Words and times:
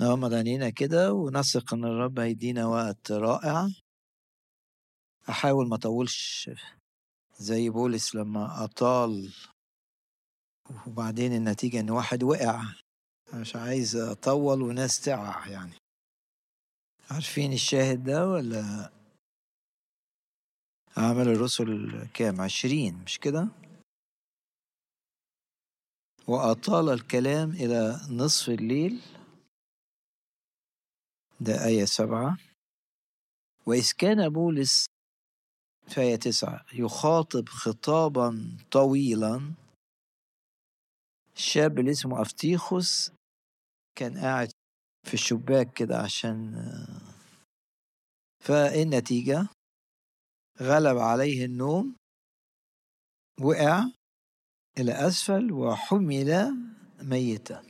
نغمض 0.00 0.34
عينينا 0.34 0.70
كده 0.70 1.12
ونثق 1.12 1.74
إن 1.74 1.84
الرب 1.84 2.18
هيدينا 2.18 2.66
وقت 2.66 3.12
رائع. 3.12 3.68
أحاول 5.28 5.68
ما 5.68 5.76
أطولش 5.76 6.50
زي 7.38 7.70
بولس 7.70 8.14
لما 8.14 8.64
أطال 8.64 9.32
وبعدين 10.86 11.32
النتيجة 11.32 11.80
إن 11.80 11.90
واحد 11.90 12.22
وقع. 12.22 12.62
مش 13.34 13.56
عايز 13.56 13.96
أطول 13.96 14.62
وناس 14.62 15.00
تقع 15.00 15.46
يعني. 15.46 15.74
عارفين 17.10 17.52
الشاهد 17.52 18.04
ده 18.04 18.28
ولا؟ 18.28 18.90
عمل 20.96 21.28
الرسل 21.28 22.06
كام؟ 22.14 22.40
عشرين 22.40 22.94
مش 23.04 23.18
كده؟ 23.18 23.48
وأطال 26.28 26.88
الكلام 26.88 27.50
إلى 27.50 28.00
نصف 28.10 28.48
الليل. 28.48 29.00
ده 31.40 31.64
آية 31.66 31.84
سبعة. 31.84 32.36
وإذ 33.66 33.90
كان 33.98 34.28
بولس 34.28 34.86
في 35.88 36.00
آية 36.00 36.16
تسعة 36.16 36.64
يخاطب 36.72 37.48
خطابا 37.48 38.56
طويلا. 38.70 39.54
الشاب 41.36 41.78
اللي 41.78 41.90
اسمه 41.90 42.22
أفتيخوس 42.22 43.12
كان 43.98 44.18
قاعد 44.18 44.50
في 45.08 45.14
الشباك 45.14 45.72
كده 45.72 45.98
عشان 45.98 46.54
فالنتيجة 48.44 49.48
غلب 50.60 50.98
عليه 50.98 51.44
النوم 51.44 51.96
وقع 53.40 53.84
إلى 54.78 54.92
أسفل 54.92 55.52
وحمل 55.52 56.56
ميتا. 57.02 57.69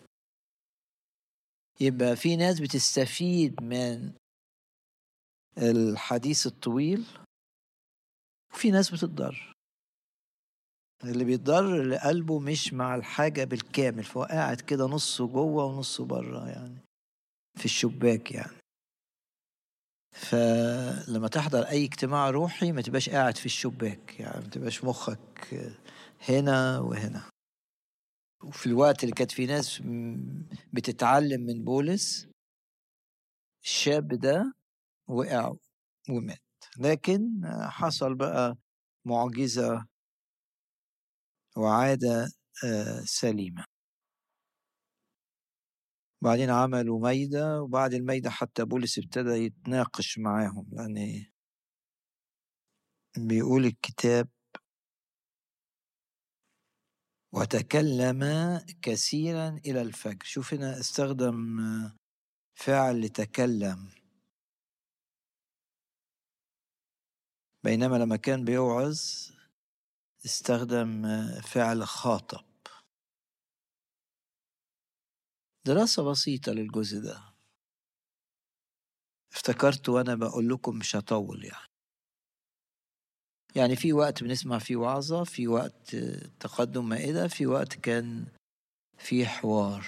يبقى 1.80 2.16
في 2.16 2.36
ناس 2.36 2.60
بتستفيد 2.60 3.62
من 3.62 4.12
الحديث 5.58 6.46
الطويل 6.46 7.04
وفي 8.54 8.70
ناس 8.70 8.90
بتضر 8.90 9.52
اللي 11.04 11.24
بيتضر 11.24 11.80
اللي 11.80 11.98
قلبه 11.98 12.38
مش 12.38 12.72
مع 12.72 12.94
الحاجة 12.94 13.44
بالكامل 13.44 14.04
فهو 14.04 14.22
قاعد 14.24 14.60
كده 14.60 14.84
نصه 14.86 15.26
جوه 15.26 15.64
ونصه 15.64 16.04
بره 16.04 16.48
يعني 16.48 16.78
في 17.58 17.64
الشباك 17.64 18.32
يعني. 18.32 18.56
فلما 20.12 21.28
تحضر 21.28 21.62
أي 21.62 21.84
اجتماع 21.84 22.30
روحي 22.30 22.72
ما 22.72 22.82
تبقاش 22.82 23.10
قاعد 23.10 23.36
في 23.36 23.46
الشباك 23.46 24.20
يعني 24.20 24.40
ما 24.44 24.50
تبقاش 24.50 24.84
مخك 24.84 25.70
هنا 26.28 26.78
وهنا. 26.78 27.22
وفي 28.44 28.66
الوقت 28.66 29.04
اللي 29.04 29.14
كانت 29.14 29.32
في 29.32 29.46
ناس 29.46 29.82
بتتعلم 30.72 31.40
من 31.46 31.64
بولس 31.64 32.28
الشاب 33.64 34.08
ده 34.08 34.54
وقع 35.08 35.52
ومات. 36.10 36.38
لكن 36.78 37.40
حصل 37.68 38.14
بقى 38.14 38.56
معجزة 39.04 39.86
وعادة 41.56 42.28
سليمة. 43.04 43.64
بعدين 46.22 46.50
عملوا 46.50 47.00
ميدة 47.08 47.62
وبعد 47.62 47.94
الميدة 47.94 48.30
حتى 48.30 48.64
بولس 48.64 48.98
ابتدى 48.98 49.30
يتناقش 49.30 50.18
معاهم 50.18 50.66
لأن 50.72 51.24
بيقول 53.16 53.64
الكتاب 53.64 54.28
وتكلم 57.32 58.24
كثيرا 58.82 59.48
إلى 59.48 59.82
الفجر. 59.82 60.24
شوف 60.24 60.54
هنا 60.54 60.80
استخدم 60.80 61.58
فعل 62.54 63.08
تكلم 63.08 63.88
بينما 67.64 67.96
لما 67.96 68.16
كان 68.16 68.44
بيوعظ 68.44 69.00
استخدم 70.24 71.02
فعل 71.40 71.86
خاطب. 71.86 72.44
دراسة 75.66 76.10
بسيطة 76.10 76.52
للجزء 76.52 77.00
ده. 77.00 77.34
افتكرت 79.32 79.88
وأنا 79.88 80.14
بقول 80.14 80.48
لكم 80.48 80.78
مش 80.78 80.96
هطول 80.96 81.44
يعني. 81.44 81.69
يعني 83.56 83.76
في 83.76 83.92
وقت 83.92 84.22
بنسمع 84.24 84.58
فيه 84.58 84.76
وعظة 84.76 85.24
في 85.24 85.48
وقت 85.48 85.96
تقدم 86.40 86.88
مائدة 86.88 87.28
في 87.28 87.46
وقت 87.46 87.74
كان 87.74 88.24
في 88.98 89.26
حوار. 89.26 89.86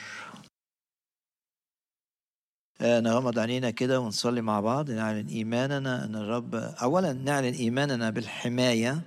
نغمض 2.80 3.38
عينينا 3.38 3.70
كده 3.70 4.00
ونصلي 4.00 4.40
مع 4.42 4.60
بعض 4.60 4.90
نعلن 4.90 5.26
إيماننا 5.28 6.04
أن 6.04 6.16
الرب 6.16 6.54
أولا 6.54 7.12
نعلن 7.12 7.54
إيماننا 7.54 8.10
بالحماية. 8.10 9.02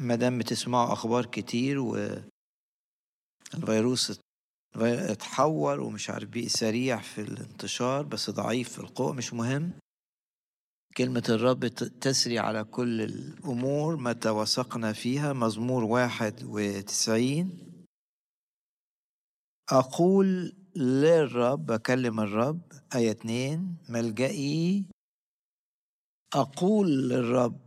ما 0.00 0.14
دام 0.14 0.38
بتسمعوا 0.38 0.92
أخبار 0.92 1.26
كتير 1.26 1.78
والفيروس 3.54 4.20
اتحور 4.76 5.80
ومش 5.80 6.10
عارف 6.10 6.28
بيه 6.28 6.48
سريع 6.48 6.98
في 7.00 7.20
الانتشار 7.20 8.02
بس 8.02 8.30
ضعيف 8.30 8.68
في 8.72 8.78
القوة 8.78 9.12
مش 9.12 9.32
مهم. 9.34 9.72
كلمة 10.96 11.22
الرب 11.28 11.66
تسري 12.00 12.38
على 12.38 12.64
كل 12.64 13.00
الأمور 13.02 13.96
متى 13.96 14.30
وثقنا 14.30 14.92
فيها. 14.92 15.32
مزمور 15.32 15.84
واحد 15.84 16.34
وتسعين. 16.44 17.46
أقول 19.70 20.52
للرب 20.76 21.70
أكلم 21.70 22.20
الرب 22.20 22.60
آية 22.94 23.10
اتنين. 23.10 23.76
ملجئي. 23.88 24.86
أقول 26.34 27.08
للرب. 27.08 27.60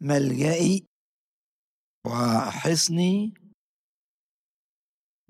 ملجئي. 0.00 0.86
وحصني 2.06 3.34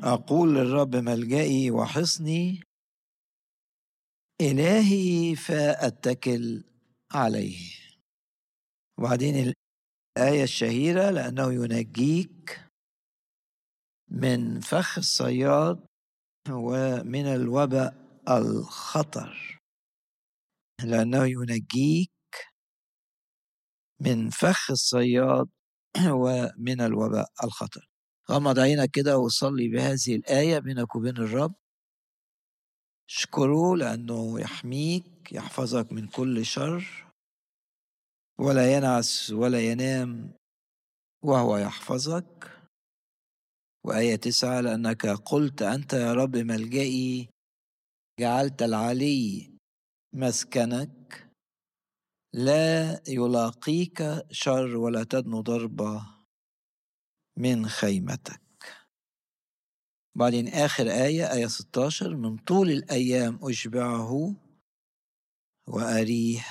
أقول 0.00 0.54
للرب 0.54 0.96
ملجئي 0.96 1.70
وحصني 1.70 2.60
إلهي 4.40 5.36
فأتكل 5.36 6.64
عليه. 7.12 7.58
وبعدين 8.98 9.54
الآية 10.18 10.42
الشهيرة 10.42 11.10
لأنه 11.10 11.52
ينجيك 11.52 12.60
من 14.10 14.60
فخ 14.60 14.98
الصياد 14.98 15.86
ومن 16.50 17.26
الوباء 17.26 17.94
الخطر. 18.28 19.60
لأنه 20.84 21.24
ينجيك 21.26 22.10
من 24.00 24.30
فخ 24.30 24.70
الصياد 24.70 25.48
ومن 26.10 26.80
الوباء 26.80 27.28
الخطر. 27.44 27.88
غمض 28.30 28.58
عينك 28.58 28.90
كده 28.90 29.18
وصلي 29.18 29.68
بهذه 29.68 30.16
الآية 30.16 30.58
بينك 30.58 30.96
وبين 30.96 31.16
الرب. 31.16 31.54
اشكره 33.08 33.76
لأنه 33.76 34.40
يحميك 34.40 35.32
يحفظك 35.32 35.92
من 35.92 36.06
كل 36.08 36.46
شر 36.46 37.04
ولا 38.38 38.76
ينعس 38.76 39.30
ولا 39.30 39.60
ينام 39.60 40.32
وهو 41.24 41.56
يحفظك. 41.56 42.50
وآية 43.84 44.16
تسعة 44.16 44.60
لأنك 44.60 45.06
قلت 45.06 45.62
أنت 45.62 45.92
يا 45.92 46.14
رب 46.14 46.36
ملجئي 46.36 47.28
جعلت 48.20 48.62
العلي 48.62 49.50
مسكنك. 50.12 51.30
لا 52.34 53.02
يلاقيك 53.08 54.24
شر 54.30 54.76
ولا 54.76 55.04
تدنو 55.04 55.40
ضربة 55.40 56.06
من 57.38 57.68
خيمتك. 57.68 58.43
بعدين 60.16 60.48
آخر 60.48 60.86
آية 60.90 61.32
آية 61.32 61.46
16 61.46 62.16
من 62.16 62.36
طول 62.36 62.70
الأيام 62.70 63.38
أشبعه 63.42 64.34
وأريه 65.68 66.46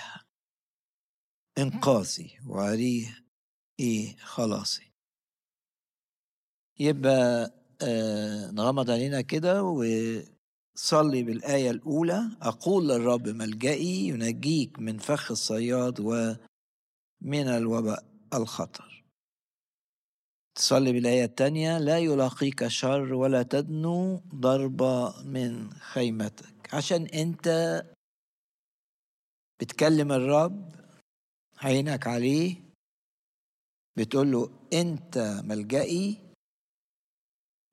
إنقاذي 1.57 2.39
وأريه 2.47 3.23
إيه 3.79 4.15
خلاصي. 4.17 4.91
يبقى 6.79 7.53
آه 7.81 8.51
نغمض 8.51 8.89
علينا 8.89 9.21
كده 9.21 9.63
وصلي 9.63 11.23
بالآية 11.23 11.71
الأولى 11.71 12.21
أقول 12.41 12.87
للرب 12.89 13.27
ملجئي 13.27 14.07
ينجيك 14.07 14.79
من 14.79 14.97
فخ 14.97 15.31
الصياد 15.31 15.99
ومن 15.99 17.47
الوباء 17.47 18.03
الخطر. 18.33 19.02
تصلي 20.55 20.91
بالآية 20.93 21.25
الثانية 21.25 21.77
لا 21.77 21.97
يلاقيك 21.97 22.67
شر 22.67 23.13
ولا 23.13 23.43
تدنو 23.43 24.21
ضربة 24.35 25.23
من 25.23 25.73
خيمتك. 25.73 26.73
عشان 26.73 27.05
أنت 27.05 27.47
بتكلم 29.61 30.11
الرب 30.11 30.75
عينك 31.57 32.07
عليه 32.07 32.55
بتقول 33.97 34.31
له 34.31 34.49
أنت 34.73 35.41
ملجئي 35.43 36.17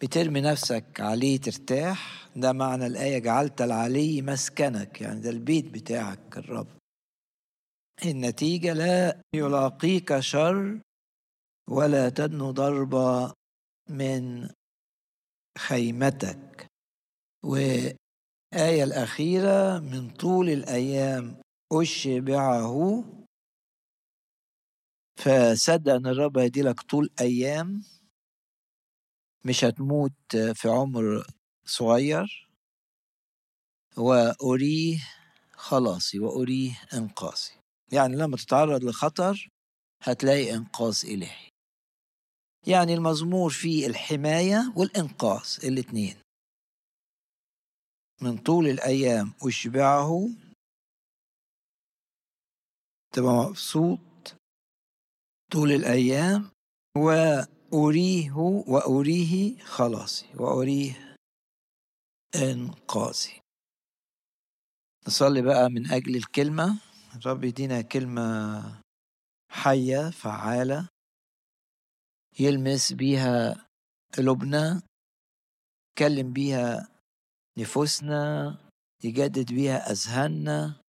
بترمي 0.03 0.41
نفسك 0.41 1.01
عليه 1.01 1.41
ترتاح. 1.41 2.29
ده 2.37 2.53
معنى 2.53 2.87
الآية 2.87 3.19
جعلت 3.19 3.63
العلي 3.63 4.23
مسكنك. 4.23 5.01
يعني 5.01 5.21
ده 5.21 5.31
البيت 5.31 5.65
بتاعك 5.71 6.37
الرب. 6.39 6.69
النتيجة 8.05 8.73
لا 8.73 9.21
يلاقيك 9.35 10.21
شر 10.21 10.81
ولا 11.69 12.09
تدنو 12.09 12.51
ضربة 12.51 13.35
من 13.89 14.49
خيمتك. 15.59 16.67
وآية 17.45 18.85
الأخيرة 18.85 19.79
من 19.79 20.11
طول 20.11 20.49
الأيام 20.51 21.41
أشبعه. 21.73 23.05
فصدق 25.19 25.93
أن 25.93 26.07
الرب 26.07 26.39
هيدي 26.39 26.63
لك 26.63 26.81
طول 26.81 27.11
أيام. 27.21 27.83
مش 29.45 29.65
هتموت 29.65 30.37
في 30.55 30.69
عمر 30.69 31.27
صغير. 31.65 32.51
وأريه 33.99 34.99
خلاصي 35.53 36.19
وأريه 36.21 36.81
إنقاذي 36.95 37.53
يعني 37.93 38.17
لما 38.17 38.37
تتعرض 38.37 38.85
لخطر 38.85 39.49
هتلاقي 40.03 40.55
إنقاذ 40.55 41.01
إلهي. 41.05 41.50
يعني 42.67 42.95
المزمور 42.95 43.51
فيه 43.51 43.87
الحماية 43.87 44.73
والإنقاذ 44.77 45.59
الاتنين. 45.65 46.17
من 48.23 48.39
طول 48.39 48.69
الأيام 48.69 49.33
أشبعه. 49.43 50.29
تبقى 53.15 53.33
مبسوط 53.33 54.35
طول 55.53 55.73
الأيام. 55.73 56.51
وأريه 56.97 58.33
وأريه 58.69 59.59
خلاصي 59.65 60.27
وأريه 60.35 61.17
إنقاذي. 62.35 63.41
نصلي 65.07 65.43
بقى 65.43 65.71
من 65.71 65.91
أجل 65.91 66.17
الكلمة. 66.17 66.81
الرب 67.17 67.45
يدينا 67.45 67.81
كلمة 67.83 68.83
حية 69.51 70.11
فعالة. 70.11 70.89
يلمس 72.39 72.93
بيها 72.93 73.67
قلوبنا 74.19 74.83
يكلم 75.93 76.33
بيها 76.33 76.89
نفوسنا 77.59 78.57
يجدد 79.05 79.53
بيها 79.53 79.91
أذهاننا 79.91 80.81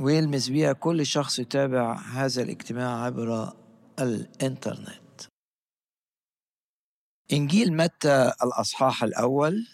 ويلمس 0.00 0.48
بيها 0.48 0.72
كل 0.72 1.06
شخص 1.06 1.38
يتابع 1.38 1.94
هذا 1.94 2.42
الاجتماع 2.42 3.04
عبر 3.04 3.56
الإنترنت. 3.98 5.20
إنجيل 7.32 7.76
متى 7.76 8.32
الأصحاح 8.42 9.02
الأول؟ 9.02 9.66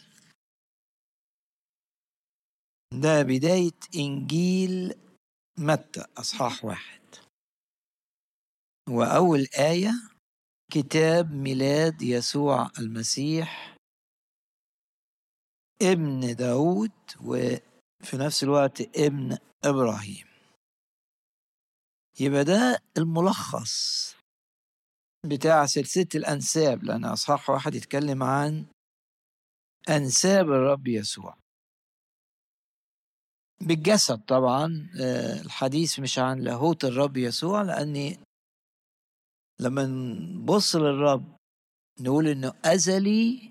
ده 2.92 3.22
بداية 3.22 3.78
إنجيل 3.96 4.94
متى 5.58 6.04
أصحاح 6.18 6.64
واحد. 6.64 6.97
وأول 8.88 9.46
آية 9.58 9.90
كتاب 10.73 11.32
ميلاد 11.32 12.02
يسوع 12.02 12.70
المسيح. 12.79 13.76
ابن 15.82 16.35
داود 16.37 16.90
وفي 17.20 18.17
نفس 18.17 18.43
الوقت 18.44 18.81
ابن 18.99 19.38
إبراهيم. 19.64 20.26
يبقى 22.20 22.44
ده 22.44 22.82
الملخص 22.99 24.14
بتاع 25.26 25.67
سلسلة 25.67 26.08
الأنساب 26.14 26.84
لأن 26.84 27.05
أصحاح 27.05 27.50
واحد 27.50 27.75
يتكلم 27.75 28.23
عن 28.23 28.67
أنساب 29.88 30.46
الرب 30.46 30.88
يسوع. 30.88 31.37
بالجسد 33.61 34.19
طبعا 34.25 34.91
الحديث 35.44 36.00
مش 36.00 36.19
عن 36.19 36.38
لاهوت 36.41 36.84
الرب 36.84 37.17
يسوع 37.17 37.62
لأني 37.62 38.20
لما 39.60 39.87
نبص 39.87 40.76
للرب 40.76 41.37
نقول 42.00 42.28
إنه 42.28 42.52
أزلي 42.64 43.50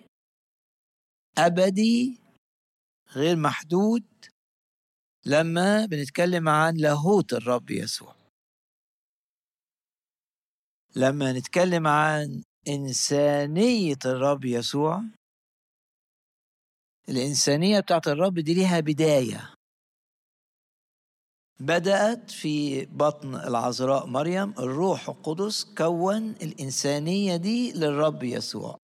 أبدي 1.38 2.20
غير 3.16 3.36
محدود 3.36 4.04
لما 5.26 5.86
بنتكلم 5.86 6.50
عن 6.50 6.78
لاهوت 6.78 7.34
الرب 7.34 7.70
يسوع. 7.72 8.16
لما 10.96 11.34
نتكلم 11.34 11.88
عن 11.88 12.44
إنسانية 12.68 14.00
الرب 14.06 14.46
يسوع 14.46 15.04
الإنسانية 17.10 17.80
بتاعت 17.80 18.08
الرب 18.08 18.40
دي 18.40 18.54
ليها 18.54 18.80
بداية. 18.80 19.57
بدأت 21.60 22.32
في 22.32 22.86
بطن 22.86 23.36
العذراء 23.36 24.06
مريم 24.06 24.50
الروح 24.52 25.10
القدس 25.10 25.64
كون 25.78 26.30
الإنسانية 26.30 27.36
دي 27.36 27.72
للرب 27.72 28.24
يسوع. 28.24 28.78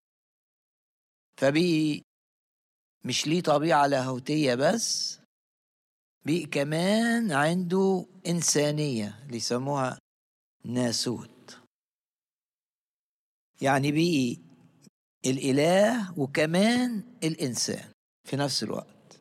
فبقي 1.40 2.02
مش 3.04 3.26
ليه 3.26 3.40
طبيعة 3.42 3.86
لاهوتية 3.86 4.54
بس 4.54 5.18
بقي 6.26 6.46
كمان 6.46 7.32
عنده 7.32 8.06
إنسانية 8.26 9.22
اللي 9.26 9.36
يسموها 9.36 9.98
ناسوت. 10.64 11.58
يعني 13.60 13.92
بقي 13.92 14.36
الإله 15.26 16.18
وكمان 16.18 17.04
الإنسان 17.24 17.92
في 18.28 18.36
نفس 18.36 18.62
الوقت. 18.62 19.20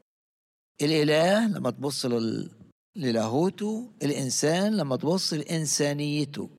الإله 0.81 1.47
لما 1.47 1.71
تبص 1.71 2.05
لل... 2.05 2.62
للاهوته 2.95 3.91
الإنسان 4.03 4.77
لما 4.77 4.95
تبص 4.95 5.33
لإنسانيته. 5.33 6.49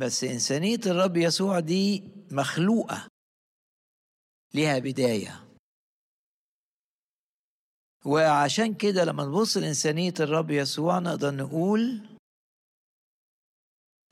بس 0.00 0.24
إنسانية 0.24 0.80
الرب 0.86 1.16
يسوع 1.16 1.60
دي 1.60 2.02
مخلوقة 2.30 3.08
ليها 4.54 4.78
بداية. 4.78 5.46
وعشان 8.06 8.74
كده 8.74 9.04
لما 9.04 9.24
نبص 9.24 9.56
لإنسانية 9.56 10.14
الرب 10.20 10.50
يسوع 10.50 10.98
نقدر 10.98 11.34
نقول 11.34 12.06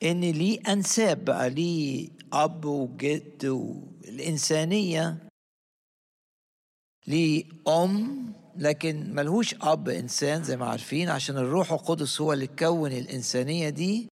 إن 0.02 0.20
ليه 0.20 0.60
أنساب 0.72 1.24
بقى 1.24 1.50
ليه 1.50 2.08
أب 2.32 2.64
وجد 2.64 3.44
والإنسانية 3.46 5.28
ليه 7.06 7.44
أم 7.68 8.32
لكن 8.58 9.14
ملهوش 9.14 9.54
أب 9.54 9.88
إنسان 9.88 10.42
زي 10.44 10.56
ما 10.56 10.66
عارفين 10.70 11.08
عشان 11.08 11.36
الروح 11.36 11.72
القدس 11.72 12.20
هو 12.20 12.32
اللي 12.32 12.46
كون 12.46 12.92
الإنسانية 12.92 13.68
دي. 13.68 14.08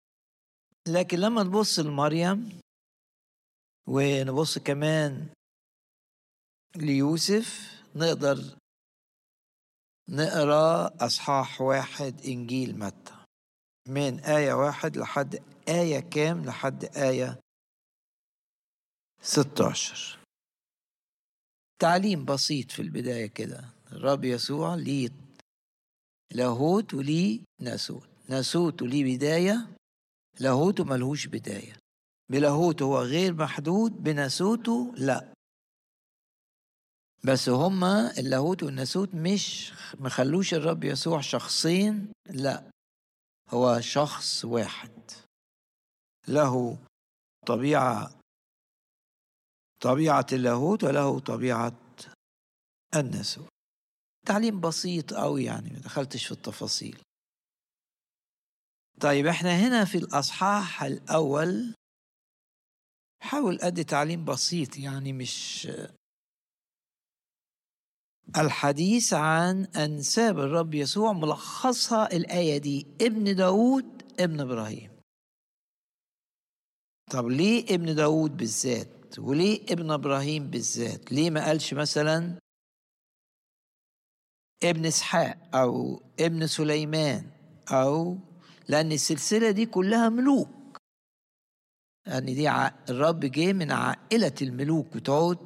لكن 0.88 1.18
لما 1.18 1.42
نبص 1.42 1.78
لمريم 1.78 2.60
ونبص 3.88 4.58
كمان 4.58 5.28
ليوسف 6.76 7.72
نقدر 7.96 8.56
نقرأ 10.08 10.90
أصحاح 11.06 11.60
واحد 11.60 12.20
إنجيل 12.24 12.78
متى. 12.78 13.14
من 13.88 14.20
آية 14.20 14.52
واحد 14.52 14.96
لحد 14.96 15.42
آية 15.68 16.00
كام؟ 16.00 16.44
لحد 16.44 16.84
آية 16.84 17.40
16 19.22 20.18
تعليم 21.78 22.24
بسيط 22.24 22.70
في 22.70 22.82
البداية 22.82 23.26
كده. 23.26 23.73
الرب 23.94 24.24
يسوع 24.24 24.74
ليه 24.74 25.10
لاهوت 26.32 26.94
وليه 26.94 27.40
ناسوت. 27.60 28.08
ناسوت 28.28 28.82
وليه 28.82 29.16
بداية 29.16 29.76
لاهوته 30.40 30.84
ملهوش 30.84 31.26
بداية. 31.26 31.76
بلاهوته 32.30 32.84
هو 32.84 33.02
غير 33.02 33.34
محدود 33.34 33.92
بناسوته 33.92 34.94
لا. 34.96 35.34
بس 37.24 37.48
هما 37.48 38.18
اللاهوت 38.18 38.62
والناسوت 38.62 39.14
مش 39.14 39.72
مخلوش 40.00 40.54
الرب 40.54 40.84
يسوع 40.84 41.20
شخصين 41.20 42.12
لا. 42.30 42.70
هو 43.50 43.80
شخص 43.80 44.44
واحد. 44.44 45.10
له 46.28 46.78
طبيعة 47.46 48.20
طبيعة 49.80 50.26
اللاهوت 50.32 50.84
وله 50.84 51.18
طبيعة 51.20 51.80
الناسوت. 52.96 53.53
تعليم 54.26 54.60
بسيط 54.60 55.12
أوي 55.12 55.44
يعني 55.44 55.70
ما 55.70 55.78
دخلتش 55.78 56.26
في 56.26 56.32
التفاصيل. 56.32 56.98
طيب 59.00 59.26
إحنا 59.26 59.50
هنا 59.56 59.84
في 59.84 59.98
الأصحاح 59.98 60.82
الأول. 60.82 61.74
حاول 63.22 63.60
أدي 63.60 63.84
تعليم 63.84 64.24
بسيط 64.24 64.76
يعني 64.76 65.12
مش 65.12 65.68
الحديث 68.38 69.12
عن 69.12 69.64
أنساب 69.64 70.38
الرب 70.38 70.74
يسوع 70.74 71.12
ملخصها 71.12 72.16
الآية 72.16 72.58
دي 72.58 72.86
ابن 73.00 73.36
داود 73.36 74.02
ابن 74.20 74.40
إبراهيم. 74.40 74.90
طب 77.10 77.26
ليه 77.26 77.64
ابن 77.74 77.94
داود 77.94 78.36
بالذات؟ 78.36 79.18
وليه 79.18 79.62
ابن 79.62 79.90
إبراهيم 79.90 80.50
بالذات؟ 80.50 81.12
ليه 81.12 81.30
ما 81.30 81.44
قالش 81.44 81.74
مثلا 81.74 82.38
ابن 84.62 84.86
إسحاق 84.86 85.56
أو 85.56 86.02
ابن 86.20 86.46
سليمان 86.46 87.30
أو 87.68 88.18
لأن 88.68 88.92
السلسلة 88.92 89.50
دي 89.50 89.66
كلها 89.66 90.08
ملوك. 90.08 90.78
يعني 92.06 92.34
دي. 92.34 92.50
الرب 92.88 93.20
جه 93.20 93.52
من 93.52 93.72
عائلة 93.72 94.34
الملوك 94.42 94.96
بتوع 94.96 95.36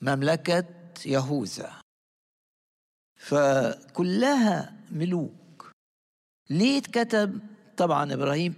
مملكة 0.00 0.64
يهوذا. 1.06 1.80
فكلها 3.16 4.76
ملوك. 4.90 5.70
ليه 6.50 6.78
اتكتب؟ 6.78 7.40
طبعا 7.76 8.14
إبراهيم 8.14 8.56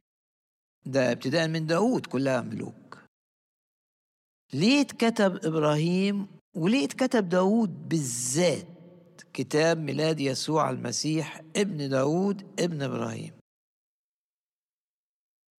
ده 0.86 1.12
ابتداء 1.12 1.48
من 1.48 1.66
داود 1.66 2.06
كلها 2.06 2.40
ملوك. 2.40 2.98
ليه 4.52 4.80
اتكتب 4.80 5.44
إبراهيم 5.46 6.39
وليه 6.54 6.84
اتكتب 6.84 7.28
داود 7.28 7.88
بالذات 7.88 8.66
كتاب 9.32 9.78
ميلاد 9.78 10.20
يسوع 10.20 10.70
المسيح 10.70 11.42
ابن 11.56 11.88
داود 11.88 12.60
ابن 12.60 12.82
إبراهيم؟ 12.82 13.32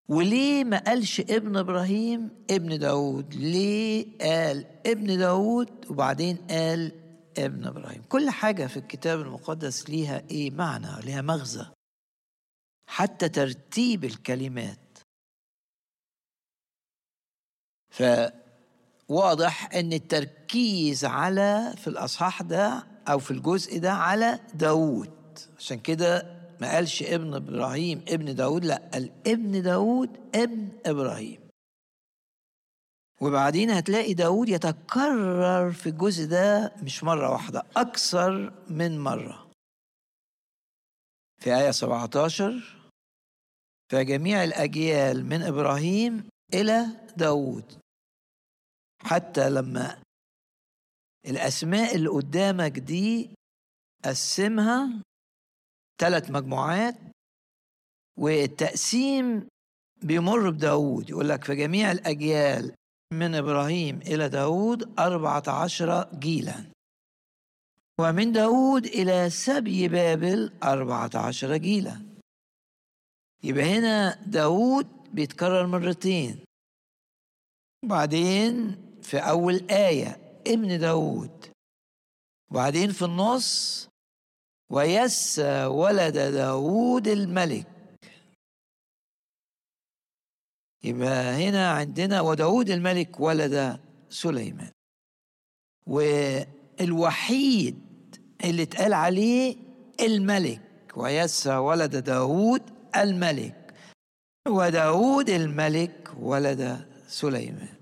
وليه 0.09 0.63
ما 0.63 0.77
قالش 0.83 1.19
ابن 1.19 1.57
إبراهيم 1.57 2.45
ابن 2.49 2.79
داود 2.79 3.33
ليه 3.33 4.17
قال 4.21 4.65
ابن 4.85 5.17
داود 5.17 5.91
وبعدين 5.91 6.37
قال 6.37 6.91
ابن 7.37 7.67
إبراهيم؟ 7.67 8.03
كل 8.09 8.29
حاجة 8.29 8.67
في 8.67 8.77
الكتاب 8.77 9.21
المقدس 9.21 9.89
ليها 9.89 10.23
إيه 10.31 10.51
معنى؟ 10.51 11.01
ليها 11.05 11.21
مغزى. 11.21 11.65
حتى 12.87 13.29
ترتيب 13.29 14.03
الكلمات. 14.03 14.97
فواضح 19.11 19.73
إن 19.75 19.93
التركيز 19.93 21.05
على 21.05 21.73
في 21.77 21.87
الأصحاح 21.87 22.41
ده 22.41 22.87
أو 23.07 23.19
في 23.19 23.31
الجزء 23.31 23.79
ده 23.79 23.91
على 23.91 24.39
داود. 24.53 25.39
عشان 25.57 25.79
كده 25.79 26.41
ما 26.61 26.71
قالش 26.71 27.03
ابن 27.03 27.33
إبراهيم 27.33 28.05
ابن 28.07 28.35
داود 28.35 28.65
لا 28.65 28.89
قال 28.93 29.11
ابن 29.27 29.61
داود 29.61 30.09
ابن 30.35 30.69
إبراهيم. 30.85 31.39
وبعدين 33.21 33.69
هتلاقي 33.71 34.13
داود 34.13 34.49
يتكرر 34.49 35.71
في 35.71 35.89
الجزء 35.89 36.25
ده 36.25 36.73
مش 36.83 37.03
مرة 37.03 37.31
واحدة 37.31 37.63
أكثر 37.75 38.53
من 38.69 38.99
مرة. 38.99 39.47
في 41.41 41.55
آية 41.55 41.71
17 41.71 42.77
فجميع 43.91 44.43
الأجيال 44.43 45.25
من 45.25 45.41
إبراهيم 45.41 46.23
إلى 46.53 46.85
داود 47.17 47.80
حتى 49.03 49.49
لما 49.49 50.01
الأسماء 51.27 51.95
اللي 51.95 52.09
قدامك 52.09 52.79
دي 52.79 53.29
قسمها 54.05 55.03
ثلاث 56.01 56.31
مجموعات 56.31 56.95
والتقسيم 58.19 59.47
بيمر 60.03 60.49
بداود 60.49 61.09
يقول 61.09 61.29
لك 61.29 61.43
في 61.43 61.55
جميع 61.55 61.91
الأجيال 61.91 62.75
من 63.13 63.35
إبراهيم 63.35 63.97
إلى 63.97 64.29
داود 64.29 64.99
أربعة 64.99 65.43
عشر 65.47 66.09
جيلا. 66.19 66.65
ومن 67.99 68.31
داود 68.31 68.85
إلى 68.85 69.29
سبي 69.29 69.87
بابل 69.87 70.53
أربعة 70.63 71.11
عشر 71.15 71.57
جيلا. 71.57 72.01
يبقى 73.43 73.63
هنا 73.63 74.23
داود 74.25 74.87
بيتكرر 75.13 75.67
مرتين. 75.67 76.45
وبعدين 77.85 78.77
في 79.01 79.17
أول 79.17 79.67
آية 79.71 80.17
ابن 80.47 80.79
داود. 80.79 81.51
وبعدين 82.51 82.91
في 82.91 83.05
النص 83.05 83.87
ويسى 84.71 85.65
ولد 85.65 86.17
داود 86.17 87.07
الملك. 87.07 87.67
يبقى 90.83 91.49
هنا 91.49 91.71
عندنا 91.71 92.21
وداود 92.21 92.69
الملك 92.69 93.19
ولد 93.19 93.79
سليمان. 94.09 94.71
والوحيد 95.87 97.79
اللي 98.43 98.63
اتقال 98.63 98.93
عليه 98.93 99.55
الملك 99.99 100.91
ويسى 100.95 101.55
ولد 101.55 101.95
داود 101.95 102.61
الملك. 102.95 103.73
وداود 104.47 105.29
الملك 105.29 106.11
ولد 106.19 106.87
سليمان. 107.07 107.80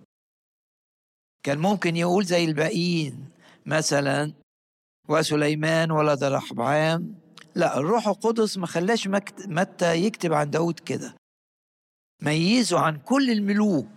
كان 1.43 1.57
ممكن 1.57 1.95
يقول 1.95 2.25
زي 2.25 2.45
الباقيين 2.45 3.29
مثلا 3.65 4.33
وسليمان 5.09 5.91
ولد 5.91 6.23
رحبعام. 6.23 7.15
لا 7.55 7.77
الروح 7.77 8.07
القدس 8.07 8.57
ما 8.57 8.67
خلاش 8.67 9.07
متى 9.47 9.95
يكتب 9.95 10.33
عن 10.33 10.49
داود 10.49 10.79
كده. 10.79 11.15
ميزه 12.21 12.79
عن 12.79 12.97
كل 12.97 13.31
الملوك. 13.31 13.87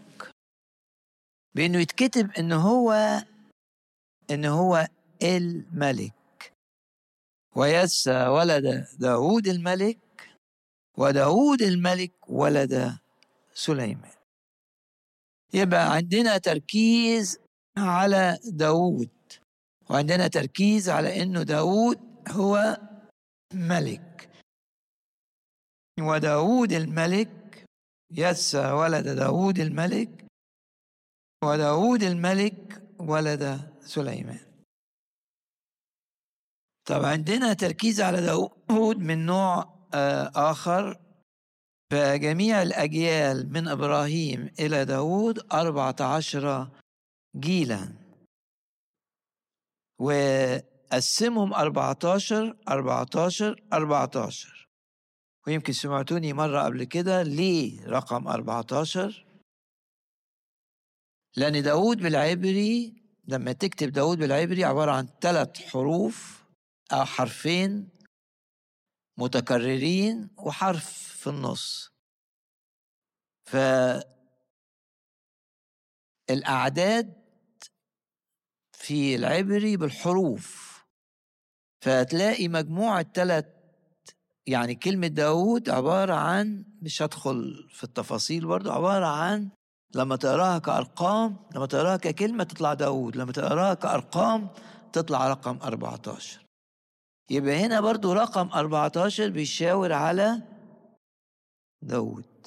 بإنه 1.54 1.78
يتكتب 1.78 2.30
إن 2.30 2.52
هو 2.52 2.92
إن 4.30 4.44
هو 4.44 4.88
الملك. 5.22 6.52
ويسى 7.56 8.26
ولد 8.26 8.86
داود 8.98 9.46
الملك 9.46 9.98
وداود 10.98 11.62
الملك 11.62 12.12
ولد 12.28 12.98
سليمان. 13.54 14.21
يبقى 15.54 15.94
عندنا 15.94 16.38
تركيز 16.38 17.38
على 17.78 18.38
داود 18.44 19.10
وعندنا 19.90 20.28
تركيز 20.28 20.88
على 20.88 21.22
إنه 21.22 21.42
داود 21.42 21.98
هو 22.28 22.78
ملك. 23.54 24.30
وداود 26.00 26.72
الملك 26.72 27.64
يسى 28.10 28.70
ولد 28.70 29.08
داود 29.08 29.58
الملك 29.58 30.26
وداود 31.44 32.02
الملك 32.02 32.82
ولد 33.00 33.72
سليمان. 33.80 34.52
طب 36.88 37.04
عندنا 37.04 37.52
تركيز 37.52 38.00
على 38.00 38.20
داود 38.20 38.98
من 38.98 39.26
نوع 39.26 39.78
آخر. 40.34 41.00
فجميع 41.92 42.62
الأجيال 42.62 43.52
من 43.52 43.68
إبراهيم 43.68 44.50
إلى 44.60 44.84
داود 44.84 45.52
أربعة 45.52 45.96
عشر 46.00 46.68
جيلا. 47.36 47.92
وقسمهم 50.00 51.54
أربعة 51.54 51.98
عشر 52.04 52.56
أربعة 52.68 53.08
عشر 53.16 53.62
أربعة 53.72 54.10
عشر 54.16 54.68
ويمكن 55.46 55.72
سمعتوني 55.72 56.32
مرة 56.32 56.62
قبل 56.62 56.84
كده 56.84 57.22
ليه 57.22 57.86
رقم 57.86 58.28
14 58.28 59.26
لأن 61.36 61.62
داود 61.62 61.98
بالعبري 61.98 63.02
لما 63.24 63.52
تكتب 63.52 63.92
داود 63.92 64.18
بالعبري 64.18 64.64
عبارة 64.64 64.92
عن 64.92 65.08
ثلاث 65.20 65.62
حروف 65.62 66.42
أو 66.92 67.04
حرفين 67.04 67.88
متكررين 69.18 70.28
وحرف. 70.38 71.11
في 71.22 71.30
النص. 71.30 71.92
ف 73.50 73.56
الأعداد 76.30 77.22
في 78.72 79.14
العبري 79.14 79.76
بالحروف. 79.76 80.72
فتلاقي 81.84 82.48
مجموعة 82.48 83.06
ثلاث 83.14 83.46
يعني 84.46 84.74
كلمة 84.74 85.06
داود 85.06 85.70
عبارة 85.70 86.14
عن 86.14 86.64
مش 86.82 87.02
هدخل 87.02 87.68
في 87.70 87.84
التفاصيل 87.84 88.46
برضو 88.46 88.70
عبارة 88.70 89.06
عن 89.06 89.50
لما 89.94 90.16
تقراها 90.16 90.58
كأرقام 90.58 91.36
لما 91.54 91.66
تقراها 91.66 91.96
ككلمة 91.96 92.44
تطلع 92.44 92.74
داود 92.74 93.16
لما 93.16 93.32
تقراها 93.32 93.74
كأرقام 93.74 94.48
تطلع 94.92 95.28
رقم 95.28 95.58
14 95.62 96.40
يبقى 97.30 97.54
هنا 97.56 97.80
برضو 97.80 98.12
رقم 98.12 98.48
14 98.48 99.28
بيشاور 99.30 99.92
على 99.92 100.42
داود 101.82 102.46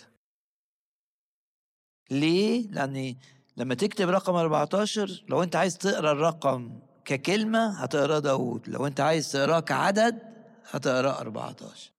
ليه؟ 2.12 2.68
لأن 2.68 3.16
لما 3.58 3.76
تكتب 3.76 4.10
رقم 4.10 4.36
14 4.36 5.26
لو 5.30 5.44
أنت 5.44 5.56
عايز 5.56 5.78
تقرأ 5.78 6.12
الرقم 6.12 6.80
ككلمة 7.06 7.84
هتقرأ 7.84 8.20
داود 8.20 8.70
لو 8.70 8.88
أنت 8.88 9.00
عايز 9.00 9.32
تقرأه 9.32 9.60
كعدد 9.60 10.20
هتقرأ 10.70 11.20
14 11.22 11.92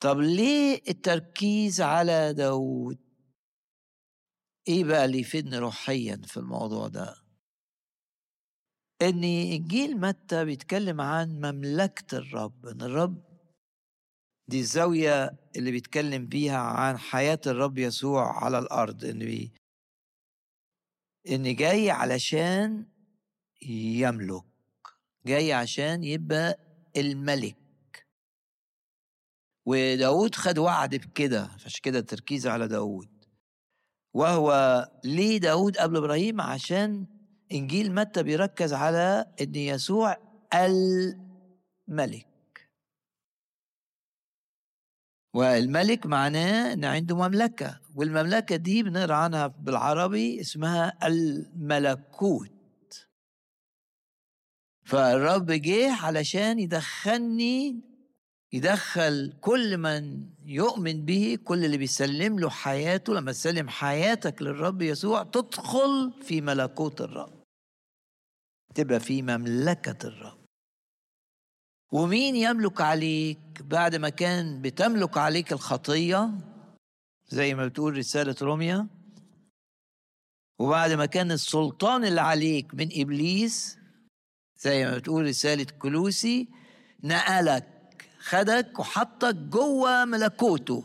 طب 0.00 0.18
ليه 0.18 0.82
التركيز 0.88 1.80
على 1.80 2.32
داود 2.32 2.98
إيه 4.68 4.84
بقى 4.84 5.04
اللي 5.04 5.18
يفيدني 5.18 5.58
روحيا 5.58 6.20
في 6.26 6.36
الموضوع 6.36 6.88
ده؟ 6.88 7.16
إن 9.02 9.24
انجيل 9.24 10.00
متى 10.00 10.44
بيتكلم 10.44 11.00
عن 11.00 11.28
مملكة 11.40 12.18
الرب 12.18 12.66
إن 12.66 12.82
الرب 12.82 13.23
دي 14.48 14.60
الزاوية 14.60 15.36
اللي 15.56 15.70
بيتكلم 15.70 16.26
بيها 16.26 16.58
عن 16.58 16.98
حياة 16.98 17.40
الرب 17.46 17.78
يسوع 17.78 18.44
على 18.44 18.58
الأرض 18.58 19.04
إن 19.04 19.50
إن 21.30 21.56
جاي 21.56 21.90
علشان 21.90 22.86
يملك 23.68 24.44
جاي 25.26 25.52
عشان 25.52 26.04
يبقى 26.04 26.58
الملك. 26.96 27.56
وداود 29.66 30.34
خد 30.34 30.58
وعد 30.58 30.94
بكده 30.94 31.50
عشان 31.64 31.80
كده 31.82 31.98
التركيز 31.98 32.46
على 32.46 32.68
داود. 32.68 33.24
وهو 34.14 34.52
ليه 35.04 35.38
داود 35.38 35.76
قبل 35.76 35.96
إبراهيم؟ 35.96 36.40
عشان 36.40 37.06
إنجيل 37.52 37.94
متى 37.94 38.22
بيركز 38.22 38.72
على 38.72 39.34
إن 39.40 39.54
يسوع 39.54 40.16
الملك. 40.54 42.33
والملك 45.34 46.06
معناه 46.06 46.72
إن 46.72 46.84
عنده 46.84 47.16
مملكة 47.16 47.80
والمملكة 47.94 48.56
دي 48.56 48.82
بنقرأ 48.82 49.14
عنها 49.14 49.46
بالعربي 49.46 50.40
اسمها 50.40 51.06
الملكوت. 51.06 52.50
فالرب 54.86 55.50
جه 55.50 55.92
علشان 55.92 56.58
يدخلني 56.58 57.80
يدخل 58.52 59.32
كل 59.40 59.78
من 59.78 60.30
يؤمن 60.44 61.04
به 61.04 61.38
كل 61.44 61.64
اللي 61.64 61.76
بيسلم 61.78 62.38
له 62.38 62.50
حياته 62.50 63.14
لما 63.14 63.32
تسلم 63.32 63.68
حياتك 63.68 64.42
للرب 64.42 64.82
يسوع 64.82 65.22
تدخل 65.22 66.12
في 66.22 66.40
ملكوت 66.40 67.00
الرب. 67.00 67.44
تبقى 68.74 69.00
في 69.00 69.22
مملكة 69.22 70.08
الرب. 70.08 70.43
ومين 71.92 72.36
يملك 72.36 72.80
عليك 72.80 73.38
بعد 73.62 73.96
ما 73.96 74.08
كان 74.08 74.62
بتملك 74.62 75.18
عليك 75.18 75.52
الخطية؟ 75.52 76.30
زي 77.28 77.54
ما 77.54 77.66
بتقول 77.66 77.96
رسالة 77.96 78.36
روميا 78.42 78.86
وبعد 80.58 80.92
ما 80.92 81.06
كان 81.06 81.32
السلطان 81.32 82.04
اللي 82.04 82.20
عليك 82.20 82.74
من 82.74 82.88
إبليس 83.00 83.78
زي 84.56 84.84
ما 84.84 84.98
بتقول 84.98 85.24
رسالة 85.26 85.66
كلوسي 85.78 86.48
نقلك 87.04 88.08
خدك 88.18 88.78
وحطك 88.78 89.34
جوه 89.34 90.04
ملكوته. 90.04 90.84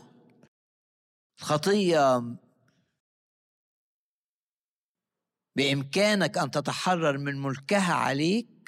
الخطية 1.40 2.22
بإمكانك 5.56 6.38
أن 6.38 6.50
تتحرر 6.50 7.18
من 7.18 7.42
ملكها 7.42 7.94
عليك 7.94 8.59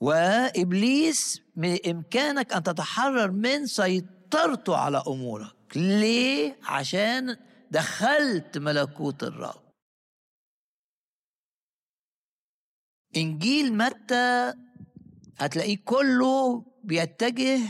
وإبليس 0.00 1.42
بإمكانك 1.56 2.52
أن 2.52 2.62
تتحرر 2.62 3.30
من 3.30 3.66
سيطرته 3.66 4.76
على 4.76 5.02
أمورك. 5.08 5.76
ليه؟ 5.76 6.58
عشان 6.64 7.36
دخلت 7.70 8.58
ملكوت 8.58 9.22
الرب. 9.22 9.68
إنجيل 13.16 13.76
متى 13.76 14.52
هتلاقيه 15.38 15.78
كله 15.84 16.64
بيتجه 16.84 17.60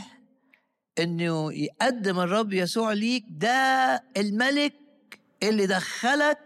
إنه 0.99 1.53
يقدم 1.53 2.19
الرب 2.19 2.53
يسوع 2.53 2.93
ليك؟ 2.93 3.25
ده 3.29 3.49
الملك 4.17 4.73
اللي 5.43 5.65
دخلك 5.67 6.39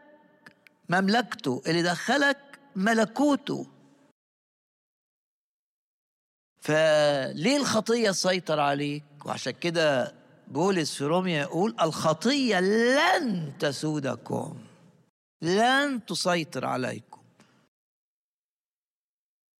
مملكته 0.90 1.62
اللي 1.68 1.82
دخلك 1.84 2.60
ملكوته. 2.76 3.73
فليه 6.64 7.58
الخطية 7.58 8.12
تسيطر 8.12 8.60
عليك؟ 8.60 9.04
وعشان 9.26 9.54
كده 9.54 10.14
بولس 10.48 10.96
في 10.96 11.04
روميا 11.04 11.42
يقول 11.42 11.76
الخطية 11.82 12.60
لن 12.60 13.54
تسودكم. 13.60 14.58
لن 15.42 16.06
تسيطر 16.06 16.66
عليكم. 16.66 17.22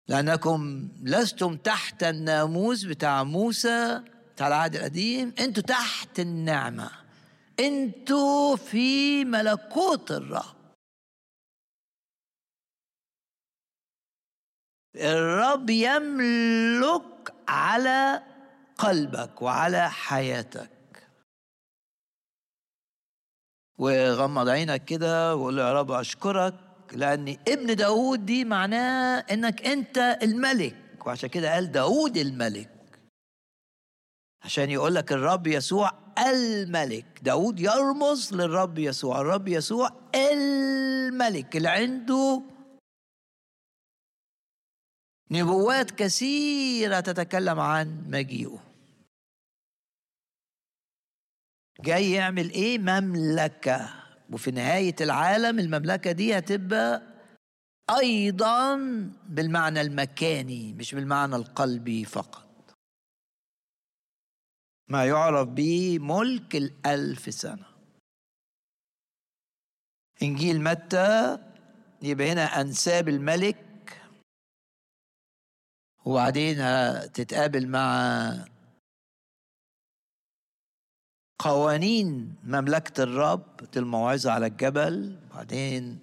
لأنكم 0.08 0.88
لستم 1.02 1.58
تحت 1.58 2.04
الناموس 2.04 2.84
بتاع 2.84 3.24
موسى 3.24 4.02
بتاع 4.36 4.48
العهد 4.48 4.76
القديم. 4.76 5.34
أنتوا 5.40 5.64
تحت 5.64 6.20
النعمة. 6.20 6.90
أنتوا 7.60 8.56
في 8.56 9.26
ملكوت 9.26 10.12
الرب. 10.12 10.63
الرب 14.96 15.70
يملك 15.70 17.34
على 17.48 18.22
قلبك 18.78 19.42
وعلى 19.42 19.90
حياتك. 19.90 20.70
وغمض 23.78 24.50
عينك 24.50 24.86
كده 24.86 25.36
وقول 25.36 25.60
يا 25.60 25.74
رب 25.74 25.92
أشكرك 25.92 26.54
لأن 26.92 27.38
ابن 27.48 27.76
داود 27.76 28.26
دي 28.26 28.46
معناه 28.46 29.20
إنك 29.32 29.68
أنت 29.68 30.20
الملك 30.24 31.08
وعشان 31.08 31.30
كده 31.30 31.54
قال 31.54 31.72
داود 31.72 32.18
الملك. 32.18 32.70
عشان 34.44 34.70
يقول 34.70 34.96
لك 34.96 35.12
الرب 35.12 35.48
يسوع 35.48 35.92
الملك. 36.28 37.06
داود 37.22 37.60
يرمز 37.60 38.34
للرب 38.34 38.78
يسوع 38.80 39.22
الرب 39.22 39.48
يسوع 39.48 39.90
الملك 40.16 41.56
اللي 41.56 41.70
عنده 41.70 42.42
نبوات 45.32 45.92
كثيرة 45.92 47.00
تتكلم 47.00 47.60
عن 47.60 48.10
مجيئه. 48.10 48.60
جاي 51.82 52.12
يعمل 52.12 52.50
إيه 52.52 52.78
مملكة؟ 52.80 54.04
وفي 54.32 54.52
نهاية 54.52 54.96
العالم 55.02 55.60
المملكة 55.60 56.12
دي 56.12 56.38
هتبقى 56.38 57.02
أيضا 57.90 58.76
بالمعنى 59.30 59.82
المكاني 59.82 60.74
مش 60.74 60.96
بالمعنى 60.96 61.36
القلبي 61.36 62.06
فقط. 62.06 62.74
ما 64.88 65.06
يعرف 65.06 65.48
به 65.50 66.00
ملك 66.00 66.56
الألف 66.56 67.34
سنة. 67.34 67.66
إنجيل 70.24 70.62
متى؟ 70.64 71.38
يبقى 72.02 72.32
هنا 72.32 72.62
أنساب 72.62 73.10
الملك 73.10 73.58
وبعدين 76.06 76.58
تتقابل 77.14 77.68
مع 77.68 78.34
قوانين 81.40 82.36
مملكة 82.44 83.04
الرب 83.04 83.44
الموعظة 83.78 84.32
على 84.32 84.46
الجبل 84.48 85.16
بعدين 85.36 86.00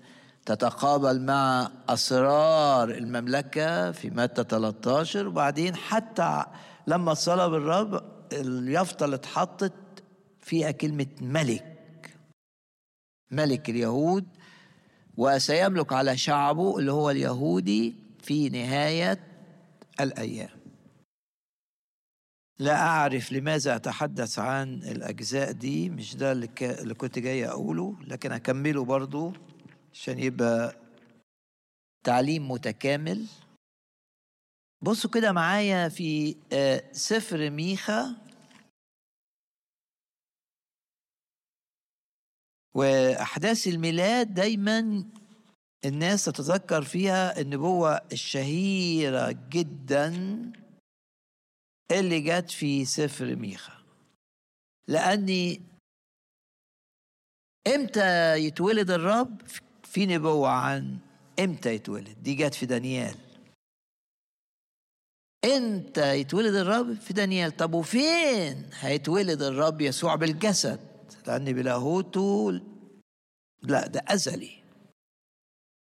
تتقابل 0.47 1.21
مع 1.21 1.71
أسرار 1.89 2.91
المملكة 2.91 3.93
في 3.93 4.11
متى 4.11 4.45
13 4.45 5.29
وبعدين 5.29 5.77
حتى 5.77 6.45
لما 6.87 7.15
صلب 7.15 7.55
الرب 7.55 8.03
اليافطة 8.33 9.05
اللي 9.05 9.17
اتحطت 9.17 9.73
فيها 10.41 10.71
كلمة 10.71 11.07
ملك. 11.21 12.17
ملك 13.31 13.71
اليهود 13.71 14.25
وسيملك 15.17 15.93
على 15.93 16.17
شعبه 16.17 16.79
اللي 16.79 16.93
هو 16.93 17.11
اليهودي 17.11 17.95
في 18.23 18.49
نهاية 18.49 19.30
الأيام. 20.03 20.61
لا 22.59 22.77
أعرف 22.77 23.33
لماذا 23.33 23.77
أتحدث 23.77 24.39
عن 24.39 24.75
الأجزاء 24.83 25.53
دي 25.53 25.91
مش 25.91 26.17
ده 26.17 26.33
اللي, 26.33 26.95
كنت 26.95 27.19
جاي 27.19 27.49
أقوله 27.49 27.97
لكن 28.01 28.33
أكمله 28.33 28.85
برضو 28.85 29.33
عشان 29.93 30.19
يبقى 30.19 30.77
تعليم 32.05 32.51
متكامل. 32.51 33.27
بصوا 34.83 35.11
كده 35.11 35.33
معايا 35.33 35.89
في 35.89 36.37
سفر 36.93 37.51
ميخا. 37.51 38.17
وأحداث 42.75 43.67
الميلاد 43.69 44.35
دايما 44.35 45.05
الناس 45.85 46.25
تتذكر 46.25 46.83
فيها 46.83 47.41
النبوة 47.41 48.01
الشهيرة 48.13 49.37
جدا 49.51 50.13
اللي 51.91 52.21
جت 52.21 52.51
في 52.51 52.85
سفر 52.85 53.37
ميخا. 53.37 53.83
لأني 54.89 55.61
إمتى 57.75 58.35
يتولد 58.35 58.91
الرب؟ 58.91 59.43
في 59.85 60.07
نبوة 60.07 60.49
عن 60.49 60.99
إمتى 61.41 61.75
يتولد. 61.75 62.23
دي 62.23 62.35
جت 62.35 62.55
في 62.55 62.67
دانيال. 62.67 63.17
إمتى 65.45 66.21
يتولد 66.21 66.55
الرب؟ 66.55 66.95
في 66.95 67.13
دانيال. 67.13 67.57
طب 67.57 67.75
وفين 67.75 68.71
هيتولد 68.81 69.43
الرب 69.43 69.81
يسوع 69.81 70.15
بالجسد؟ 70.15 70.81
لأن 71.27 71.53
بلاهوته 71.53 72.61
لا 73.63 73.87
ده 73.87 74.05
أزلي. 74.09 74.60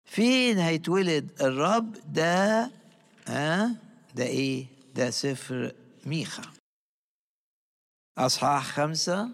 فين 0.05 0.57
هيتولد 0.59 1.41
الرب؟ 1.41 2.13
ده 2.13 2.71
ها؟ 3.27 3.75
ده 4.15 4.23
إيه؟ 4.23 4.65
ده 4.95 5.09
سفر 5.09 5.75
ميخا. 6.05 6.43
أصحاح 8.17 8.63
خمسة. 8.63 9.29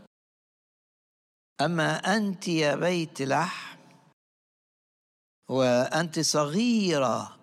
أما 1.61 1.95
أنت 2.15 2.47
يا 2.47 2.75
بيت 2.75 3.21
لحم 3.21 3.79
وأنت 5.49 6.19
صغيرة 6.19 7.39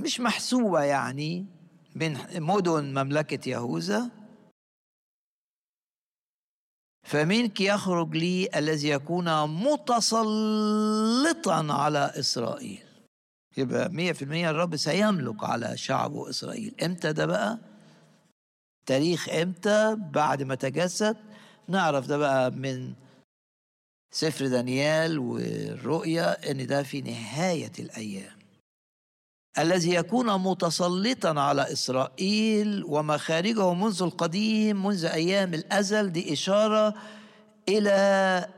مش 0.00 0.20
محسوبة 0.20 0.82
يعني 0.82 1.46
من 1.94 2.18
مدن 2.42 2.94
مملكة 2.94 3.48
يهوذا 3.48 4.10
فمنك 7.02 7.60
يخرج 7.60 8.16
لي 8.16 8.48
الذي 8.56 8.88
يكون 8.88 9.44
متسلطا 9.64 10.92
على 11.72 12.12
إسرائيل. 12.16 12.82
يبقى 13.56 13.88
مية 13.88 14.12
في 14.12 14.22
المية 14.22 14.50
الرب 14.50 14.76
سيملك 14.76 15.44
على 15.44 15.76
شعبه 15.76 16.30
إسرائيل. 16.30 16.74
إمتى 16.84 17.12
ده 17.12 17.26
بقى؟ 17.26 17.58
تاريخ 18.86 19.28
إمتى؟ 19.28 19.96
بعد 20.12 20.42
ما 20.42 20.54
تجسد. 20.54 21.16
نعرف 21.68 22.06
ده 22.06 22.16
بقى 22.16 22.50
من 22.50 22.92
سفر 24.10 24.46
دانيال 24.46 25.18
والرؤيا 25.18 26.50
إن 26.50 26.66
ده 26.66 26.82
في 26.82 27.00
نهاية 27.00 27.72
الأيام. 27.78 28.41
الذي 29.58 29.94
يكون 29.94 30.38
متسلطا 30.42 31.40
على 31.40 31.72
إسرائيل 31.72 32.84
ومخارجه 32.84 33.74
منذ 33.74 34.02
القديم 34.02 34.86
منذ 34.86 35.04
أيام 35.04 35.54
الأزل 35.54 36.12
دي 36.12 36.32
إشارة 36.32 36.94
إلى 37.68 38.48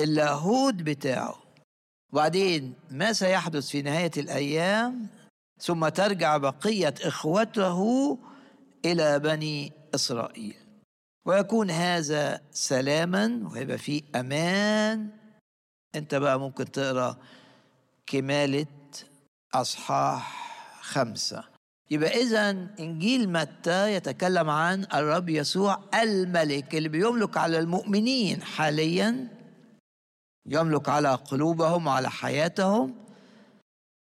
اللاهوت 0.00 0.74
بتاعه. 0.74 1.42
وبعدين 2.12 2.74
ما 2.90 3.12
سيحدث 3.12 3.68
في 3.68 3.82
نهاية 3.82 4.10
الأيام؟ 4.16 5.06
ثم 5.60 5.88
ترجع 5.88 6.36
بقية 6.36 6.94
إخوته 7.02 8.18
إلى 8.84 9.18
بني 9.18 9.72
إسرائيل. 9.94 10.56
ويكون 11.26 11.70
هذا 11.70 12.40
سلاما 12.52 13.48
ويبقى 13.52 13.78
فيه 13.78 14.02
أمان. 14.14 15.08
أنت 15.94 16.14
بقى 16.14 16.40
ممكن 16.40 16.70
تقرأ 16.70 17.16
كمالة 18.06 18.66
أصحاح 19.54 20.46
خمسة. 20.80 21.44
يبقى 21.90 22.10
إذا 22.22 22.50
إنجيل 22.80 23.32
متى 23.32 23.92
يتكلم 23.94 24.50
عن 24.50 24.86
الرب 24.94 25.28
يسوع 25.28 25.80
الملك 25.94 26.74
اللي 26.74 26.88
بيملك 26.88 27.36
على 27.36 27.58
المؤمنين 27.58 28.42
حاليا؟ 28.42 29.28
يملك 30.46 30.88
على 30.88 31.14
قلوبهم 31.14 31.86
وعلى 31.86 32.10
حياتهم. 32.10 32.94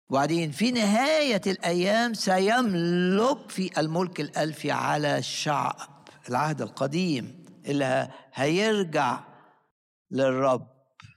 وبعدين 0.09 0.51
في 0.51 0.71
نهاية 0.71 1.41
الأيام 1.47 2.13
سيملك 2.13 3.49
في 3.49 3.79
الملك 3.79 4.19
الألفي 4.21 4.71
على 4.71 5.17
الشعب 5.17 5.75
العهد 6.29 6.61
القديم 6.61 7.45
اللي 7.65 8.09
هيرجع 8.33 9.19
للرب 10.11 10.67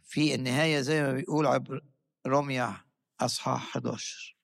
في 0.04 0.34
النهاية 0.34 0.80
زي 0.80 1.02
ما 1.02 1.12
بيقول 1.12 1.46
عبر 1.46 1.80
رمية 2.26 2.83
أصحاح 3.20 3.62
11 3.76 4.36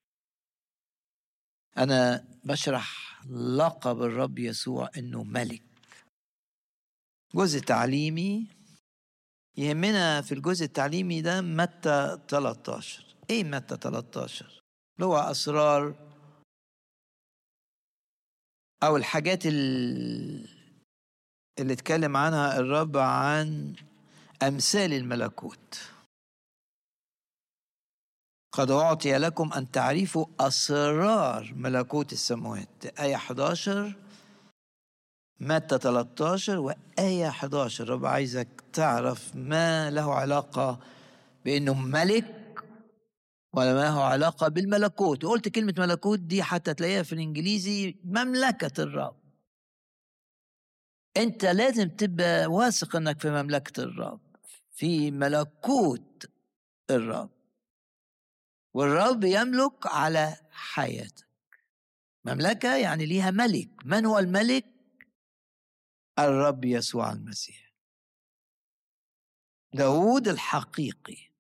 أنا 1.79 2.25
بشرح 2.45 3.21
لقب 3.31 4.03
الرب 4.03 4.39
يسوع 4.39 4.91
إنه 4.97 5.23
ملك. 5.25 5.63
جزء 7.35 7.59
تعليمي 7.61 8.47
يهمنا 9.57 10.23
في 10.23 10.35
الجزء 10.35 10.65
التعليمي 10.65 11.23
ده 11.23 11.41
متى 11.41 12.19
13 12.29 13.05
إيه 13.31 13.45
متى 13.45 13.77
13 13.77 14.47
اللي 14.97 15.07
هو 15.07 15.17
أسرار 15.17 15.95
أو 18.83 18.97
الحاجات 18.97 19.47
اللي 19.47 20.47
اتكلم 21.61 22.17
عنها 22.17 22.59
الرب 22.59 22.97
عن 22.97 23.75
أمثال 24.43 24.93
الملكوت. 24.93 25.81
قد 28.53 28.71
أعطي 28.71 29.19
لكم 29.19 29.53
أن 29.53 29.71
تعرفوا 29.71 30.27
أسرار 30.41 31.53
ملكوت 31.57 32.13
السماوات 32.13 33.01
آية 33.01 33.15
11 33.15 33.95
متى 35.41 35.79
13 35.79 36.59
وآية 36.59 37.29
11 37.29 37.85
الرب 37.85 38.07
عايزك 38.07 38.49
تعرف 38.73 39.37
ما 39.37 39.91
له 39.91 40.15
علاقة 40.15 40.81
بأنه 41.45 41.75
ملك 41.75 42.65
ولا 43.55 43.75
ما 43.75 43.81
له 43.81 44.05
علاقة 44.05 44.49
بالملكوت. 44.49 45.25
وقلت 45.25 45.49
كلمة 45.49 45.75
ملكوت 45.79 46.19
دي 46.19 46.43
حتى 46.43 46.75
تلاقيها 46.75 47.03
في 47.03 47.13
الإنجليزي 47.13 47.97
مملكة 48.05 48.83
الرب. 48.83 49.17
أنت 51.17 51.45
لازم 51.45 51.89
تبقى 51.89 52.47
واثق 52.47 52.97
أنك 52.97 53.21
في 53.21 53.31
مملكة 53.31 53.83
الرب 53.83 54.21
في 54.73 55.11
ملكوت 55.11 56.27
الرب. 56.91 57.40
والرب 58.75 59.25
يملك 59.25 59.87
على 59.87 60.37
حياتك. 60.51 61.27
مملكة 62.25 62.77
يعني 62.77 63.07
ليها 63.07 63.31
ملك. 63.31 63.71
من 63.85 64.07
هو 64.07 64.19
الملك؟ 64.19 64.67
الرب 66.19 66.65
يسوع 66.65 67.13
المسيح. 67.13 67.73
داود 69.75 70.29
الحقيقي. 70.29 71.31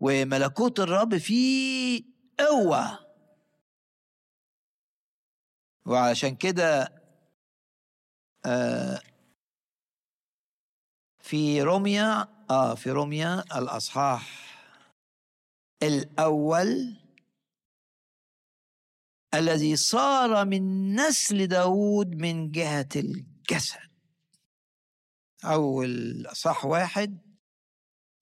وملكوت 0.00 0.80
الرب 0.80 1.18
فيه 1.18 2.02
قوة. 2.38 3.10
وعشان 5.86 6.36
كده 6.36 7.02
آه 8.46 9.00
في 11.20 11.62
روميا 11.62 12.28
آه 12.50 12.74
في 12.74 12.90
روميا 12.90 13.58
الأصحاح 13.58 14.49
الأول 15.82 16.96
الذي 19.34 19.76
صار 19.76 20.44
من 20.44 20.94
نسل 20.94 21.46
داود 21.46 22.14
من 22.14 22.50
جهة 22.50 22.88
الجسد. 22.96 23.90
أول 25.44 26.26
صح 26.32 26.64
واحد 26.64 27.18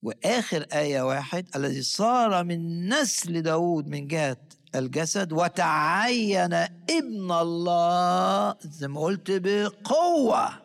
وآخر 0.02 0.62
آية 0.62 1.02
واحد 1.02 1.56
الذي 1.56 1.82
صار 1.82 2.44
من 2.44 2.88
نسل 2.88 3.42
داود 3.42 3.86
من 3.86 4.06
جهة 4.06 4.36
الجسد 4.74 5.32
وتعين 5.32 6.54
ابن 6.54 7.32
الله 7.32 8.56
زي 8.60 8.88
ما 8.88 9.00
قلت 9.00 9.30
بقوة 9.30 10.62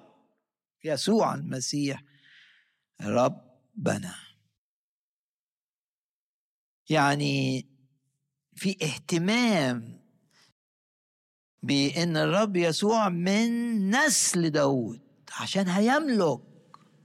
يسوع 0.83 1.35
المسيح 1.35 2.03
ربنا. 3.01 4.15
يعني 6.89 7.65
في 8.55 8.77
اهتمام 8.81 9.99
بإن 11.63 12.17
الرب 12.17 12.55
يسوع 12.57 13.09
من 13.09 13.49
نسل 13.95 14.49
داود 14.49 14.99
عشان 15.39 15.67
هيملك 15.67 16.39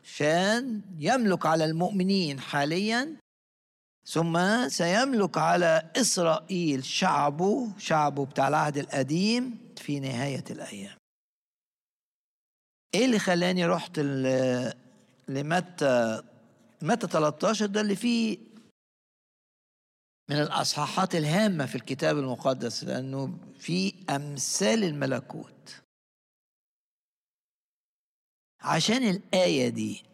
عشان 0.04 0.82
يملك 0.98 1.46
على 1.46 1.64
المؤمنين 1.64 2.40
حاليا 2.40 3.16
ثم 4.06 4.68
سيملك 4.68 5.38
على 5.38 5.90
إسرائيل 5.96 6.84
شعبه 6.84 7.78
شعبه 7.78 8.26
بتاع 8.26 8.48
العهد 8.48 8.78
القديم 8.78 9.58
في 9.76 10.00
نهاية 10.00 10.44
الأيام. 10.50 10.96
إيه 12.94 13.04
اللي 13.04 13.18
خلاني 13.18 13.66
رحت 13.66 13.98
لمتى 15.28 16.22
متى 16.82 17.06
13 17.06 17.66
ده 17.66 17.80
اللي 17.80 17.96
فيه 17.96 18.38
من 20.30 20.36
الأصحاحات 20.36 21.14
الهامة 21.14 21.66
في 21.66 21.74
الكتاب 21.74 22.18
المقدس 22.18 22.84
لأنه 22.84 23.38
في 23.58 23.94
أمثال 24.10 24.84
الملكوت. 24.84 25.82
عشان 28.60 29.08
الآية 29.08 29.68
دي 29.68 30.04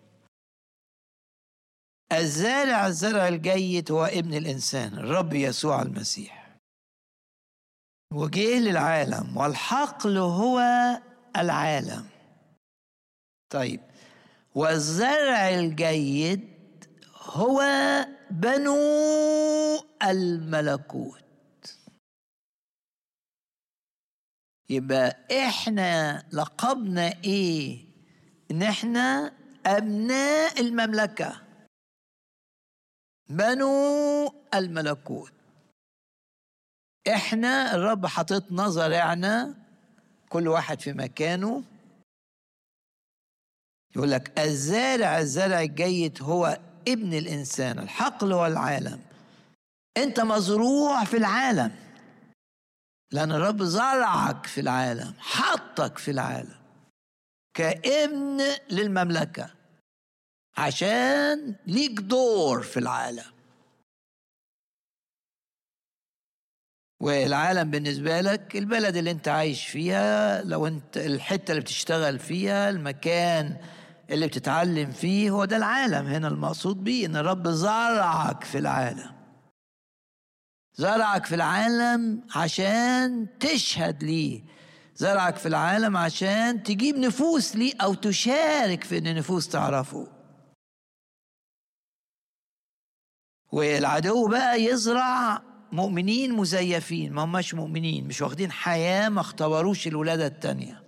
الزارع 2.13 2.87
الزرع 2.87 3.29
الجيد 3.29 3.93
هو 3.93 4.05
ابن 4.05 4.35
الإنسان 4.35 4.99
الرب 4.99 5.33
يسوع 5.33 5.83
المسيح. 5.83 6.57
وجه 8.13 8.59
للعالم 8.59 9.37
والحقل 9.37 10.19
هو 10.19 10.61
العالم. 11.37 12.09
طيب 13.53 13.81
والزرع 14.55 15.49
الجيد 15.49 16.49
هو 17.17 17.63
بنو 18.31 18.77
الملكوت. 20.03 21.25
يبقى 24.71 25.17
إحنا 25.49 26.23
لقبنا 26.33 27.25
إيه؟ 27.25 27.85
إن 28.51 28.63
إحنا 28.63 29.33
أبناء 29.67 30.61
المملكة. 30.61 31.41
بنو 33.29 34.27
الملكوت. 34.55 35.33
إحنا 37.09 37.75
الرب 37.75 38.07
حاططنا 38.07 38.69
زرعنا 38.69 39.55
كل 40.29 40.49
واحد 40.49 40.81
في 40.81 40.93
مكانه. 40.93 41.63
يقول 43.97 44.11
لك 44.11 44.39
الزارع 44.41 45.19
الزرع 45.19 45.61
الجيد 45.61 46.23
هو 46.23 46.59
ابن 46.89 47.15
الإنسان 47.15 47.79
الحقل 47.79 48.33
هو 48.33 48.47
العالم 48.47 49.01
أنت 49.97 50.21
مزروع 50.21 51.05
في 51.05 51.17
العالم. 51.17 51.73
لأن 53.13 53.33
الرب 53.33 53.63
زرعك 53.63 54.47
في 54.47 54.61
العالم 54.61 55.15
حطك 55.19 55.99
في 55.99 56.11
العالم. 56.11 56.59
كإبن 57.57 58.41
للمملكة. 58.71 59.51
عشان 60.57 61.55
ليك 61.67 62.01
دور 62.01 62.63
في 62.63 62.77
العالم. 62.77 63.35
والعالم 67.01 67.71
بالنسبة 67.71 68.21
لك 68.21 68.57
البلد 68.57 68.97
اللي 68.97 69.11
أنت 69.11 69.29
عايش 69.29 69.67
فيها 69.67 70.43
لو 70.43 70.67
أنت 70.67 70.97
الحتة 70.97 71.51
اللي 71.51 71.61
بتشتغل 71.63 72.19
فيها 72.19 72.71
المكان 72.71 73.57
اللي 74.11 74.27
بتتعلم 74.27 74.91
فيه 74.93 75.31
هو 75.31 75.45
ده 75.45 75.57
العالم. 75.57 76.07
هنا 76.07 76.29
المقصود 76.29 76.85
بيه 76.85 77.07
إن 77.07 77.17
الرب 77.17 77.49
زرعك 77.49 78.45
في 78.45 78.59
العالم. 78.59 79.15
زرعك 80.75 81.27
في 81.27 81.35
العالم 81.35 82.23
عشان 82.37 83.39
تشهد 83.39 84.05
ليه. 84.05 84.43
زرعك 84.97 85.37
في 85.37 85.49
العالم 85.49 85.97
عشان 85.97 86.63
تجيب 86.63 86.97
نفوس 86.97 87.57
ليه 87.57 87.73
أو 87.83 87.95
تشارك 87.95 88.85
في 88.85 88.99
إن 88.99 89.15
نفوس 89.15 89.49
تعرفه. 89.49 90.09
والعدو 93.53 94.29
بقى 94.29 94.63
يزرع 94.63 95.43
مؤمنين 95.73 96.33
مزيفين. 96.33 97.13
ما 97.13 97.25
هماش 97.25 97.55
مؤمنين 97.55 98.07
مش 98.07 98.23
واخدين 98.23 98.53
حياة 98.53 99.09
ما 99.09 99.21
اختبروش 99.21 99.87
الولادة 99.87 100.27
التانية. 100.27 100.84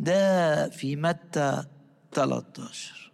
ده 0.00 0.68
في 0.68 0.96
متى 0.96 1.64
13 2.12 3.12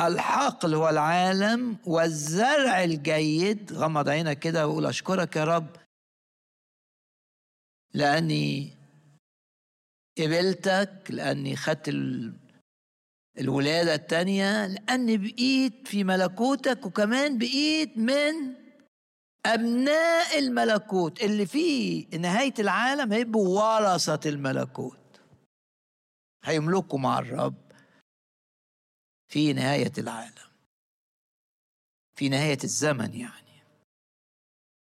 الحقل 0.00 0.74
هو 0.74 0.88
العالم 0.88 1.76
والزرع 1.86 2.84
الجيد 2.84 3.72
غمض 3.72 4.08
عينك 4.08 4.38
كده 4.38 4.68
وقول 4.68 4.86
أشكرك 4.86 5.36
يا 5.36 5.44
رب. 5.44 5.76
لأني 7.94 8.72
قبلتك 10.18 11.02
لأني 11.10 11.56
خدت 11.56 11.88
الولادة 13.38 13.94
التانية 13.94 14.66
لأني 14.66 15.18
بقيت 15.18 15.88
في 15.88 16.04
ملكوتك 16.04 16.86
وكمان 16.86 17.38
بقيت 17.38 17.98
من 17.98 18.54
أبناء 19.46 20.38
الملكوت. 20.38 21.22
اللي 21.22 21.46
في 21.46 22.02
نهاية 22.02 22.54
العالم 22.58 23.12
هيبقوا 23.12 23.78
ورثة 23.78 24.30
الملكوت. 24.30 24.98
هيملكوا 26.46 26.98
مع 26.98 27.18
الرب 27.18 27.54
في 29.28 29.52
نهاية 29.52 29.92
العالم 29.98 30.46
في 32.18 32.28
نهاية 32.28 32.58
الزمن 32.64 33.14
يعني. 33.14 33.62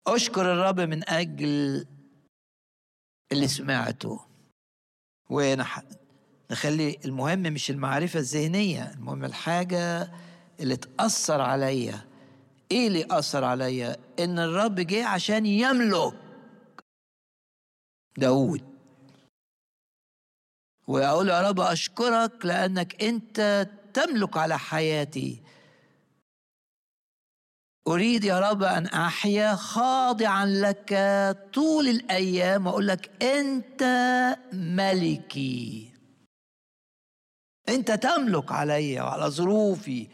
أشكر 0.06 0.52
الرب 0.52 0.80
من 0.80 1.08
أجل 1.08 1.86
اللي 3.32 3.48
سمعته. 3.48 4.20
ونخلي 5.30 6.98
المهم 7.04 7.42
مش 7.42 7.70
المعرفة 7.70 8.18
الذهنية 8.18 8.92
المهم 8.92 9.24
الحاجة 9.24 10.12
اللي 10.60 10.76
تأثر 10.76 11.40
عليا. 11.40 12.08
إيه 12.72 12.86
اللي 12.86 13.06
أثر 13.10 13.44
عليا؟ 13.44 13.96
إن 14.18 14.38
الرب 14.38 14.74
جه 14.74 15.06
عشان 15.06 15.46
يملك 15.46 16.14
داود 18.18 18.69
وأقول 20.90 21.28
يا 21.28 21.40
رب 21.48 21.60
أشكرك 21.60 22.46
لأنك 22.46 23.02
أنت 23.02 23.68
تملك 23.94 24.36
على 24.36 24.58
حياتي. 24.58 25.42
أريد 27.88 28.24
يا 28.24 28.40
رب 28.40 28.62
أن 28.62 28.86
أحيا 28.86 29.54
خاضعا 29.54 30.46
لك 30.46 30.90
طول 31.54 31.88
الأيام 31.88 32.66
وأقول 32.66 32.88
لك 32.88 33.22
أنت 33.22 33.82
ملكي. 34.52 35.92
أنت 37.68 37.90
تملك 37.90 38.52
علي 38.52 39.00
وعلى 39.00 39.30
ظروفي 39.30 40.08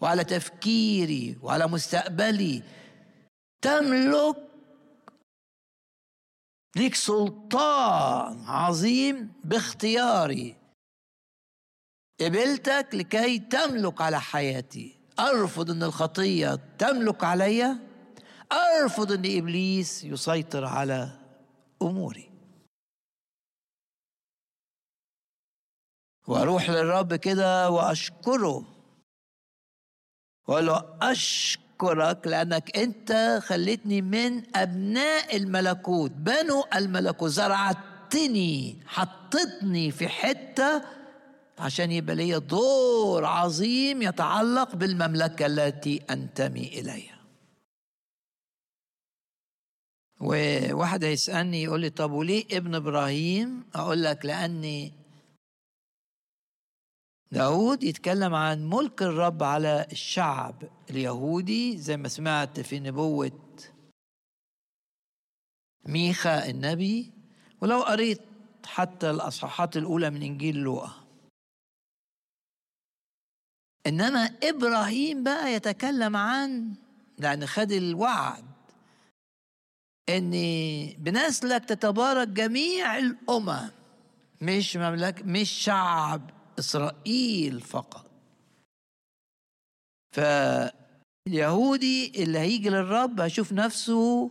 وعلى 0.00 0.24
تفكيري 0.24 1.38
وعلى 1.42 1.66
مستقبلي. 1.66 2.62
تملك 3.62 4.47
ليك 6.76 6.94
سلطان 6.94 8.44
عظيم 8.46 9.32
باختياري. 9.44 10.56
قبلتك 12.20 12.88
لكي 12.92 13.38
تملك 13.38 14.00
على 14.00 14.20
حياتي. 14.20 14.98
أرفض 15.18 15.70
إن 15.70 15.82
الخطية 15.82 16.54
تملك 16.78 17.24
عليا 17.24 17.88
أرفض 18.52 19.12
إن 19.12 19.38
إبليس 19.38 20.04
يسيطر 20.04 20.64
على 20.64 21.18
أموري. 21.82 22.30
وأروح 26.26 26.70
للرب 26.70 27.14
كده 27.14 27.70
وأشكره. 27.70 28.74
واقول 30.48 30.66
له 30.66 30.98
اشكرك 31.82 32.26
لأنك 32.26 32.76
أنت 32.76 33.40
خليتني 33.42 34.02
من 34.02 34.56
أبناء 34.56 35.36
الملكوت. 35.36 36.10
بنو 36.10 36.64
الملكوت 36.74 37.30
زرعتني 37.30 38.76
حطتني 38.86 39.90
في 39.90 40.08
حتة 40.08 40.82
عشان 41.58 41.92
يبقى 41.92 42.16
لي 42.16 42.40
دور 42.40 43.24
عظيم 43.24 44.02
يتعلق 44.02 44.74
بالمملكة 44.76 45.46
التي 45.46 46.02
أنتمي 46.10 46.66
إليها. 46.80 47.18
وواحد 50.20 51.04
هيسألني 51.04 51.62
يقول 51.62 51.80
لي 51.80 51.90
طب 51.90 52.10
وليه 52.12 52.44
ابن 52.52 52.74
إبراهيم؟ 52.74 53.64
أقول 53.74 54.02
لك 54.02 54.26
لأني 54.26 54.92
داود 57.32 57.82
يتكلم 57.84 58.34
عن 58.34 58.68
ملك 58.68 59.02
الرب 59.02 59.42
على 59.42 59.86
الشعب 59.92 60.62
اليهودي 60.90 61.78
زي 61.78 61.96
ما 61.96 62.08
سمعت 62.08 62.60
في 62.60 62.80
نبوة 62.80 63.32
ميخا 65.86 66.48
النبي 66.50 67.12
ولو 67.60 67.82
قريت 67.82 68.20
حتى 68.66 69.10
الأصحاحات 69.10 69.76
الأولى 69.76 70.10
من 70.10 70.22
إنجيل 70.22 70.56
لوقا. 70.56 71.04
إنما 73.86 74.30
إبراهيم 74.42 75.22
بقى 75.24 75.52
يتكلم 75.52 76.16
عن 76.16 76.74
لأن 77.18 77.46
خد 77.46 77.72
الوعد 77.72 78.44
إن 80.08 80.30
بنسلك 80.98 81.64
تتبارك 81.64 82.28
جميع 82.28 82.98
الأمم 82.98 83.70
مش 84.42 84.76
مملكة 84.76 85.24
مش 85.24 85.50
شعب. 85.50 86.30
إسرائيل 86.58 87.60
فقط. 87.60 88.10
فاليهودي 90.16 92.22
اللي 92.22 92.38
هيجي 92.38 92.68
للرب 92.70 93.20
هيشوف 93.20 93.52
نفسه 93.52 94.30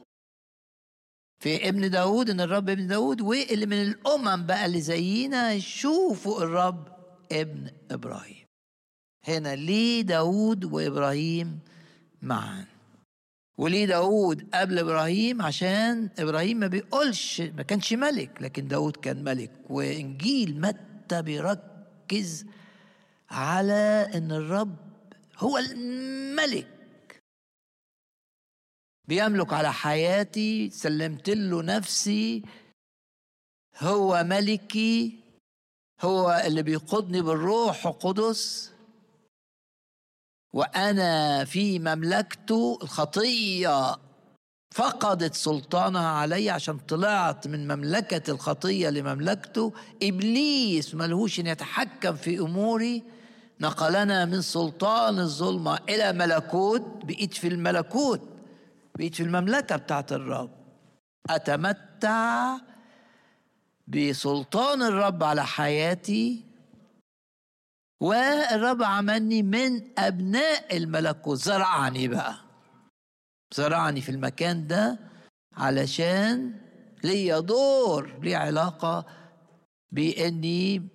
في 1.43 1.69
ابن 1.69 1.89
داود 1.89 2.29
إن 2.29 2.41
الرب 2.41 2.69
ابن 2.69 2.87
داود 2.87 3.21
واللي 3.21 3.65
من 3.65 3.81
الأمم 3.81 4.45
بقى 4.45 4.65
اللي 4.65 4.81
زينا 4.81 5.53
يشوفوا 5.53 6.43
الرب 6.43 6.87
ابن 7.31 7.71
إبراهيم. 7.91 8.45
هنا 9.27 9.55
ليه 9.55 10.01
داود 10.01 10.65
وإبراهيم 10.65 11.59
معا؟ 12.21 12.65
وليه 13.59 13.85
داود 13.85 14.55
قبل 14.55 14.79
إبراهيم؟ 14.79 15.41
عشان 15.41 16.09
إبراهيم 16.19 16.57
ما 16.57 16.67
بيقولش 16.67 17.41
ما 17.41 17.63
كانش 17.63 17.93
ملك 17.93 18.41
لكن 18.41 18.67
داود 18.67 18.97
كان 18.97 19.23
ملك. 19.23 19.51
وإنجيل 19.69 20.61
متى 20.61 21.21
بيركز 21.21 21.76
ركز 22.07 22.45
على 23.29 24.11
إن 24.15 24.31
الرب 24.31 24.77
هو 25.37 25.57
الملك. 25.57 27.19
بيملك 29.07 29.53
على 29.53 29.73
حياتي 29.73 30.69
سلمت 30.69 31.29
له 31.29 31.63
نفسي. 31.63 32.43
هو 33.77 34.23
ملكي 34.23 35.19
هو 36.01 36.43
اللي 36.45 36.63
بيقودني 36.63 37.21
بالروح 37.21 37.87
القدس. 37.87 38.73
وأنا 40.53 41.45
في 41.45 41.79
مملكته 41.79 42.79
الخطية. 42.83 44.06
فقدت 44.77 45.33
سلطانها 45.33 46.07
علي 46.07 46.49
عشان 46.49 46.77
طلعت 46.77 47.47
من 47.47 47.67
مملكة 47.67 48.31
الخطية 48.31 48.89
لمملكته 48.89 49.73
إبليس 50.03 50.95
ملهوش 50.95 51.39
أن 51.39 51.47
يتحكم 51.47 52.15
في 52.15 52.39
أموري. 52.39 53.03
نقلنا 53.59 54.25
من 54.25 54.41
سلطان 54.41 55.19
الظلمة 55.19 55.79
إلى 55.89 56.13
ملكوت 56.13 56.81
بقيت 57.03 57.33
في 57.33 57.47
الملكوت 57.47 58.21
بقيت 58.95 59.15
في 59.15 59.23
المملكة 59.23 59.75
بتاعت 59.75 60.11
الرب. 60.11 60.51
أتمتع 61.29 62.57
بسلطان 63.87 64.81
الرب 64.81 65.23
على 65.23 65.45
حياتي. 65.45 66.43
والرب 68.01 68.83
عملني 68.83 69.43
من 69.43 69.99
أبناء 69.99 70.77
الملكوت. 70.77 71.37
زرعني 71.37 72.07
بقى. 72.07 72.46
زرعني 73.53 74.01
في 74.01 74.09
المكان 74.09 74.67
ده 74.67 74.99
علشان 75.53 76.61
ليا 77.03 77.39
دور 77.39 78.19
لي 78.19 78.35
علاقة 78.35 79.05
بإني 79.91 80.87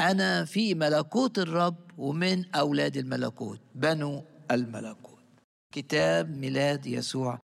أنا 0.00 0.44
في 0.44 0.74
ملكوت 0.74 1.38
الرب 1.38 1.98
ومن 1.98 2.54
أولاد 2.54 2.96
الملكوت 2.96 3.60
بنو 3.74 4.24
الملكوت. 4.50 5.22
كتاب 5.74 6.30
ميلاد 6.30 6.86
يسوع 6.86 7.38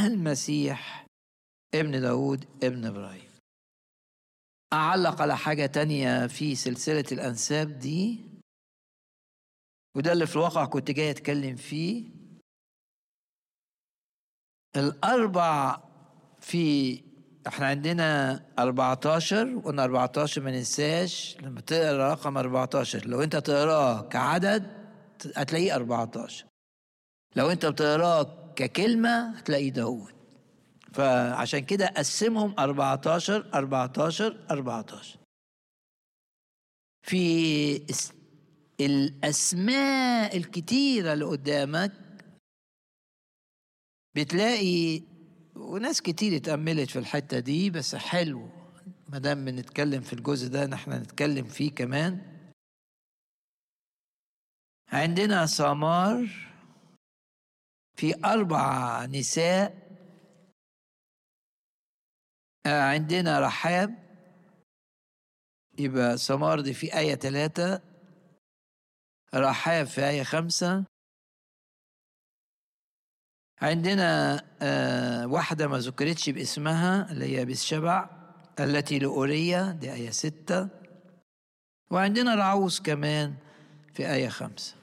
المسيح 0.00 1.06
ابن 1.74 2.00
داود 2.00 2.44
ابن 2.62 2.84
إبراهيم. 2.84 3.30
أعلق 4.72 5.22
على 5.22 5.36
حاجة 5.36 5.66
تانية 5.66 6.26
في 6.26 6.54
سلسلة 6.54 7.04
الأنساب 7.12 7.78
دي 7.78 8.20
وده 9.96 10.12
اللي 10.12 10.26
في 10.26 10.36
الواقع 10.36 10.64
كنت 10.64 10.90
جاي 10.90 11.10
أتكلم 11.10 11.56
فيه. 11.56 12.15
الأربع 14.76 15.78
في 16.40 17.00
إحنا 17.46 17.66
عندنا 17.66 18.40
14 18.58 19.56
وقلنا 19.56 19.84
14 19.84 20.42
ما 20.42 20.50
ننساش. 20.50 21.36
لما 21.42 21.60
تقرأ 21.60 22.12
رقم 22.12 22.38
14 22.38 23.06
لو 23.06 23.22
أنت 23.22 23.36
تقرأه 23.36 24.02
كعدد 24.02 24.66
هتلاقيه 25.36 25.74
14 25.76 26.44
لو 27.36 27.50
أنت 27.50 27.66
بتقرأه 27.66 28.52
ككلمة 28.56 29.38
هتلاقيه 29.38 29.70
داود. 29.70 30.12
فعشان 30.92 31.60
كده 31.60 31.86
قسمهم 31.86 32.54
14 32.58 33.46
14 33.54 34.36
14 34.50 35.18
في 37.02 37.82
الأسماء 38.80 40.36
الكتيرة 40.36 41.12
اللي 41.12 41.24
قدامك 41.24 41.92
بتلاقي 44.16 45.02
وناس 45.56 46.02
كتير 46.02 46.36
اتأملت 46.36 46.90
في 46.90 46.98
الحتة 46.98 47.38
دي 47.38 47.70
بس 47.70 47.94
حلو. 47.94 48.48
ما 49.08 49.18
دام 49.18 49.44
بنتكلم 49.44 50.00
في 50.02 50.12
الجزء 50.12 50.48
ده 50.48 50.66
نحن 50.66 50.92
نتكلم 50.92 51.44
فيه 51.44 51.70
كمان. 51.74 52.36
عندنا 54.92 55.46
سمار 55.46 56.28
في 57.96 58.24
أربع 58.24 59.04
نساء. 59.06 59.86
عندنا 62.66 63.40
رحاب. 63.40 63.94
يبقى 65.78 66.18
سمار 66.18 66.60
دي 66.60 66.74
في 66.74 66.98
آية 66.98 67.14
ثلاثة 67.14 67.82
رحاب 69.34 69.86
في 69.86 70.08
آية 70.08 70.22
خمسة. 70.22 70.84
عندنا 73.58 74.42
آه 74.62 75.26
واحدة 75.26 75.68
ما 75.68 75.78
ذكرتش 75.78 76.30
باسمها 76.30 77.12
اللي 77.12 77.36
هي 77.38 77.44
بالشبع 77.44 78.10
التي 78.60 78.98
لأورية 78.98 79.70
دي 79.72 79.92
آية 79.92 80.10
ستة. 80.10 80.68
وعندنا 81.90 82.34
رعوس 82.34 82.80
كمان 82.80 83.34
في 83.94 84.12
آية 84.12 84.28
خمسة. 84.28 84.74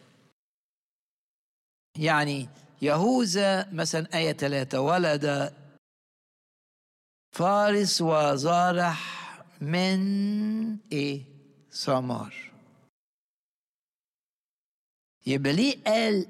يعني 1.98 2.50
يهوذا 2.82 3.70
مثلا 3.74 4.18
آية 4.18 4.34
ثلاثة 4.34 4.82
ولد 4.82 5.54
فارس 7.32 8.02
وزارح 8.02 9.00
من 9.62 10.00
إيه؟ 10.92 11.24
سمار 11.70 12.34
يبقى 15.26 15.54
ليه 15.54 15.84
قال 15.84 16.28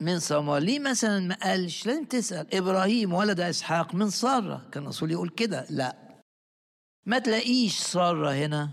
من 0.00 0.18
سمار 0.18 0.58
ليه 0.58 0.78
مثلا 0.78 1.20
ما 1.20 1.34
قالش؟ 1.34 1.86
لازم 1.86 2.04
تسأل. 2.04 2.54
إبراهيم 2.54 3.12
ولد 3.12 3.40
إسحاق 3.40 3.94
من 3.94 4.10
سارة. 4.10 4.68
كان 4.72 4.82
الرسول 4.82 5.10
يقول 5.10 5.28
كده. 5.28 5.66
لا. 5.70 6.20
ما 7.06 7.18
تلاقيش 7.18 7.78
سارة 7.78 8.30
هنا. 8.32 8.70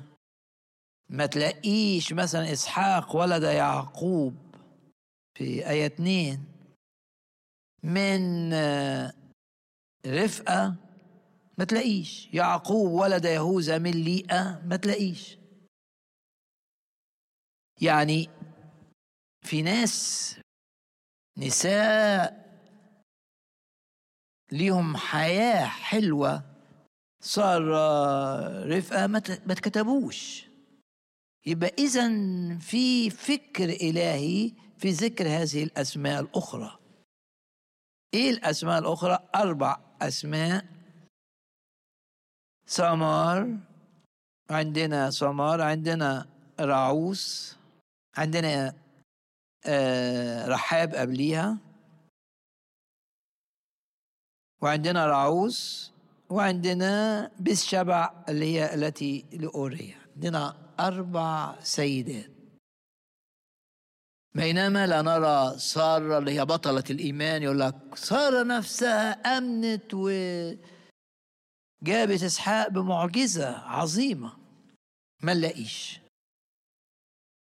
ما 1.10 1.26
تلاقيش 1.26 2.14
مثلا 2.14 2.54
إسحاق 2.54 3.16
ولد 3.16 3.44
يعقوب 3.44 4.56
في 5.38 5.70
آية 5.70 5.86
اتنين. 5.86 6.46
من 7.84 8.54
رفقة 10.06 10.76
ما 11.58 11.66
تلاقيش. 11.66 12.30
يعقوب 12.34 12.92
ولد 12.92 13.26
يهوذا 13.26 13.78
من 13.78 13.92
ليئة 13.92 14.62
ما 14.66 14.76
تلاقيش. 14.76 15.38
يعني 17.82 18.30
في 19.46 19.62
ناس 19.62 20.36
نساء 21.38 22.48
ليهم 24.52 24.98
حياة 24.98 25.66
حلوة. 25.66 26.44
صار 27.22 27.62
رفقة 28.78 29.08
ما 29.08 29.18
اتكتبوش 29.18 30.48
يبقى 31.46 31.72
إذا 31.80 32.08
في 32.58 33.10
فكر 33.10 33.70
إلهي 33.70 34.52
في 34.78 34.92
ذكر 34.92 35.28
هذه 35.28 35.64
الأسماء 35.64 36.20
الأخرى. 36.22 36.80
إيه 38.14 38.30
الأسماء 38.30 38.80
الأخرى؟ 38.80 39.30
أربع 39.36 39.80
أسماء. 40.02 40.66
سمار 42.68 43.58
عندنا 44.50 45.12
سمار 45.12 45.62
عندنا 45.62 46.28
رعوس 46.60 47.56
عندنا 48.18 48.68
آه 48.68 48.87
رحاب 50.48 50.96
قبليها. 50.96 51.58
وعندنا 54.62 55.08
رعوس 55.08 55.92
وعندنا 56.30 57.32
بس 57.40 57.66
شبع 57.66 58.26
اللي 58.30 58.46
هي 58.46 58.74
التي 58.74 59.26
لأوريا. 59.34 59.98
عندنا 60.16 60.56
أربع 60.80 61.60
سيدات. 61.60 62.32
بينما 64.36 64.88
لا 64.88 65.02
نرى 65.02 65.60
سارة 65.60 66.18
اللي 66.18 66.32
هي 66.32 66.46
بطلة 66.46 66.84
الإيمان 66.90 67.44
يقول 67.44 67.60
لك 67.60 67.96
سارة 67.96 68.44
نفسها 68.44 69.12
أمنت 69.12 69.94
وجابت 69.94 70.62
إسحاق 72.24 72.68
بمعجزة 72.68 73.58
عظيمة. 73.58 74.38
ما 75.22 75.34
نلاقيش. 75.34 76.00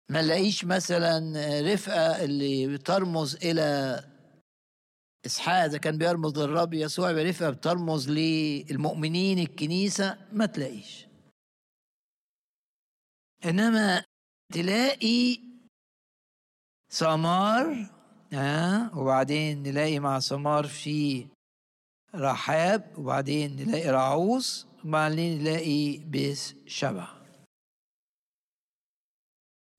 ما 0.10 0.22
نلاقيش 0.22 0.66
مثلا 0.66 1.20
رفقة 1.74 2.24
اللي 2.26 2.68
بترمز 2.68 3.36
إلى 3.36 4.00
إسحاق. 5.26 5.64
إذا 5.64 5.78
كان 5.78 5.98
بيرمز 5.98 6.40
للرب 6.40 6.74
يسوع 6.74 7.12
برفقة 7.12 7.50
بترمز 7.50 8.10
للمؤمنين 8.10 9.40
الكنيسة 9.40 10.18
ما 10.32 10.46
تلاقيش. 10.46 11.08
إنما 13.46 14.06
تلاقي 14.54 15.40
سمار 16.90 17.90
آه 18.34 18.98
وبعدين 18.98 19.64
نلاقي 19.64 20.00
مع 20.00 20.20
سمار 20.20 20.68
في 20.68 21.28
رحاب 22.16 22.94
وبعدين 22.98 23.56
نلاقي 23.56 23.90
رعوس 23.90 24.68
وبعدين 24.86 25.40
نلاقي 25.42 25.98
بيس 25.98 26.56
شبع. 26.66 27.23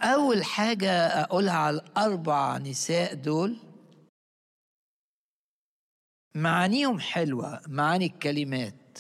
أول 0.03 0.45
حاجة 0.45 0.91
أقولها 0.91 1.53
على 1.55 1.77
الأربع 1.77 2.59
نساء 2.59 3.15
دول 3.15 3.57
معانيهم 6.37 7.01
حلوة 7.01 7.61
معاني 7.69 8.07
الكلمات. 8.07 8.99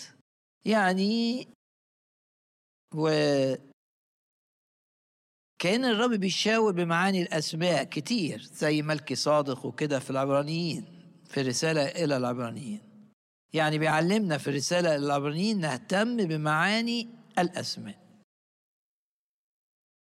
يعني 0.66 1.48
و 2.94 3.08
كأن 5.58 5.85
الرب 5.85 6.10
بيشاور 6.10 6.73
بمعاني 6.73 7.23
الأسماء 7.23 7.85
كتير 7.85 8.40
زي 8.42 8.83
ملكي 8.83 9.14
صادق 9.14 9.66
وكده 9.66 9.98
في 9.98 10.10
العبرانيين 10.10 10.85
في 11.29 11.40
الرسالة 11.40 11.83
إلى 11.83 12.16
العبرانيين. 12.16 12.81
يعني 13.54 13.79
بيعلمنا 13.79 14.38
في 14.38 14.48
الرسالة 14.50 14.96
إلى 14.96 15.06
العبرانيين 15.06 15.60
نهتم 15.60 16.16
بمعاني 16.16 17.08
الأسماء. 17.38 18.04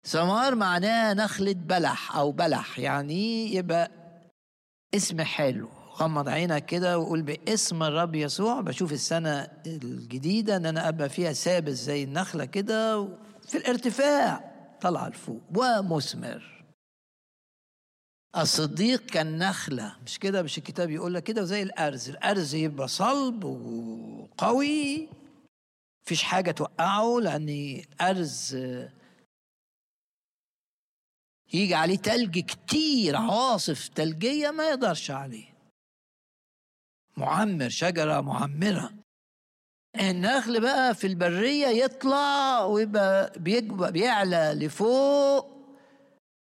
ثمار 0.05 0.55
معناها 0.55 1.15
نخلة 1.15 1.53
بلح 1.53 2.17
أو 2.17 2.33
بلح 2.33 2.79
يعني 2.79 3.55
يبقى 3.55 3.91
اسم 4.95 5.21
حلو. 5.21 5.69
غمض 5.97 6.29
عينك 6.29 6.67
كده 6.67 6.99
وقول 6.99 7.23
باسم 7.23 7.83
الرب 7.83 8.15
يسوع. 8.15 8.61
بشوف 8.61 8.93
السنة 8.93 9.49
الجديدة 9.67 10.57
إن 10.57 10.67
أنا 10.67 10.89
أبقى 10.89 11.09
فيها 11.09 11.33
ثابت 11.33 11.73
زي 11.73 12.05
النخلة 12.05 12.45
كده 12.45 13.09
في 13.49 13.59
الارتفاع 13.59 14.51
طلع 14.81 15.09
لفوق 15.09 15.41
ومثمر. 15.57 16.55
الصديق 18.37 19.07
كان 19.07 19.39
نخلة 19.39 19.97
مش 20.07 20.19
كده؟ 20.19 20.43
مش 20.43 20.59
الكتاب 20.59 20.91
يقول 20.91 21.15
لك 21.15 21.23
كده؟ 21.23 21.45
زي 21.45 21.63
الأرز 21.63 22.09
الأرز 22.09 22.55
يبقى 22.55 22.89
صلب 22.89 23.45
وقوي 23.45 25.09
مفيش 26.07 26.23
حاجة 26.23 26.51
توقعه 26.51 27.21
لأن 27.21 27.49
الأرز 27.49 28.57
يجي 31.53 31.75
عليه 31.75 31.97
تلج 31.97 32.39
كتير 32.39 33.17
عواصف 33.17 33.89
تلجية 33.89 34.51
ما 34.51 34.69
يقدرش 34.69 35.11
عليه. 35.11 35.55
معمر 37.17 37.69
شجرة 37.69 38.21
معمرة. 38.21 38.91
النخل 40.01 40.61
بقى 40.61 40.95
في 40.95 41.07
البرية 41.07 41.67
يطلع 41.67 42.65
ويبقى 42.65 43.33
بيعلى 43.93 44.53
لفوق 44.57 45.55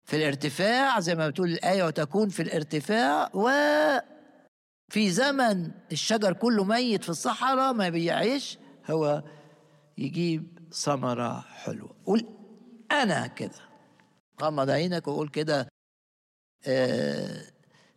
في 0.04 0.16
الارتفاع 0.16 1.00
زي 1.00 1.14
ما 1.14 1.28
بتقول 1.28 1.48
الآية 1.52 1.82
وتكون 1.84 2.28
في 2.28 2.42
الارتفاع. 2.42 3.30
وفي 3.34 5.10
زمن 5.10 5.70
الشجر 5.92 6.32
كله 6.32 6.64
ميت 6.64 7.02
في 7.02 7.08
الصحراء 7.08 7.72
ما 7.72 7.88
بيعيش 7.88 8.58
هو 8.90 9.22
يجيب 9.98 10.58
ثمرة 10.72 11.40
حلوة. 11.40 11.96
قول 12.06 12.28
أنا 12.92 13.26
كده. 13.26 13.63
غمض 14.42 14.70
عينك 14.70 15.08
وقول 15.08 15.28
كده 15.28 15.68
آه، 16.66 17.42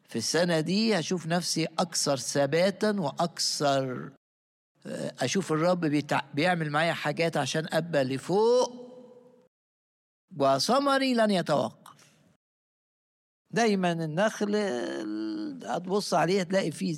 في 0.10 0.16
السنة 0.16 0.60
دي 0.60 1.00
هشوف 1.00 1.28
نفسي 1.28 1.66
أكثر 1.66 2.18
ثباتا 2.18 2.92
وأكثر 2.92 4.12
آه، 4.86 5.14
أشوف 5.20 5.52
الرب. 5.52 6.04
بيعمل 6.34 6.70
معايا 6.70 6.94
حاجات 6.94 7.38
عشان 7.38 7.68
أبقى 7.74 8.04
لفوق 8.04 8.88
وثمري 10.38 11.14
لن 11.14 11.32
يتوقف 11.32 12.14
دايما 13.52 13.92
النخل 13.92 14.56
هتبص 15.66 16.14
عليه 16.14 16.44
تلاقي 16.44 16.72
فيه 16.72 16.98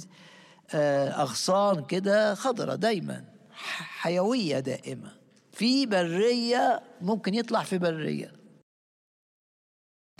آه، 0.73 1.09
أغصان 1.09 1.85
كده 1.85 2.35
خضرة 2.35 2.75
دايما 2.75 3.25
حيوية 3.51 4.59
دائمة 4.59 5.11
في 5.51 5.85
برية 5.85 6.81
ممكن 7.01 7.33
يطلع 7.33 7.63
في 7.63 7.77
برية 7.77 8.38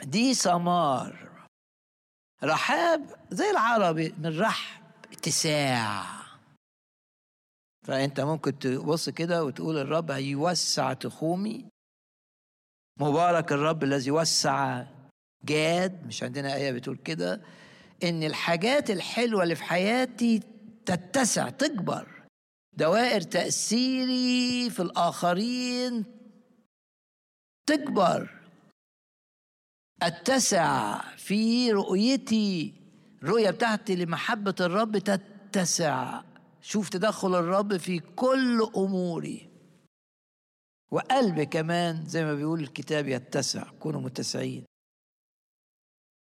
دي 0.03 0.33
ثمار 0.33 1.29
رحاب 2.43 3.15
زي 3.31 3.49
العربي 3.49 4.15
من 4.17 4.39
رحب 4.39 4.81
اتساع. 5.11 6.19
فأنت 7.87 8.19
ممكن 8.19 8.59
تبص 8.59 9.09
كده 9.09 9.43
وتقول 9.43 9.77
الرب 9.77 10.11
هيوسع 10.11 10.93
تخومي. 10.93 11.65
مبارك 12.99 13.51
الرب 13.51 13.83
الذي 13.83 14.11
وسع 14.11 14.85
جاد 15.45 16.07
مش 16.07 16.23
عندنا 16.23 16.55
آية 16.55 16.71
بتقول 16.71 16.97
كده 16.97 17.41
إن 18.03 18.23
الحاجات 18.23 18.89
الحلوة 18.89 19.43
اللي 19.43 19.55
في 19.55 19.63
حياتي 19.63 20.39
تتسع 20.85 21.49
تكبر. 21.49 22.23
دوائر 22.77 23.21
تأثيري 23.21 24.69
في 24.69 24.81
الآخرين 24.81 26.05
تكبر. 27.65 28.38
أتسع 30.01 31.01
في 31.15 31.71
رؤيتي. 31.71 32.73
الرؤية 33.23 33.49
بتاعتي 33.49 33.95
لمحبة 33.95 34.55
الرب 34.59 34.97
تتسع. 34.97 36.21
شوف 36.61 36.89
تدخل 36.89 37.35
الرب 37.35 37.77
في 37.77 37.99
كل 37.99 38.71
أموري. 38.77 39.49
وقلبي 40.91 41.45
كمان 41.45 42.05
زي 42.05 42.25
ما 42.25 42.33
بيقول 42.33 42.59
الكتاب 42.59 43.07
يتسع 43.07 43.63
كونوا 43.79 44.01
متسعين. 44.01 44.65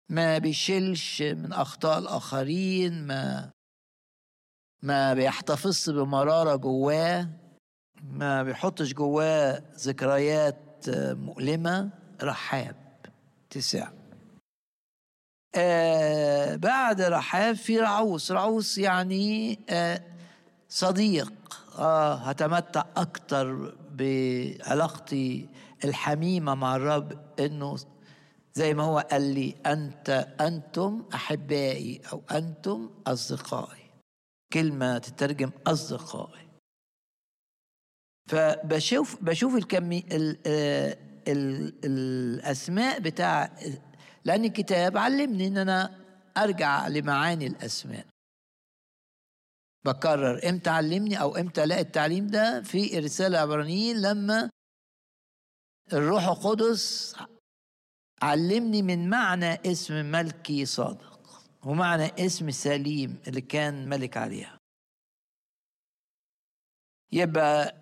ما 0.08 0.38
بيشيلش 0.38 1.22
من 1.22 1.52
أخطاء 1.52 1.98
الآخرين 1.98 3.06
ما 3.06 3.50
ما 4.82 5.14
بيحتفظش 5.14 5.90
بمرارة 5.90 6.56
جواه 6.56 7.28
ما 8.02 8.42
بيحطش 8.42 8.92
جواه 8.92 9.62
ذكريات 9.76 10.84
مؤلمة 11.12 11.90
رحاب. 12.22 12.87
تسع 13.50 13.90
آه 15.54 16.56
بعد 16.56 17.00
رحاب 17.00 17.56
في 17.56 17.80
رعوس. 17.80 18.32
رعوس 18.32 18.78
يعني 18.78 19.58
آه 19.70 20.02
صديق. 20.68 21.32
آه 21.78 22.14
هتمتع 22.14 22.84
أكتر 22.96 23.74
بعلاقتي 23.90 25.48
الحميمة 25.84 26.54
مع 26.54 26.76
الرب 26.76 27.34
إنه 27.40 27.76
زي 28.54 28.74
ما 28.74 28.82
هو 28.82 28.98
قال 28.98 29.34
لي 29.34 29.54
أنت 29.66 30.34
أنتم 30.40 31.04
أحبائي 31.14 32.00
أو 32.12 32.22
أنتم 32.30 32.90
أصدقائي. 33.06 33.90
كلمة 34.52 34.98
تترجم 34.98 35.50
أصدقائي. 35.66 36.48
فبشوف 38.28 39.22
بشوف 39.22 39.54
الكمي 39.54 40.04
ال 41.32 41.38
ال 41.38 41.74
ال 41.84 42.38
الأسماء 42.38 43.00
بتاع 43.00 43.58
لأن 44.24 44.44
الكتاب 44.44 44.96
علمني 44.96 45.46
إن 45.46 45.58
أنا 45.58 45.98
أرجع 46.36 46.88
لمعاني 46.88 47.46
الأسماء. 47.46 48.06
بكرر 49.84 50.48
إمتى 50.48 50.70
علمني 50.70 51.20
أو 51.20 51.36
إمتى 51.36 51.64
ألاقي 51.64 51.80
التعليم 51.80 52.26
ده؟ 52.26 52.62
في 52.62 52.98
رسالة 52.98 53.38
عبرانيين 53.38 54.02
لما 54.02 54.50
الروح 55.92 56.24
القدس 56.24 57.16
علمني 58.22 58.82
من 58.82 59.10
معنى 59.10 59.52
اسم 59.54 59.94
ملكي 60.10 60.64
صادق 60.66 61.42
ومعنى 61.64 62.26
اسم 62.26 62.50
سليم 62.50 63.22
اللي 63.28 63.40
كان 63.40 63.88
ملك 63.88 64.16
عليها. 64.16 64.58
يبقى 67.12 67.74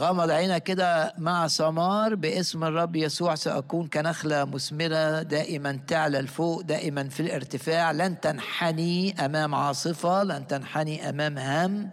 غمض 0.00 0.30
عينك 0.30 0.62
كده 0.62 1.14
مع 1.18 1.46
سمار 1.46 2.14
باسم 2.14 2.64
الرب 2.64 2.96
يسوع 2.96 3.34
سأكون 3.34 3.88
كنخلة 3.88 4.44
مثمرة 4.44 5.22
دائما 5.22 5.80
تعلى 5.86 6.20
لفوق 6.20 6.60
دائما 6.60 7.08
في 7.08 7.20
الارتفاع. 7.20 7.92
لن 7.92 8.20
تنحني 8.20 9.24
أمام 9.24 9.54
عاصفة 9.54 10.24
لن 10.24 10.46
تنحني 10.46 11.08
أمام 11.08 11.38
هم. 11.38 11.90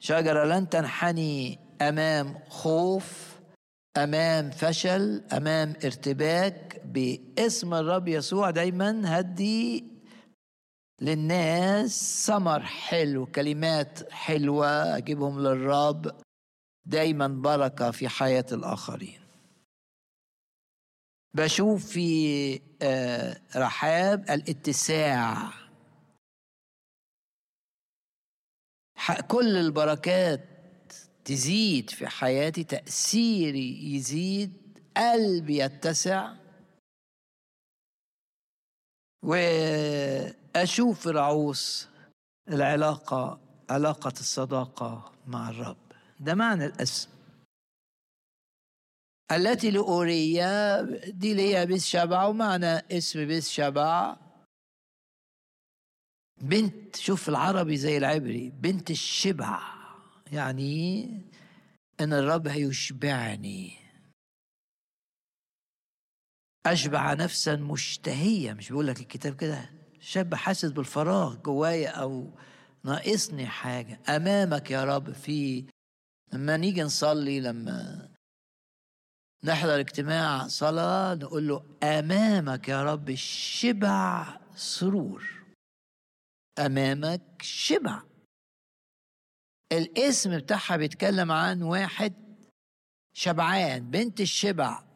شجرة 0.00 0.44
لن 0.44 0.68
تنحني 0.68 1.58
أمام 1.82 2.38
خوف 2.48 3.38
أمام 3.96 4.50
فشل 4.50 5.22
أمام 5.32 5.74
ارتباك. 5.84 6.80
باسم 6.84 7.74
الرب 7.74 8.08
يسوع 8.08 8.50
دايما 8.50 9.18
هدي 9.18 9.84
للناس 11.00 12.26
ثمر 12.26 12.60
حلو 12.62 13.26
كلمات 13.26 14.12
حلوة 14.12 14.96
أجيبهم 14.96 15.40
للرب. 15.40 16.20
دايما 16.86 17.28
بركة 17.28 17.90
في 17.90 18.08
حياة 18.08 18.46
الآخرين. 18.52 19.20
بشوف 21.34 21.86
في 21.86 22.60
رحاب 23.56 24.30
الاتساع. 24.30 25.52
كل 29.28 29.56
البركات 29.56 30.40
تزيد 31.24 31.90
في 31.90 32.06
حياتي 32.06 32.64
تأثيري 32.64 33.94
يزيد 33.94 34.78
قلبي 34.96 35.58
يتسع. 35.58 36.34
وأشوف 40.56 41.06
رعوس 41.08 41.88
العلاقة 42.48 43.40
علاقة 43.70 44.12
الصداقة 44.20 45.12
مع 45.26 45.50
الرب. 45.50 45.76
ده 46.20 46.34
معنى 46.34 46.66
الأسم. 46.66 47.10
التي 49.32 49.70
لأوريا 49.70 50.82
دي 51.10 51.34
ليها 51.34 51.64
بيس 51.64 51.86
شبع 51.86 52.24
ومعنى 52.24 52.66
اسم 52.66 53.26
بيس 53.26 53.50
شبع. 53.50 54.16
بنت 56.40 56.96
شوف 56.96 57.28
العربي 57.28 57.76
زي 57.76 57.96
العبري 57.96 58.50
بنت 58.50 58.90
الشبع. 58.90 59.60
يعني 60.32 61.04
إن 62.00 62.12
الرب 62.12 62.46
هيشبعني. 62.48 63.76
أشبع 66.66 67.14
نفسا 67.14 67.56
مشتهية 67.56 68.52
مش 68.52 68.68
بيقول 68.68 68.86
لك 68.86 69.00
الكتاب 69.00 69.36
كده؟ 69.36 69.79
شاب 70.00 70.34
حاسس 70.34 70.70
بالفراغ 70.70 71.36
جوايا 71.36 71.90
أو 71.90 72.30
ناقصني 72.84 73.46
حاجة. 73.46 74.00
أمامك 74.08 74.70
يا 74.70 74.84
رب 74.84 75.12
في 75.12 75.64
لما 76.32 76.56
نيجي 76.56 76.82
نصلي 76.82 77.40
لما 77.40 78.08
نحضر 79.44 79.80
اجتماع 79.80 80.48
صلاة 80.48 81.14
نقول 81.14 81.48
له 81.48 81.64
أمامك 81.82 82.68
يا 82.68 82.82
رب 82.84 83.14
شبع 83.14 84.40
سرور. 84.54 85.24
أمامك 86.58 87.42
شبع. 87.42 88.02
الاسم 89.72 90.38
بتاعها 90.38 90.76
بيتكلم 90.76 91.32
عن 91.32 91.62
واحد 91.62 92.12
شبعان 93.12 93.90
بنت 93.90 94.20
الشبع. 94.20 94.89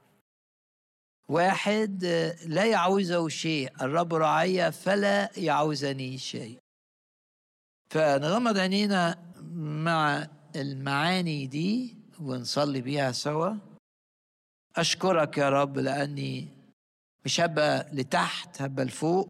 واحد 1.29 2.05
لا 2.47 2.65
يعوزه 2.65 3.29
شيء 3.29 3.73
الرب 3.81 4.15
رعايا 4.15 4.71
فلا 4.71 5.39
يعوزني 5.39 6.19
شيء. 6.19 6.59
فنغمض 7.91 8.59
عينينا 8.59 9.33
مع 9.85 10.29
المعاني 10.57 11.47
دي 11.47 11.97
ونصلي 12.21 12.81
بيها 12.81 13.13
سوا. 13.13 13.57
أشكرك 14.77 15.39
يا 15.39 15.49
رب 15.51 15.79
لأني 15.79 16.49
مش 17.25 17.41
هبقى 17.41 17.89
لتحت 17.93 18.63
هبقى 18.63 18.85
لفوق. 18.85 19.29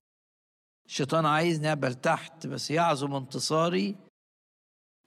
الشيطان 0.87 1.27
عايزني 1.27 1.73
أبقى 1.73 1.91
لتحت 1.91 2.47
بس 2.47 2.71
يعظم 2.71 3.15
انتصاري. 3.15 3.97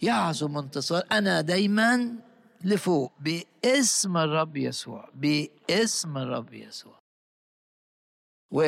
يعظم 0.01 0.57
انتصار. 0.57 1.03
أنا 1.11 1.41
دايما 1.41 2.15
لفوق 2.65 3.13
باسم 3.19 4.17
الرب 4.17 4.57
يسوع 4.57 5.09
باسم 5.13 6.17
الرب 6.17 6.53
يسوع. 6.53 6.99
و 8.51 8.61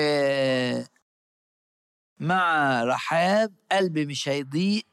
مع 2.20 2.84
رحاب 2.84 3.54
قلبي 3.72 4.06
مش 4.06 4.30
هيضيق. 4.30 4.84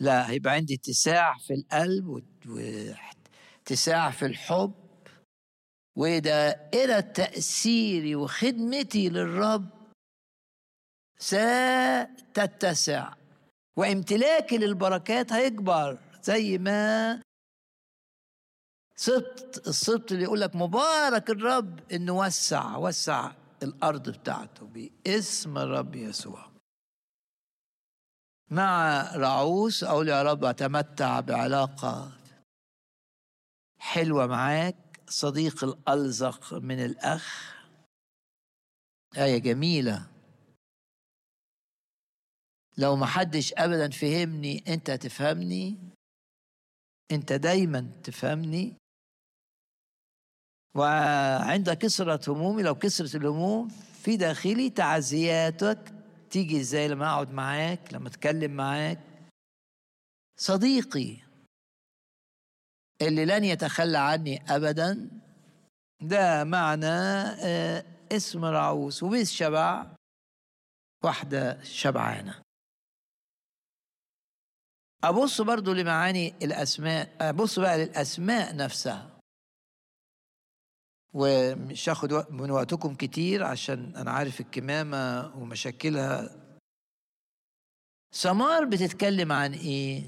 لا 0.00 0.30
هيبقى 0.30 0.52
عندي 0.52 0.74
اتساع 0.74 1.38
في 1.38 1.54
القلب 1.54 2.24
واتساع 2.46 4.10
في 4.10 4.26
الحب. 4.26 4.72
ودائرة 5.96 7.00
تأثيري 7.00 8.14
وخدمتي 8.14 9.08
للرب. 9.08 9.68
ستتسع. 11.18 13.14
وامتلاكي 13.76 14.58
للبركات 14.58 15.32
هيكبر 15.32 15.98
زي 16.22 16.58
ما 16.58 17.22
سبط 19.00 19.68
السبط 19.68 20.12
اللي 20.12 20.24
يقول 20.24 20.40
لك 20.40 20.56
مبارك 20.56 21.30
الرب 21.30 21.92
إنه 21.92 22.18
وسع 22.18 22.76
وسع 22.76 23.32
الأرض 23.62 24.08
بتاعته 24.08 24.66
باسم 24.66 25.58
الرب 25.58 25.94
يسوع. 25.94 26.50
مع 28.50 29.02
رعوس 29.16 29.84
أقول 29.84 30.08
يا 30.08 30.22
رب 30.22 30.44
أتمتع 30.44 31.20
بعلاقه 31.20 32.12
حلوة 33.78 34.26
معاك 34.26 35.00
صديق 35.08 35.64
الألزق 35.64 36.54
من 36.54 36.84
الأخ. 36.84 37.54
آية 39.16 39.38
جميلة. 39.38 40.10
لو 42.78 42.96
ما 42.96 43.06
حدش 43.06 43.52
ابدا 43.52 43.90
فهمني 43.90 44.64
أنت 44.68 44.90
تفهمني. 44.90 45.78
أنت 47.12 47.32
دايما 47.32 48.00
تفهمني. 48.04 48.76
وعند 50.78 51.70
كسرة 51.70 52.32
همومي 52.32 52.62
لو 52.62 52.74
كسرت 52.74 53.14
الهموم 53.14 53.68
في 54.02 54.16
داخلي 54.16 54.70
تعزياتك 54.70 55.94
تيجي 56.30 56.60
إزاي 56.60 56.88
لما 56.88 57.06
أقعد 57.06 57.32
معاك 57.32 57.92
لما 57.94 58.08
أتكلم 58.08 58.50
معاك؟ 58.50 58.98
صديقي 60.40 61.16
اللي 63.02 63.24
لن 63.24 63.44
يتخلى 63.44 63.98
عني 63.98 64.42
ابدا 64.54 65.10
ده 66.02 66.44
معنى 66.44 66.86
آه، 66.86 67.84
اسم 68.12 68.44
رعوس 68.44 69.02
وبالشبع 69.02 69.86
واحدة 71.04 71.62
شبعانة. 71.62 72.42
أبص 75.04 75.40
برضو 75.40 75.72
لمعاني 75.72 76.34
الأسماء 76.42 77.16
أبص 77.20 77.58
بقى 77.58 77.78
للأسماء 77.78 78.56
نفسها. 78.56 79.17
ومش 81.20 81.88
هاخد 81.88 82.32
من 82.32 82.50
وقتكم 82.50 82.94
كتير 82.94 83.44
عشان 83.44 83.96
أنا 83.96 84.10
عارف 84.10 84.40
الكمامة 84.40 85.32
ومشاكلها. 85.36 86.30
سمار 88.14 88.64
بتتكلم 88.64 89.32
عن 89.32 89.52
إيه؟ 89.54 90.02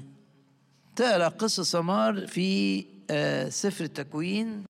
تقرأ 0.95 1.27
قصة 1.27 1.63
سمار 1.63 2.27
في 2.27 2.85
آه، 3.09 3.49
سفر 3.49 3.83
التكوين. 3.83 4.65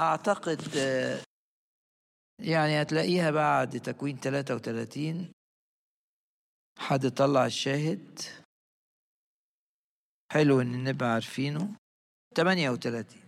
أعتقد 0.00 0.62
آه، 0.76 1.20
يعني 2.42 2.82
هتلاقيها 2.82 3.30
بعد 3.30 3.80
تكوين 3.80 4.16
33 4.20 5.32
حد 6.78 7.10
طلع 7.10 7.46
الشاهد. 7.46 8.20
حلو 10.32 10.60
إن 10.60 10.84
نبقى 10.84 11.08
عارفينه. 11.08 11.76
38 12.36 13.23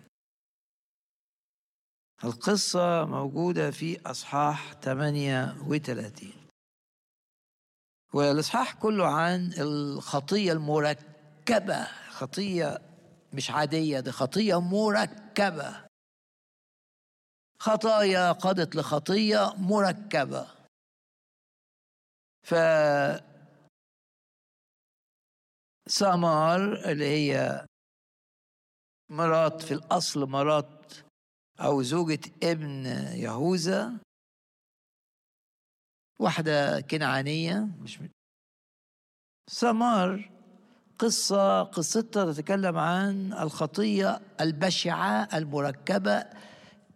القصة 2.25 3.05
موجودة 3.05 3.71
في 3.71 4.01
أصحاح 4.11 4.73
38 4.73 6.33
والإصحاح 8.15 8.75
كله 8.75 9.07
عن 9.07 9.53
الخطية 9.59 10.53
المركبة 10.53 11.85
خطية 12.11 12.81
مش 13.33 13.51
عادية 13.51 14.01
دي 14.01 14.13
خطية 14.13 14.61
مركبة. 14.61 15.87
خطايا 17.59 18.33
قادت 18.33 18.77
لخطية 18.77 19.55
مركبة. 19.59 20.47
ف 22.43 22.55
سامار 25.89 26.91
اللي 26.91 27.05
هي 27.05 27.67
مرات 29.11 29.63
في 29.63 29.75
الأصل 29.75 30.29
مرات 30.29 30.76
أو 31.61 31.83
زوجة 31.83 32.21
ابن 32.43 32.87
يهوذا 33.15 33.93
واحدة 36.21 36.81
كنعانية 36.81 37.69
مش 37.81 38.01
سمار 39.51 40.31
قصة 40.99 41.63
قصتها 41.63 42.33
تتكلم 42.33 42.79
عن 42.79 43.33
الخطية 43.33 44.21
البشعة 44.41 45.29
المركبة 45.35 46.25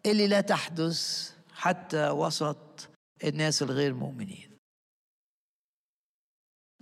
اللي 0.07 0.27
لا 0.27 0.41
تحدث 0.41 1.31
حتى 1.53 2.09
وسط 2.11 2.89
الناس 3.25 3.63
الغير 3.63 3.95
مؤمنين. 3.95 4.51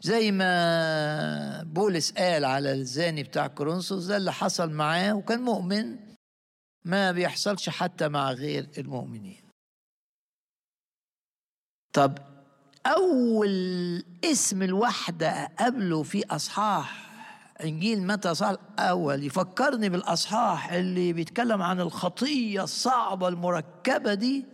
زي 0.03 0.31
ما 0.33 1.63
بولس 1.63 2.13
قال 2.13 2.45
على 2.45 2.73
الزاني 2.73 3.23
بتاع 3.23 3.47
كورنثوس 3.47 4.05
ده 4.05 4.17
اللي 4.17 4.33
حصل 4.33 4.71
معاه 4.71 5.13
وكان 5.13 5.41
مؤمن 5.41 6.08
ما 6.89 7.13
بيحصلش 7.13 7.69
حتى 7.69 8.09
مع 8.09 8.33
غير 8.33 8.69
المؤمنين. 8.79 9.43
طب 11.93 12.19
أول 12.87 13.49
اسم 14.25 14.63
الوحدة 14.63 15.47
قبله 15.59 16.03
في 16.03 16.27
أصحاح 16.27 17.09
إنجيل 17.61 18.07
متى 18.07 18.35
صح؟ 18.35 18.49
الأول 18.49 19.25
يفكرني 19.25 19.89
بالأصحاح 19.89 20.73
اللي 20.73 21.13
بيتكلم 21.13 21.63
عن 21.63 21.81
الخطية 21.81 22.65
الصعبة 22.65 23.29
المركبة 23.29 24.15
دي. 24.15 24.45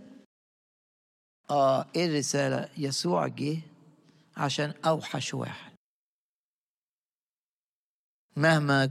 آه 1.51 1.87
إيه 1.97 2.07
الرسالة؟ 2.07 2.69
يسوع 2.79 3.27
جه 3.27 3.59
عشان 4.37 4.75
أوحش 4.87 5.35
واحد. 5.35 5.73
مهما 8.37 8.91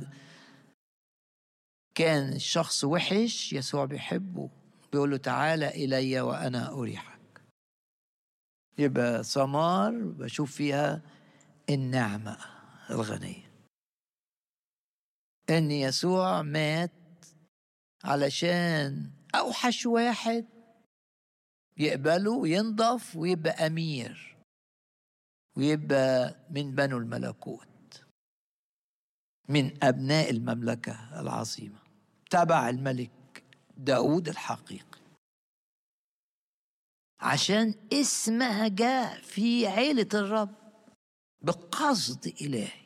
كان 1.95 2.33
الشخص 2.33 2.83
وحش 2.83 3.53
يسوع 3.53 3.85
بيحبه 3.85 4.49
بيقول 4.91 5.11
له 5.11 5.17
تعالى 5.17 5.67
إلي 5.69 6.21
وأنا 6.21 6.69
أريحك. 6.69 7.41
يبقى 8.77 9.23
ثمار 9.23 9.91
بشوف 9.97 10.55
فيها 10.55 11.01
النعمة 11.69 12.37
الغنية. 12.89 13.51
إن 15.49 15.71
يسوع 15.71 16.41
مات 16.41 16.91
علشان 18.03 19.11
أوحش 19.35 19.85
واحد 19.85 20.45
يقبله 21.77 22.31
وينضف 22.31 23.15
ويبقى 23.15 23.67
أمير 23.67 24.37
ويبقى 25.57 26.35
من 26.49 26.75
بنو 26.75 26.97
الملكوت 26.97 27.67
من 29.49 29.83
أبناء 29.83 30.29
المملكة 30.29 31.21
العظيمة. 31.21 31.82
تبع 32.33 32.69
الملك 32.69 33.43
داود 33.77 34.29
الحقيقي. 34.29 34.99
عشان 37.21 37.73
اسمها 37.93 38.67
جاء 38.67 39.21
في 39.21 39.67
عيلة 39.67 40.07
الرب 40.13 40.55
بقصد 41.41 42.33
إلهي. 42.41 42.83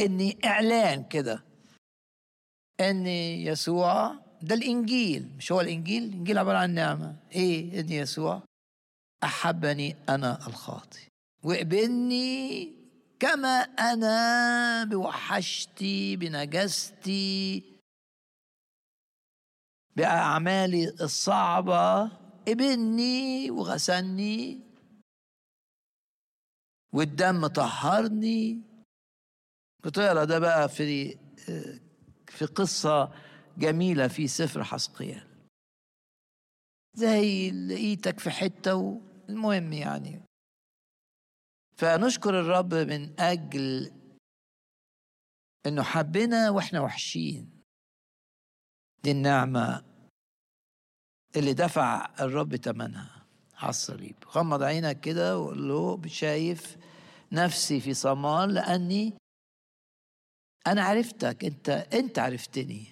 إني 0.00 0.38
إعلان 0.44 1.04
كده. 1.04 1.44
إن 2.80 3.06
يسوع 3.46 4.14
ده 4.42 4.54
الإنجيل 4.54 5.28
مش 5.36 5.52
هو 5.52 5.60
الإنجيل؟ 5.60 6.04
الإنجيل 6.04 6.38
عبارة 6.38 6.58
عن 6.58 6.74
نعمة. 6.74 7.16
إيه 7.32 7.80
إن 7.80 7.88
يسوع؟ 7.88 8.42
أحبني 9.24 9.96
أنا 10.08 10.46
الخاطئ. 10.46 11.00
وقبلني 11.44 12.72
كما 13.20 13.58
أنا 13.62 14.84
بوحشتي 14.84 16.16
بنجستي 16.16 17.62
بأعمالي 19.96 20.88
الصعبة 20.88 22.06
قبلني 22.48 23.50
وغسلني 23.50 24.60
والدم 26.92 27.46
طهرني. 27.46 28.62
بتقرا 29.84 30.24
ده 30.24 30.38
بقى 30.38 30.68
في 30.68 31.18
في 32.28 32.44
قصة 32.44 33.12
جميلة 33.58 34.08
في 34.08 34.28
سفر 34.28 34.64
حسقيال. 34.64 35.26
زي 36.96 37.50
لقيتك 37.50 38.20
في 38.20 38.30
حتة 38.30 39.00
المهم 39.28 39.72
يعني. 39.72 40.22
فنشكر 41.76 42.40
الرب 42.40 42.74
من 42.74 43.20
أجل 43.20 43.92
إنه 45.66 45.82
حبنا 45.82 46.50
وإحنا 46.50 46.80
وحشين. 46.80 47.59
دي 49.04 49.10
النعمة 49.10 49.82
اللي 51.36 51.52
دفع 51.52 52.10
الرب 52.20 52.56
ثمنها 52.56 53.22
على 53.56 53.70
الصليب 53.70 54.16
غمض 54.34 54.62
عينك 54.62 55.00
كده 55.00 55.38
وقول 55.38 55.68
له 55.68 56.00
شايف 56.06 56.76
نفسي 57.32 57.80
في 57.80 57.94
صمان 57.94 58.50
لأني 58.50 59.14
أنا 60.66 60.82
عرفتك. 60.82 61.44
أنت 61.44 61.68
أنت 61.70 62.18
عرفتني. 62.18 62.86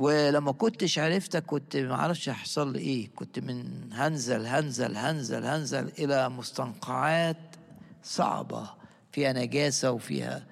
ولما 0.00 0.52
كنتش 0.52 0.98
عرفتك 0.98 1.44
كنت 1.46 1.76
ما 1.76 1.94
أعرفش 1.94 2.28
هيحصل 2.28 2.72
لي 2.72 2.78
إيه. 2.78 3.08
كنت 3.14 3.38
من 3.38 3.92
هنزل 3.92 4.46
هنزل 4.46 4.96
هنزل 4.96 5.44
هنزل 5.44 5.88
إلى 5.88 6.28
مستنقعات 6.28 7.56
صعبة. 8.02 8.74
فيها 9.12 9.32
نجاسة 9.32 9.90
وفيها 9.90 10.46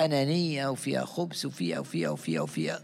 أنانية 0.00 0.68
وفيها 0.68 1.04
خبث 1.04 1.44
وفيها 1.44 1.78
وفيها 1.78 2.10
وفيها 2.10 2.40
وفيها 2.40 2.82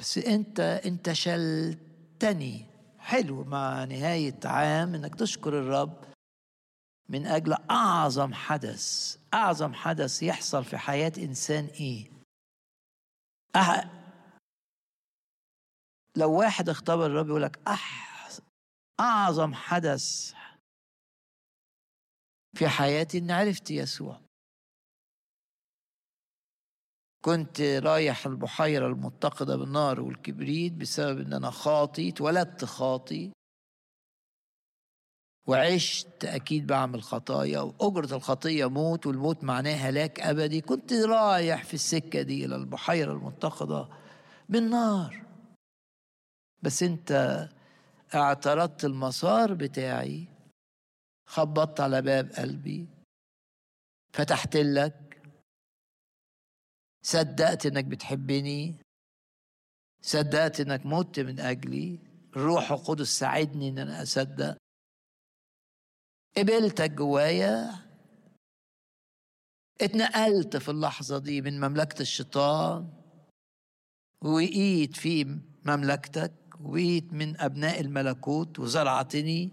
بس 0.00 0.18
انت 0.18 0.60
انت 0.60 1.12
شلتني. 1.12 2.66
حلو 2.98 3.44
مع 3.44 3.84
نهاية 3.84 4.40
عام 4.44 4.94
إنك 4.94 5.14
تشكر 5.14 5.58
الرب. 5.58 6.04
من 7.08 7.26
أجل 7.26 7.52
أعظم 7.70 8.34
حدث 8.34 9.16
أعظم 9.34 9.74
حدث 9.74 10.22
يحصل 10.22 10.64
في 10.64 10.78
حياة 10.78 11.12
إنسان 11.18 11.64
إيه؟ 11.64 12.10
أح... 13.56 13.90
لو 16.16 16.38
واحد 16.38 16.68
اختبر 16.68 17.06
الرب 17.06 17.28
يقول 17.28 17.42
لك 17.42 17.68
أح... 17.68 18.10
أعظم 19.00 19.54
حدث 19.54 20.34
في 22.56 22.68
حياتي 22.68 23.18
إني 23.18 23.32
عرفت 23.32 23.70
يسوع. 23.70 24.20
كنت 27.20 27.60
رايح 27.60 28.26
البحيرة 28.26 28.86
المتقدة 28.86 29.56
بالنار 29.56 30.00
والكبريت 30.00 30.72
بسبب 30.72 31.20
إن 31.20 31.32
أنا 31.32 31.50
خاطي 31.50 32.08
اتولدت 32.08 32.64
خاطي. 32.64 33.32
وعشت 35.46 36.24
أكيد 36.24 36.66
بعمل 36.66 37.02
خطايا 37.02 37.60
وأجرة 37.60 38.16
الخطية 38.16 38.68
موت 38.68 39.06
والموت 39.06 39.44
معناه 39.44 39.74
هلاك 39.74 40.20
أبدي. 40.20 40.60
كنت 40.60 40.92
رايح 40.92 41.64
في 41.64 41.74
السكة 41.74 42.22
دي 42.22 42.44
إلى 42.44 42.56
البحيرة 42.56 43.12
المتقدة 43.12 43.88
بالنار. 44.48 45.22
بس 46.62 46.82
أنت 46.82 47.48
اعترضت 48.14 48.84
المسار 48.84 49.54
بتاعي 49.54 50.28
خبطت 51.26 51.80
على 51.80 52.02
باب 52.02 52.32
قلبي 52.32 52.88
فتحت 54.12 54.56
لك 54.56 54.99
صدقت 57.02 57.66
إنك 57.66 57.84
بتحبني 57.84 58.76
صدقت 60.02 60.60
إنك 60.60 60.86
مت 60.86 61.20
من 61.20 61.40
أجلي 61.40 61.98
الروح 62.36 62.72
القدس 62.72 63.18
ساعدني 63.18 63.68
إن 63.68 63.78
أنا 63.78 64.02
أصدق. 64.02 64.56
قبلتك 66.36 66.90
جوايا 66.90 67.70
اتنقلت 69.80 70.56
في 70.56 70.70
اللحظة 70.70 71.18
دي 71.18 71.42
من 71.42 71.60
مملكة 71.60 72.02
الشيطان 72.02 72.92
وقيت 74.24 74.96
في 74.96 75.24
مملكتك 75.66 76.32
وقيت 76.60 77.12
من 77.12 77.40
أبناء 77.40 77.80
الملكوت 77.80 78.58
وزرعتني 78.58 79.50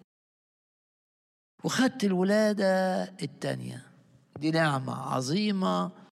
وخدت 1.64 2.04
الولادة 2.04 3.04
التانية. 3.04 3.92
دي 4.40 4.52
نعمة 4.52 4.94
عظيمة. 5.14 6.07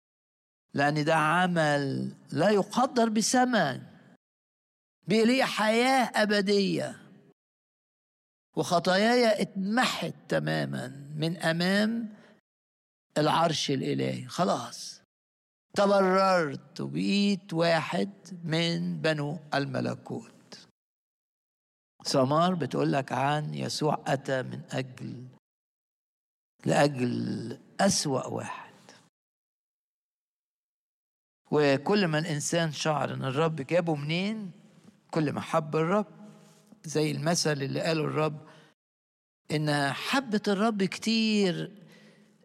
لأن 0.73 1.05
ده 1.05 1.15
عمل 1.15 2.15
لا 2.31 2.49
يقدر 2.49 3.09
بثمن 3.09 3.81
بيليه 5.07 5.43
حياة 5.43 6.11
أبدية. 6.23 6.99
وخطاياي 8.55 9.41
اتمحت 9.41 10.13
تماما 10.29 10.87
من 11.15 11.37
أمام 11.37 12.09
العرش 13.17 13.71
الإلهي. 13.71 14.27
خلاص. 14.27 15.01
تبررت 15.75 16.81
وبقيت 16.81 17.53
واحد 17.53 18.09
من 18.43 19.01
بنو 19.01 19.39
الملكوت. 19.53 20.67
سمار 22.03 22.55
بتقول 22.55 22.93
لك 22.93 23.11
عن 23.11 23.53
يسوع 23.53 24.03
أتى 24.07 24.41
من 24.41 24.61
أجل 24.71 25.27
لأجل 26.65 27.59
أسوأ 27.79 28.27
واحد. 28.27 28.62
وكل 31.55 32.07
ما 32.07 32.19
الإنسان 32.19 32.71
شعر 32.71 33.13
إن 33.13 33.23
الرب 33.23 33.55
جابه 33.55 33.95
منين 33.95 34.51
كل 35.11 35.31
ما 35.31 35.41
حب 35.41 35.75
الرب 35.75 36.05
زي 36.85 37.11
المثل 37.11 37.51
اللي 37.51 37.81
قاله 37.81 38.03
الرب 38.03 38.47
إن 39.51 39.93
حبت 39.93 40.49
الرب 40.49 40.83
كتير 40.83 41.71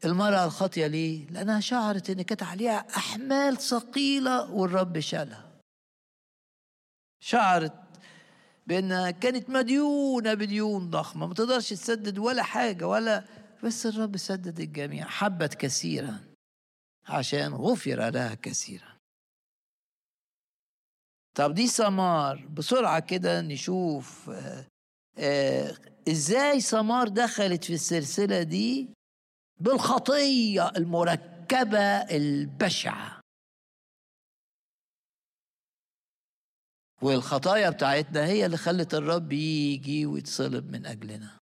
المرأة 0.05 0.45
الخاطية 0.45 0.87
ليه؟ 0.87 1.27
لأنها 1.31 1.61
شعرت 1.61 2.11
إن 2.11 2.23
كانت 2.23 2.43
عليها 2.43 2.87
أحمال 2.97 3.57
ثقيلة 3.57 4.51
والرب 4.51 5.01
شالها. 5.01 5.61
شعرت 7.21 7.73
بأنها 8.67 9.11
كانت 9.11 9.51
مديونة 9.51 10.35
بديون 10.35 10.91
ضخمة 10.91 11.27
ما 11.27 11.35
تقدرش 11.35 11.71
تسدد 11.71 12.19
ولا 12.19 12.43
حاجة 12.43 12.89
ولا 12.89 13.25
بس 13.65 13.87
الرب 13.87 14.17
سدد 14.17 14.61
الجميع 14.61 15.07
حبت 15.07 15.55
كثيرا 15.55 16.21
عشان 17.09 17.55
غفر 17.55 18.11
لها 18.11 18.35
كثيرا 18.35 18.98
طب 21.39 21.55
دي 21.55 21.67
سمار 21.67 22.47
بسرعة 22.47 23.01
كده 23.01 23.41
نشوف 23.41 24.31
آه 24.31 24.67
آه 25.19 25.75
إزاي 26.09 26.61
سمار 26.61 27.09
دخلت 27.09 27.65
في 27.65 27.73
السلسلة 27.73 28.43
دي؟ 28.43 28.91
بالخطية 29.61 30.69
المركبة 30.77 31.79
البشعة. 32.17 33.21
والخطايا 37.03 37.71
بتاعتنا 37.71 38.27
هي 38.27 38.47
اللي 38.47 38.57
خلت 38.57 38.95
الرب 38.95 39.33
يجي 39.33 40.07
ويتصلب 40.07 40.71
من 40.71 40.87
أجلنا. 40.87 41.39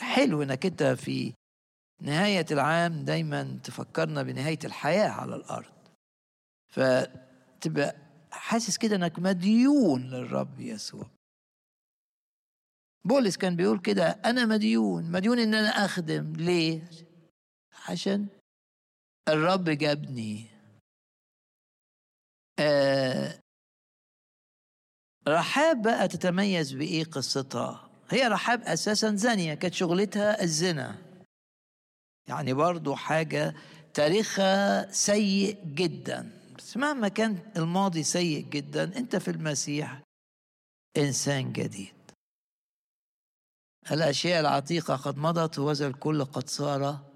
حلو 0.00 0.42
إنك 0.42 0.66
أنت 0.66 0.82
في 0.82 1.34
نهاية 2.00 2.46
العام 2.50 3.04
دايما 3.04 3.60
تفكرنا 3.64 4.22
بنهاية 4.22 4.58
الحياة 4.64 5.08
على 5.08 5.36
الأرض. 5.36 5.81
فتبقى 6.72 7.96
حاسس 8.30 8.78
كده 8.78 8.96
إنك 8.96 9.18
مديون 9.18 10.10
للرب 10.10 10.60
يسوع. 10.60 11.06
بولس 13.04 13.36
كان 13.36 13.56
بيقول 13.56 13.80
كده 13.80 14.08
أنا 14.08 14.44
مديون. 14.46 15.10
مديون 15.10 15.38
إن 15.38 15.54
أنا 15.54 15.68
أخدم. 15.68 16.32
ليه؟ 16.36 16.90
عشان 17.88 18.26
الرب 19.28 19.64
جابني. 19.64 20.46
آه 22.58 23.38
رحاب 25.28 25.82
بقى 25.82 26.08
تتميز 26.08 26.72
بإيه 26.72 27.04
قصتها؟ 27.04 27.90
هي 28.10 28.28
رحاب 28.28 28.62
أساسا 28.62 29.16
زانية. 29.16 29.54
كانت 29.54 29.74
شغلتها 29.74 30.42
الزنا. 30.42 30.98
يعني 32.28 32.52
برضو 32.52 32.94
حاجة 32.94 33.54
تاريخها 33.94 34.90
سيء 34.92 35.64
جدا. 35.64 36.41
بس 36.62 36.76
مهما 36.76 37.08
كان 37.08 37.52
الماضي 37.56 38.02
سيء 38.02 38.48
جدا 38.48 38.96
أنت 38.98 39.16
في 39.16 39.30
المسيح 39.30 40.02
إنسان 40.96 41.52
جديد. 41.52 41.94
الأشياء 43.90 44.40
العتيقة 44.40 44.96
قد 44.96 45.16
مضت 45.18 45.58
وذا 45.58 45.86
الكل 45.86 46.24
قد 46.24 46.48
صار 46.48 47.10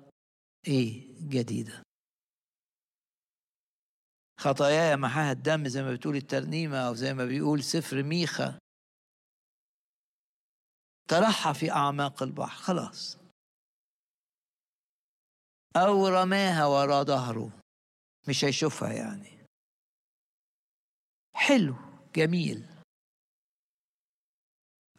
إيه؟ 0.69 1.15
جديده 1.29 1.83
خطاياي 4.41 4.97
محاها 4.97 5.33
الدم 5.33 5.69
زي 5.69 5.83
ما 5.83 5.95
بتقول 5.95 6.17
الترنيمة 6.17 6.79
أو 6.79 6.95
زي 6.95 7.15
ما 7.15 7.25
بيقول 7.25 7.63
سفر 7.65 8.03
ميخا. 8.03 8.59
ترحى 11.09 11.55
في 11.55 11.71
أعماق 11.71 12.23
البحر 12.23 12.63
خلاص. 12.63 13.19
أو 15.77 16.09
رماها 16.09 16.67
وراء 16.67 17.05
ظهره. 17.05 17.61
مش 18.29 18.45
هيشوفها 18.45 18.93
يعني. 18.93 19.36
حلو 21.37 21.75
جميل. 22.15 22.65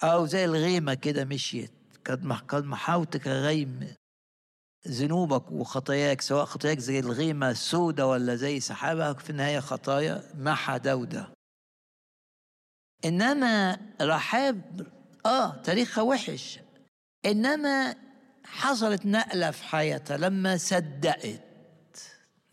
أو 0.03 0.25
زي 0.25 0.45
الغيمة 0.45 0.93
كده 0.93 1.25
مشيت 1.25 1.71
قد 2.05 2.23
محاوتك 2.65 3.27
غيم 3.27 3.95
ذنوبك 4.87 5.51
وخطاياك 5.51 6.21
سواء 6.21 6.45
خطاياك 6.45 6.79
زي 6.79 6.99
الغيمة 6.99 7.49
السودة 7.49 8.07
ولا 8.07 8.35
زي 8.35 8.59
سحابة 8.59 9.13
في 9.13 9.29
النهاية 9.29 9.59
خطايا 9.59 10.23
محى 10.35 10.79
دودة 10.79 11.33
إنما 13.05 13.79
رحاب 14.01 14.87
آه 15.25 15.61
تاريخها 15.61 16.01
وحش. 16.01 16.59
إنما 17.25 17.95
حصلت 18.43 19.05
نقلة 19.05 19.51
في 19.51 19.63
حياتها 19.63 20.17
لما 20.17 20.57
صدقت 20.57 21.41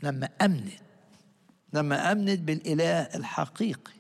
لما 0.03 0.27
أمنت. 0.43 0.84
لما 1.75 2.13
أمنت 2.13 2.41
بالإله 2.41 3.01
الحقيقي 3.03 3.93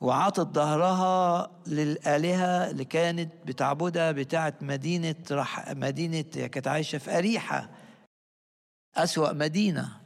وعطت 0.00 0.54
ظهرها 0.54 1.50
للآلهة 1.66 2.70
اللي 2.70 2.84
كانت 2.84 3.32
بتعبدها 3.46 4.12
بتاعت 4.12 4.62
مدينة 4.62 5.14
رح 5.30 5.70
مدينة 5.70 6.22
كانت 6.22 6.68
عايشة 6.68 6.98
في 6.98 7.18
أريحة 7.18 7.70
أسوأ 8.94 9.32
مدينة. 9.32 10.00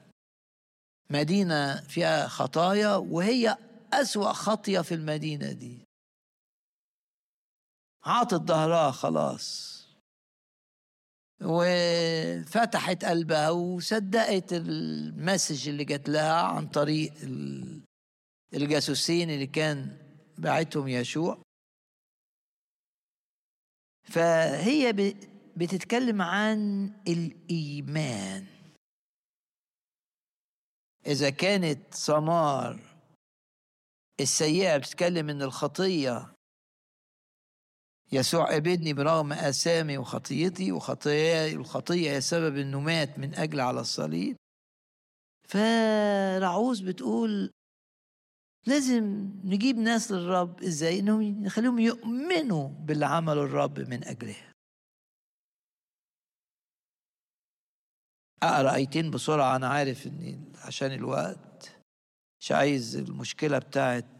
مدينة 1.11 1.81
فيها 1.81 2.29
خطايا 2.29 2.95
وهي 2.97 3.57
أسوأ 3.93 4.33
خطية 4.33 4.81
في 4.81 4.95
المدينة 4.95 5.53
دي. 5.53 5.85
عاطت 8.05 8.49
ظهرها 8.49 8.91
خلاص. 8.91 9.76
وفتحت 11.43 13.05
قلبها 13.05 13.51
وصدقت 13.51 14.53
المسج 14.53 15.69
اللي 15.69 15.85
جات 15.85 16.09
لها 16.09 16.43
عن 16.43 16.69
طريق 16.69 17.13
الجاسوسين 18.55 19.31
اللي 19.31 19.47
كان 19.47 19.99
بعتهم 20.39 20.89
يشوع. 20.89 21.43
فهي 24.05 24.93
بتتكلم 25.57 26.23
عن 26.23 26.87
الإيمان. 27.09 28.47
إذا 31.07 31.31
كانت 31.31 31.95
سمار 31.95 32.81
السيئة 34.21 34.77
بتتكلم 34.77 35.31
إن 35.31 35.43
الخطية 35.43 36.36
يسوع 38.13 38.57
ابدني 38.57 38.93
برغم 38.93 39.33
آثامي 39.33 39.99
وخطيتي 39.99 40.73
وخطاياي 40.73 41.53
الخطية 41.53 42.11
هي 42.11 42.21
سبب 42.21 42.57
إنه 42.57 42.81
مات 42.81 43.19
من 43.19 43.35
أجل 43.35 43.61
على 43.61 43.81
الصليب. 43.81 44.37
فرعوز 45.49 46.81
بتقول 46.81 47.51
لازم 48.67 49.05
نجيب 49.45 49.77
ناس 49.77 50.13
للرب. 50.13 50.63
إزاي؟ 50.63 50.99
إنهم 50.99 51.23
نخليهم 51.23 51.79
يؤمنوا 51.79 52.69
باللي 52.69 53.07
عمله 53.07 53.43
الرب 53.43 53.81
من 53.81 54.05
أجلها. 54.05 54.53
أقرأ 58.43 58.75
آيتين 58.75 59.11
بسرعة 59.11 59.57
أنا 59.57 59.69
عارف 59.69 60.07
ان 60.07 60.53
عشان 60.65 60.93
الوقت 60.93 61.77
مش 62.41 62.53
عايز 62.53 62.97
المشكلة 62.97 63.59
بتاعت 63.59 64.16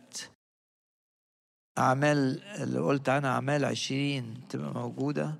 أعمال 1.79 2.43
اللي 2.43 2.79
قلت 2.79 3.09
عنها 3.09 3.31
أعمال 3.31 3.65
عشرين 3.65 4.49
تبقى 4.49 4.75
موجودة. 4.75 5.35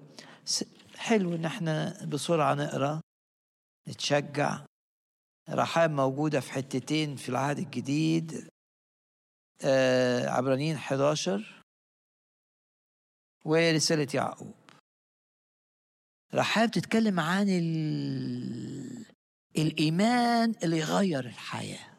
حلو 0.97 1.35
إن 1.35 1.45
إحنا 1.45 2.05
بسرعة 2.05 2.55
نقرأ 2.55 3.01
نتشجع. 3.89 4.67
رحاب 5.51 5.91
موجودة 5.91 6.41
في 6.41 6.53
حتتين 6.53 7.17
في 7.17 7.29
العهد 7.29 7.59
الجديد. 7.59 8.49
آه 9.65 10.29
عبرانيين 10.29 10.77
11 10.77 11.63
ورسالة 13.45 14.09
يعقوب. 14.15 14.55
رحاب 16.35 16.71
تتكلم 16.71 17.21
عن 17.21 17.47
ال... 17.49 19.07
الإيمان 19.59 20.55
اللي 20.63 20.79
يغير 20.79 21.25
الحياة. 21.27 21.96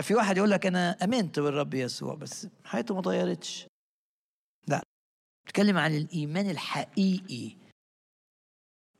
في 0.00 0.14
واحد 0.14 0.36
يقول 0.36 0.50
لك 0.50 0.66
أنا 0.66 1.04
آمنت 1.04 1.40
بالرب 1.40 1.74
يسوع 1.74 2.14
بس 2.14 2.46
حياته 2.64 2.94
ما 2.94 3.00
اتغيرتش. 3.00 3.66
لا 4.66 4.82
بتتكلم 5.44 5.78
عن 5.78 5.96
الإيمان 5.96 6.50
الحقيقي 6.50 7.56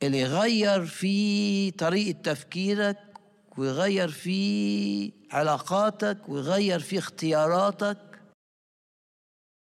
اللي 0.03 0.19
يغير 0.19 0.85
في 0.85 1.71
طريقة 1.71 2.21
تفكيرك 2.21 3.17
ويغير 3.57 4.07
في 4.07 5.11
علاقاتك 5.31 6.29
ويغير 6.29 6.79
في 6.79 6.97
اختياراتك. 6.97 8.21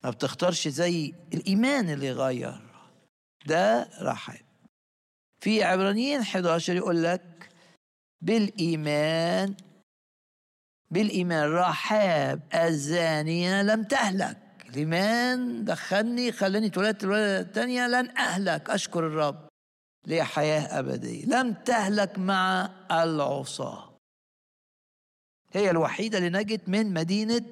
ما 0.05 0.11
بتختارش 0.11 0.69
زي 0.69 1.15
الإيمان 1.35 1.91
اللي 1.91 2.07
يغير. 2.07 2.61
ده 3.47 3.91
رحب. 4.01 4.47
في 5.41 5.63
عبرانيين 5.63 6.21
11 6.21 6.77
يقول 6.77 7.03
لك 7.03 7.49
بالإيمان 8.21 9.55
بالإيمان 10.91 11.53
رحاب 11.53 12.41
الزانية 12.55 13.63
لم 13.63 13.83
تهلك. 13.83 14.39
الإيمان 14.69 15.65
دخلني؟ 15.65 16.33
خلاني 16.33 16.67
اتولدت 16.67 17.05
الولادة 17.05 17.41
الثانية 17.41 17.87
لن 17.87 18.17
أهلك. 18.17 18.71
أشكر 18.71 19.07
الرب 19.07 19.49
ليه 20.07 20.23
حياة 20.23 20.79
أبدية. 20.79 21.27
لم 21.27 21.53
تهلك 21.53 22.19
مع 22.19 22.71
العصاة. 22.91 23.97
هي 25.53 25.71
الوحيدة 25.71 26.19
اللي 26.19 26.31
نجت 26.31 26.69
من 26.69 26.95
مدينة 26.95 27.43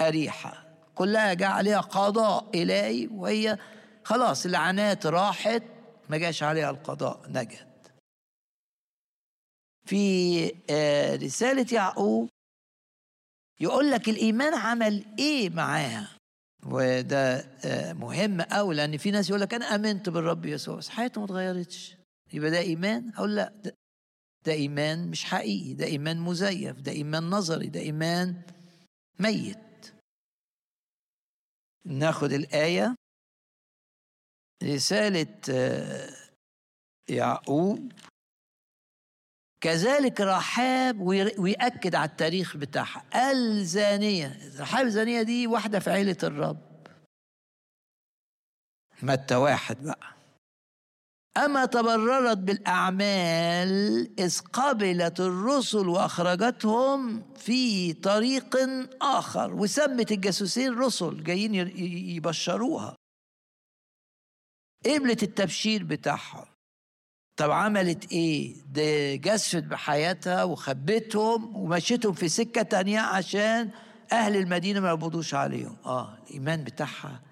أريحة. 0.00 0.64
كلها 0.94 1.34
جاء 1.34 1.50
عليها 1.50 1.80
قضاء 1.80 2.50
إلهي 2.54 3.08
وهي 3.12 3.58
خلاص 4.04 4.46
اللعنات 4.46 5.06
راحت. 5.06 5.62
ما 6.08 6.16
جاش 6.16 6.42
عليها 6.42 6.70
القضاء 6.70 7.20
نجت. 7.28 7.66
في 9.86 10.52
آه، 10.70 11.16
رسالة 11.16 11.66
يعقوب 11.72 12.28
يقول 13.60 13.90
لك 13.90 14.08
الإيمان 14.08 14.54
عمل 14.54 15.04
إيه 15.18 15.50
معاها؟ 15.50 16.10
وده 16.66 17.36
آه، 17.64 17.92
مهم 17.92 18.40
قوي 18.40 18.74
لأن 18.74 18.96
في 18.96 19.10
ناس 19.10 19.28
يقول 19.28 19.40
لك 19.40 19.54
أنا 19.54 19.74
آمنت 19.74 20.08
بالرب 20.08 20.46
يسوع 20.46 20.76
بس 20.76 20.88
حياته 20.88 21.20
ما 21.20 21.24
اتغيرتش. 21.24 21.96
يبقى 22.32 22.50
ده 22.50 22.58
إيمان؟ 22.58 23.12
أقول 23.14 23.36
لا 23.36 23.52
ده, 23.64 23.74
ده 24.46 24.52
إيمان 24.52 25.10
مش 25.10 25.24
حقيقي 25.24 25.74
ده 25.74 25.86
إيمان 25.86 26.20
مزيف 26.20 26.80
ده 26.80 26.92
إيمان 26.92 27.30
نظري 27.30 27.66
ده 27.66 27.80
إيمان 27.80 28.42
ميت. 29.20 29.94
ناخد 31.86 32.32
الآية. 32.32 32.94
رسالة 34.62 35.36
آه، 35.50 36.10
يعقوب 37.08 37.92
كذلك 39.64 40.20
رحاب 40.20 41.00
ويأكد 41.38 41.94
على 41.94 42.10
التاريخ 42.10 42.56
بتاعها. 42.56 43.04
الزانية. 43.32 44.40
رحاب 44.58 44.86
الزانية 44.86 45.22
دي 45.22 45.46
واحدة 45.46 45.78
في 45.78 45.90
عيلة 45.90 46.16
الرب. 46.22 46.86
متى 49.02 49.34
واحد 49.34 49.82
بقى؟ 49.84 50.14
أما 51.36 51.64
تبررت 51.64 52.38
بالأعمال 52.38 53.70
إذ 54.20 54.40
قبلت 54.40 55.20
الرسل 55.20 55.88
وأخرجتهم 55.88 57.32
في 57.34 57.92
طريق 57.92 58.56
آخر 59.02 59.54
وسمت 59.54 60.12
الجاسوسين 60.12 60.78
رسل 60.78 61.24
جايين 61.24 61.54
يبشروها. 62.16 62.96
قبلت 64.86 65.22
التبشير 65.22 65.84
بتاعهم. 65.84 66.53
طب 67.36 67.50
عملت 67.50 68.12
إيه؟ 68.12 68.62
ده 68.66 69.14
جسفت 69.14 69.62
بحياتها 69.64 70.44
وخبتهم 70.44 71.56
ومشيتهم 71.56 72.12
في 72.12 72.28
سكة 72.28 72.62
تانية 72.62 73.00
عشان 73.00 73.70
أهل 74.12 74.36
المدينة 74.36 74.80
ما 74.80 74.88
يعبدوش 74.88 75.34
عليهم. 75.34 75.76
آه 75.84 76.18
الإيمان 76.18 76.64
بتاعها 76.64 77.22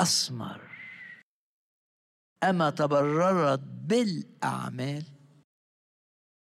أسمر. 0.00 0.70
أما 2.44 2.70
تبررت 2.70 3.60
بالأعمال 3.60 5.04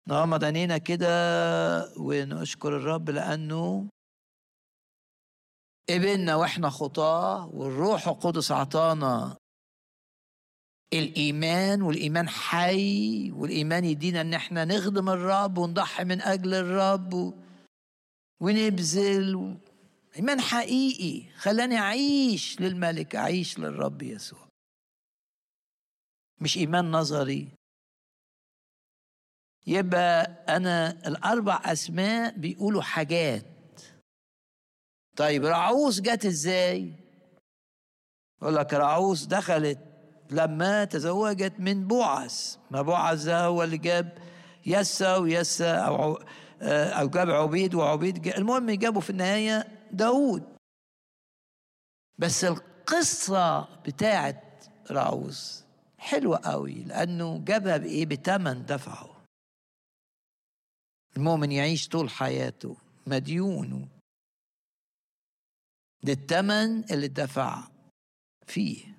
نغمض 0.08 0.44
عينينا 0.44 0.78
كده 0.78 1.08
ونشكر 1.98 2.78
الرب 2.78 3.10
لأنه 3.10 3.90
قبلنا 5.90 6.36
وإحنا 6.36 6.70
خطاة 6.70 7.46
والروح 7.48 8.08
القدس 8.08 8.52
عطانا 8.52 9.38
الإيمان 10.94 11.82
والإيمان 11.82 12.30
حي 12.30 13.32
والإيمان 13.32 13.86
يدينا 13.86 14.22
إن 14.22 14.34
إحنا 14.34 14.66
نخدم 14.66 15.10
الرب 15.10 15.58
ونضحي 15.58 16.04
من 16.04 16.22
أجل 16.22 16.54
الرب. 16.54 17.34
ونبذل 18.40 19.36
و... 19.36 19.58
إيمان 20.16 20.42
حقيقي. 20.42 21.30
خلاني 21.38 21.78
أعيش 21.78 22.62
للملك 22.62 23.16
أعيش 23.16 23.60
للرب 23.60 24.02
يسوع. 24.02 24.48
مش 26.42 26.58
إيمان 26.58 26.92
نظري. 26.92 27.48
يبقى 29.68 30.22
أنا 30.50 31.08
الأربع 31.08 31.62
أسماء 31.66 32.38
بيقولوا 32.38 32.82
حاجات. 32.82 33.46
طيب 35.18 35.46
رعوس 35.46 36.02
جت 36.02 36.26
إزاي؟ 36.26 36.94
يقول 38.42 38.56
لك 38.56 38.74
رعوس 38.74 39.26
دخلت 39.26 39.80
لما 40.32 40.86
تزوجت 40.86 41.54
من 41.60 41.88
بوعز 41.88 42.60
ما 42.72 42.82
بوعز 42.82 43.30
ده 43.30 43.46
هو 43.46 43.64
اللي 43.64 43.78
جاب 43.78 44.18
يسا 44.66 45.16
ويسا 45.16 45.76
أو, 45.76 46.20
آه، 46.62 46.90
أو 46.90 47.10
جاب 47.10 47.30
عبيد 47.30 47.76
وعبيد 47.76 48.22
جاب 48.22 48.38
المهم 48.38 48.72
جابوا 48.72 49.02
في 49.02 49.10
النهاية 49.10 49.68
داود 49.92 50.44
بس 52.18 52.44
القصة 52.44 53.62
بتاعت 53.62 54.66
راوس 54.92 55.64
حلوة 55.98 56.38
قوي 56.38 56.84
لأنه 56.84 57.40
جابها 57.46 57.78
بإيه؟ 57.78 58.06
بتمن 58.06 58.66
دفعه. 58.66 59.24
المؤمن 61.18 61.52
يعيش 61.52 61.88
طول 61.88 62.10
حياته 62.10 62.78
مديون 63.08 63.90
ده 66.04 66.14
التمن 66.14 66.92
اللي 66.92 67.08
دفع 67.08 67.68
فيه. 68.48 68.95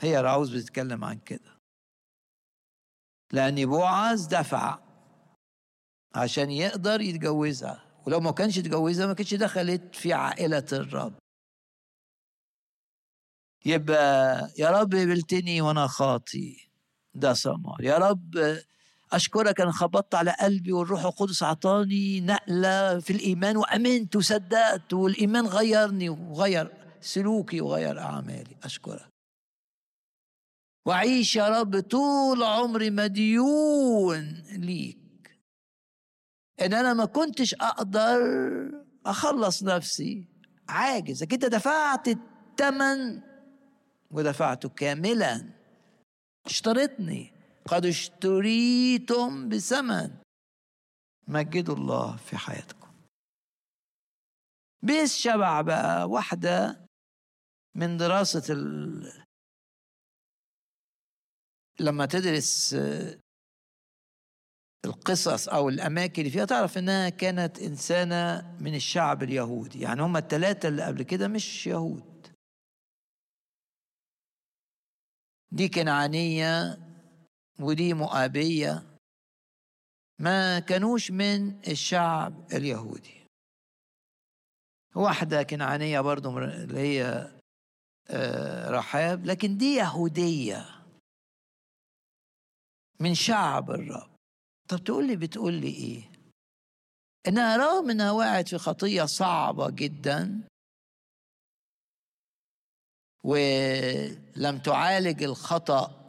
هي 0.00 0.20
راوس 0.20 0.50
بتتكلم 0.50 1.04
عن 1.04 1.18
كده. 1.18 1.56
لأن 3.32 3.66
بوعز 3.66 4.26
دفع 4.26 4.78
عشان 6.14 6.50
يقدر 6.50 7.00
يتجوزها. 7.00 7.82
ولو 8.06 8.20
ما 8.20 8.30
كانش 8.30 8.56
يتجوزها 8.56 9.06
ما 9.06 9.14
كانتش 9.14 9.34
دخلت 9.34 9.94
في 9.94 10.12
عائلة 10.12 10.66
الرب. 10.72 11.18
يبقى 13.64 14.38
يا 14.58 14.70
رب 14.70 14.94
قبلتني 14.94 15.60
وأنا 15.60 15.86
خاطي. 15.86 16.68
ده 17.14 17.32
ثمر 17.34 17.84
يا 17.84 17.98
رب 17.98 18.34
أشكرك 19.12 19.60
أنا 19.60 19.72
خبطت 19.72 20.14
على 20.14 20.36
قلبي 20.40 20.72
والروح 20.72 21.04
القدس 21.04 21.42
أعطاني 21.42 22.20
نقلة 22.20 23.00
في 23.00 23.12
الإيمان 23.12 23.56
وأمنت 23.56 24.16
وصدقت. 24.16 24.92
والإيمان 24.92 25.46
غيرني 25.46 26.08
وغير 26.08 26.72
سلوكي 27.00 27.60
وغير 27.60 27.98
أعمالي. 28.00 28.56
أشكرك. 28.64 29.15
واعيش 30.86 31.36
يا 31.36 31.48
رب 31.60 31.80
طول 31.80 32.42
عمري 32.42 32.90
مديون 32.90 34.42
ليك. 34.52 35.40
إن 36.60 36.74
أنا 36.74 36.94
ما 36.94 37.04
كنتش 37.04 37.54
أقدر 37.54 38.20
أخلص 39.06 39.62
نفسي 39.62 40.28
عاجز. 40.68 41.22
أنت 41.22 41.44
دفعت 41.44 42.08
الثمن 42.08 43.22
ودفعته 44.10 44.68
كاملا. 44.68 45.50
اشترطني 46.46 47.32
قد 47.68 47.86
اشتريتم 47.86 49.48
بثمن. 49.48 50.10
مجدوا 51.28 51.74
الله 51.76 52.16
في 52.16 52.36
حياتكم. 52.36 52.92
بيس 54.82 55.16
شبع 55.16 55.60
بقى 55.60 56.08
واحدة 56.08 56.86
من 57.74 57.96
دراسة. 57.96 58.54
لما 61.80 62.06
تدرس 62.06 62.76
القصص 64.84 65.48
أو 65.48 65.68
الأماكن 65.68 66.22
اللي 66.22 66.30
فيها 66.32 66.44
تعرف 66.44 66.78
إنها 66.78 67.08
كانت 67.08 67.58
إنسانة 67.58 68.56
من 68.60 68.74
الشعب 68.74 69.22
اليهودي. 69.22 69.80
يعني 69.80 70.02
هم 70.02 70.16
الثلاثة 70.16 70.68
اللي 70.68 70.84
قبل 70.84 71.02
كده 71.02 71.28
مش 71.28 71.66
يهود. 71.66 72.36
دي 75.52 75.68
كنعانية 75.68 76.78
ودي 77.60 77.94
مؤابية 77.94 78.82
ما 80.18 80.58
كانوش 80.58 81.10
من 81.10 81.68
الشعب 81.68 82.52
اليهودي. 82.52 83.26
واحدة 84.94 85.42
كنعانية 85.42 86.00
برضو 86.00 86.38
اللي 86.38 86.78
هي 86.78 87.30
رحاب 88.70 89.24
لكن 89.24 89.56
دي 89.56 89.74
يهودية. 89.74 90.75
من 93.00 93.14
شعب 93.14 93.70
الرب. 93.70 94.16
طب 94.68 94.84
تقول 94.84 95.06
لي 95.06 95.16
بتقول 95.16 95.54
لي 95.54 95.68
إيه؟ 95.68 96.12
إنها 97.28 97.56
رغم 97.56 97.90
إنها 97.90 98.10
وقعت 98.10 98.48
في 98.48 98.58
خطية 98.58 99.04
صعبة 99.04 99.70
جدا 99.70 100.48
ولم 103.24 104.58
تعالج 104.58 105.22
الخطأ 105.22 106.06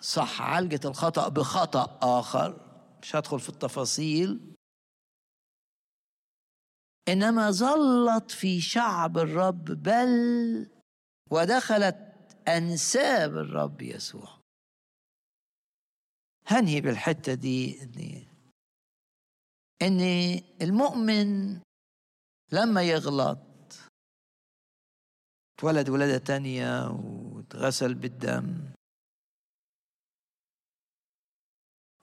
صح 0.00 0.42
عالجت 0.42 0.86
الخطأ 0.86 1.28
بخطأ 1.28 1.98
آخر 2.02 2.66
مش 3.02 3.16
هدخل 3.16 3.40
في 3.40 3.48
التفاصيل. 3.48 4.54
إنما 7.08 7.50
ظلت 7.50 8.30
في 8.30 8.60
شعب 8.60 9.18
الرب 9.18 9.64
بل 9.64 10.70
ودخلت 11.30 11.96
أنساب 12.48 13.36
الرب 13.36 13.82
يسوع. 13.82 14.39
هنهي 16.46 16.80
بالحتة 16.80 17.34
دي 17.34 17.82
إن 17.82 18.26
إن 19.82 20.00
المؤمن 20.62 21.60
لما 22.52 22.82
يغلط 22.82 23.38
اتولد 25.58 25.88
ولادة 25.88 26.18
تانية 26.18 26.90
واتغسل 26.90 27.94
بالدم 27.94 28.70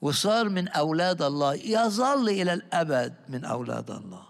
وصار 0.02 0.50
من 0.50 0.68
أولاد 0.68 1.22
الله 1.22 1.54
يظل 1.54 2.30
إلى 2.30 2.54
الأبد 2.54 3.30
من 3.30 3.46
أولاد 3.46 3.92
الله. 3.92 4.28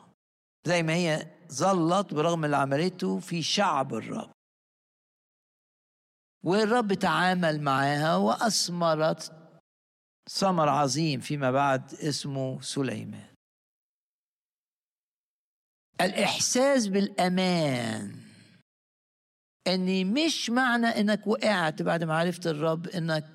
زي 0.66 0.84
ما 0.84 0.94
هي 0.94 1.28
ظلت 1.52 2.14
برغم 2.14 2.46
اللي 2.46 2.58
عملته 2.58 3.20
في 3.20 3.44
شعب 3.44 3.94
الرب. 3.94 4.32
والرب 6.44 6.94
تعامل 6.94 7.62
معها 7.62 8.16
وأثمرت 8.16 9.47
ثمر 10.30 10.70
عظيم 10.70 11.20
فيما 11.20 11.52
بعد 11.52 11.94
اسمه 11.94 12.62
سليمان. 12.62 13.28
الإحساس 16.02 16.88
بالأمان. 16.88 18.16
إني 19.68 20.04
مش 20.04 20.50
معنى 20.50 20.88
إنك 20.88 21.28
وقعت 21.28 21.82
بعد 21.82 22.04
ما 22.04 22.18
عرفت 22.18 22.48
الرب 22.48 22.88
إنك 22.88 23.26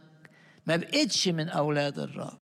ما 0.66 0.76
بقتش 0.76 1.28
من 1.28 1.48
أولاد 1.48 1.98
الرب. 1.98 2.38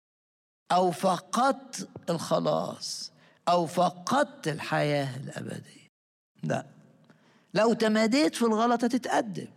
أو 0.72 0.90
فقدت 0.90 1.88
الخلاص. 2.11 3.12
أو 3.49 3.66
فقدت 3.66 4.49
الحياة 4.49 5.16
الأبدية. 5.16 5.86
لا. 6.42 6.66
لو 7.55 7.72
تماديت 7.72 8.34
في 8.34 8.42
الغلط 8.42 8.84
هتتأدب 8.84 9.49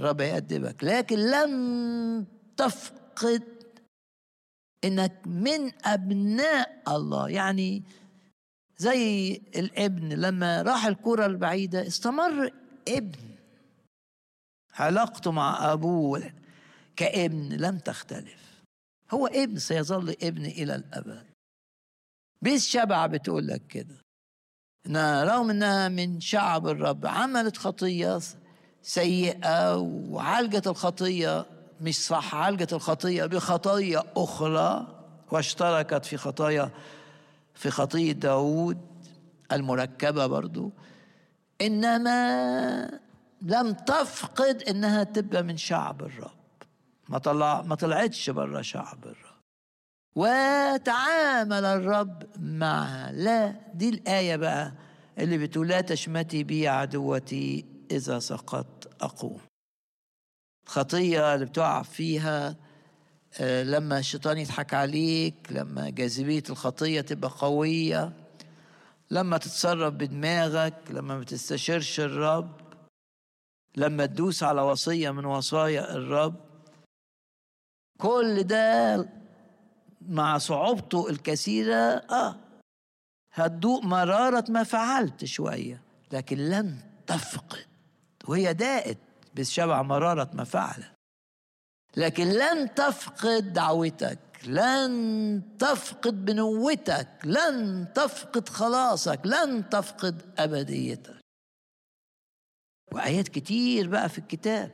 الرب 0.00 0.20
يأدبك 0.20 0.84
لكن 0.84 1.18
لن 1.18 2.26
تفقد 2.56 3.42
إنك 4.84 5.20
من 5.26 5.72
أبناء 5.84 6.82
الله. 6.88 7.28
يعني 7.28 7.82
زي 8.78 9.32
الابن 9.56 10.08
لما 10.08 10.62
راح 10.62 10.86
الكرة 10.86 11.26
البعيدة 11.26 11.86
استمر 11.86 12.52
ابن. 12.88 13.18
علاقته 14.74 15.32
مع 15.32 15.72
أبوه 15.72 16.32
كابن 16.96 17.48
لم 17.48 17.78
تختلف. 17.78 18.62
هو 19.10 19.26
ابن 19.26 19.58
سيظل 19.58 20.16
ابن 20.22 20.46
إلى 20.46 20.74
الأبد. 20.74 21.26
بيس 22.42 22.68
شبع 22.68 23.06
بتقول 23.06 23.46
لك 23.46 23.66
كده. 23.66 24.00
إنها 24.86 25.24
رغم 25.24 25.50
إنها 25.50 25.88
من 25.88 26.20
شعب 26.20 26.66
الرب 26.66 27.06
عملت 27.06 27.56
خطية 27.56 28.20
سيئة 28.82 29.76
وعالجت 29.76 30.66
الخطية. 30.66 31.46
مش 31.84 32.06
صح. 32.06 32.34
عالجت 32.34 32.72
الخطية 32.72 33.24
بخطايا 33.24 34.02
أخرى 34.16 34.86
واشتركت 35.30 36.04
في 36.04 36.16
خطايا 36.16 36.70
في 37.54 37.70
خطية 37.70 38.12
داود 38.12 38.78
المركبة 39.52 40.26
برضو. 40.26 40.72
إنما 41.60 43.00
لم 43.42 43.72
تفقد 43.72 44.62
إنها 44.62 45.04
تبقى 45.04 45.42
من 45.42 45.56
شعب 45.56 46.02
الرب. 46.02 46.30
ما 47.08 47.18
طلع 47.18 47.62
ما 47.62 47.74
طلعتش 47.74 48.30
بره 48.30 48.62
شعب 48.62 49.04
الرب. 49.04 49.34
وتعامل 50.16 51.64
الرب 51.64 52.22
معها. 52.40 53.12
لا 53.12 53.54
دي 53.74 53.88
الآية 53.88 54.36
بقى 54.36 54.72
اللي 55.18 55.38
بتقول 55.38 55.68
لا 55.68 55.80
تشمتي 55.80 56.44
بي 56.44 56.68
عدوتي 56.68 57.64
إذا 57.90 58.18
سقطت 58.18 59.02
أقوم. 59.02 59.40
خطية 60.66 61.34
اللي 61.34 61.46
بتقع 61.46 61.82
فيها 61.82 62.56
لما 63.40 63.98
الشيطان 63.98 64.38
يضحك 64.38 64.74
عليك 64.74 65.34
لما 65.50 65.90
جاذبية 65.90 66.42
الخطية 66.50 67.00
تبقى 67.00 67.30
قوية 67.38 68.12
لما 69.10 69.38
تتصرف 69.38 69.94
بدماغك 69.94 70.74
لما 70.90 71.18
ما 71.18 71.24
تستشيرش 71.24 72.00
الرب 72.00 72.50
لما 73.76 74.06
تدوس 74.06 74.42
على 74.42 74.60
وصية 74.62 75.10
من 75.10 75.24
وصايا 75.24 75.94
الرب. 75.94 76.34
كل 77.98 78.42
ده 78.42 79.08
مع 80.08 80.38
صعوبته 80.38 81.10
الكثيرة 81.10 81.74
آه 81.74 82.36
هتدوق 83.32 83.84
مرارة 83.84 84.44
ما 84.48 84.62
فعلت 84.62 85.24
شوية 85.24 85.82
لكن 86.12 86.36
لن 86.38 86.78
تفقد 87.06 87.66
وهي 88.28 88.54
داقت 88.54 88.98
بالشبع 89.34 89.82
مرارة 89.82 90.30
ما 90.34 90.44
فعلت 90.44 90.92
لكن 91.96 92.24
لن 92.28 92.74
تفقد 92.74 93.52
دعوتك 93.52 94.18
لن 94.46 95.42
تفقد 95.58 96.24
بنوتك 96.24 97.08
لن 97.24 97.86
تفقد 97.94 98.48
خلاصك 98.48 99.20
لن 99.24 99.68
تفقد 99.68 100.22
أبديتك. 100.38 101.16
وآيات 102.92 103.28
كتير 103.28 103.88
بقى 103.88 104.08
في 104.08 104.18
الكتاب 104.18 104.70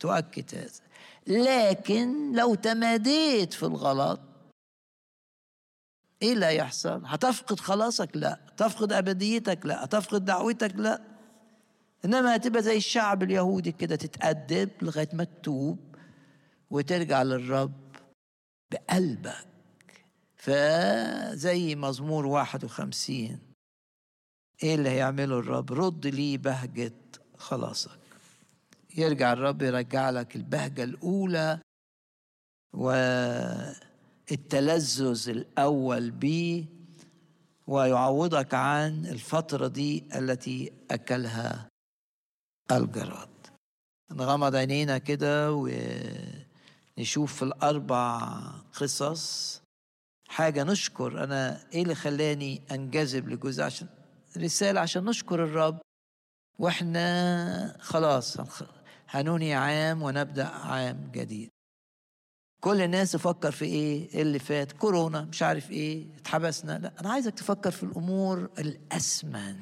تؤكد 0.00 0.54
هذا. 0.54 0.80
لكن 1.26 2.32
لو 2.36 2.54
تماديت 2.54 3.52
في 3.52 3.62
الغلط 3.62 4.20
إيه 6.22 6.32
اللي 6.32 6.46
هيحصل؟ 6.46 7.02
هتفقد 7.06 7.60
خلاصك؟ 7.60 8.16
لا. 8.16 8.40
تفقد 8.56 8.92
أبديتك؟ 8.92 9.66
لا. 9.66 9.86
تفقد 9.86 10.24
دعوتك؟ 10.24 10.72
لا. 10.76 11.17
إنما 12.04 12.36
هتبقى 12.36 12.62
زي 12.62 12.76
الشعب 12.76 13.22
اليهودي 13.22 13.72
كده 13.72 13.96
تتأدب 13.96 14.70
لغاية 14.82 15.08
ما 15.12 15.24
تتوب 15.24 15.78
وترجع 16.70 17.22
للرب 17.22 17.72
بقلبك. 18.72 19.46
فزي 20.36 21.74
مزمور 21.74 22.26
51 22.26 23.38
إيه 24.62 24.74
اللي 24.74 24.88
هيعمله 24.88 25.38
الرب؟ 25.38 25.72
رد 25.72 26.06
لي 26.06 26.36
بهجة 26.36 26.92
خلاصك. 27.38 27.98
يرجع 28.96 29.32
الرب 29.32 29.62
يرجع 29.62 30.10
لك 30.10 30.36
البهجة 30.36 30.84
الأولى 30.84 31.60
والتلذذ 34.30 35.28
الأول 35.28 36.10
بيه 36.10 36.64
ويعوضك 37.66 38.54
عن 38.54 39.06
الفترة 39.06 39.68
دي 39.68 40.04
التي 40.14 40.72
أكلها 40.90 41.68
الجراد. 42.72 43.28
نغمض 44.12 44.54
عينينا 44.54 44.98
كده 44.98 45.52
ونشوف 46.98 47.42
الأربع 47.42 48.30
قصص. 48.72 49.60
حاجة 50.28 50.64
نشكر 50.64 51.24
أنا 51.24 51.68
إيه 51.72 51.82
اللي 51.82 51.94
خلاني 51.94 52.62
أنجذب 52.70 53.28
لجزء 53.28 53.62
عشان 53.62 53.88
رسالة 54.36 54.80
عشان 54.80 55.04
نشكر 55.04 55.44
الرب. 55.44 55.80
وإحنا 56.58 57.76
خلاص 57.80 58.36
هنوني 59.08 59.54
عام 59.54 60.02
ونبدأ 60.02 60.46
عام 60.46 61.10
جديد. 61.14 61.50
كل 62.60 62.80
الناس 62.80 63.12
تفكر 63.12 63.52
في 63.52 63.64
إيه؟ 63.64 64.14
إيه 64.14 64.22
اللي 64.22 64.38
فات؟ 64.38 64.72
كورونا 64.72 65.20
مش 65.20 65.42
عارف 65.42 65.70
إيه 65.70 66.16
اتحبسنا. 66.16 66.78
لا 66.78 67.00
أنا 67.00 67.10
عايزك 67.10 67.34
تفكر 67.34 67.70
في 67.70 67.82
الأمور 67.82 68.38
الأسمن. 68.58 69.56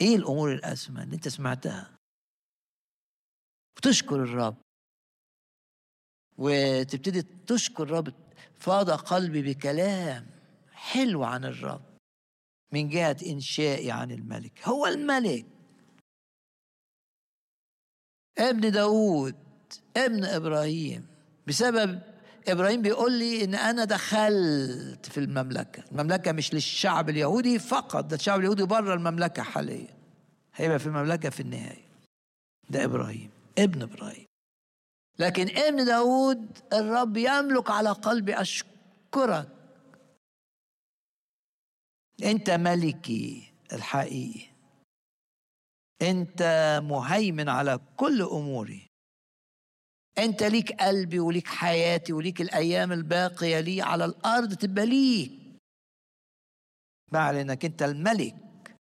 إيه 0.00 0.16
الأمور 0.16 0.52
الاسمى 0.52 1.02
اللي 1.02 1.14
أنت 1.14 1.28
سمعتها؟ 1.28 1.98
وتشكر 3.76 4.22
الرب. 4.22 4.56
وتبتدي 6.38 7.22
تشكر 7.22 7.82
الرب 7.82 8.14
فاض 8.58 8.90
قلبي 8.90 9.42
بكلام 9.42 10.26
حلو 10.72 11.24
عن 11.24 11.44
الرب 11.44 11.82
من 12.72 12.88
جهة 12.88 13.16
إنشائي 13.26 13.90
عن 13.90 14.10
الملك. 14.10 14.68
هو 14.68 14.86
الملك. 14.86 15.46
أبن 18.38 18.70
داود 18.70 19.36
أبن 19.96 20.24
إبراهيم. 20.24 21.06
بسبب 21.46 22.09
إبراهيم 22.48 22.82
بيقول 22.82 23.12
لي 23.12 23.44
إن 23.44 23.54
أنا 23.54 23.84
دخلت 23.84 25.06
في 25.06 25.18
المملكة. 25.18 25.84
المملكة 25.92 26.32
مش 26.32 26.54
للشعب 26.54 27.08
اليهودي 27.08 27.58
فقط 27.58 28.04
ده 28.04 28.16
الشعب 28.16 28.40
اليهودي 28.40 28.62
بره 28.64 28.94
المملكة 28.94 29.42
حاليا. 29.42 29.94
هيبقى 30.54 30.78
في 30.78 30.86
المملكة 30.86 31.30
في 31.30 31.40
النهاية. 31.40 31.88
ده 32.70 32.84
إبراهيم 32.84 33.30
ابن 33.58 33.82
إبراهيم. 33.82 34.26
لكن 35.18 35.58
ابن 35.58 35.84
داود 35.84 36.58
الرب 36.72 37.16
يملك 37.16 37.70
على 37.70 37.90
قلبي 37.90 38.34
أشكرك. 38.40 39.48
أنت 42.24 42.50
ملكي 42.50 43.52
الحقيقي. 43.72 44.50
أنت 46.02 46.42
مهيمن 46.84 47.48
على 47.48 47.80
كل 47.96 48.22
أموري. 48.22 48.89
أنت 50.20 50.42
ليك 50.42 50.72
قلبي 50.72 51.18
وليك 51.18 51.46
حياتي 51.46 52.12
وليك 52.12 52.40
الأيام 52.40 52.92
الباقية 52.92 53.60
لي 53.60 53.82
على 53.82 54.04
الأرض 54.04 54.54
تبقى 54.54 54.86
ليك 54.86 55.40
مع 57.12 57.30
أنك 57.30 57.64
أنت 57.64 57.82
الملك. 57.82 58.76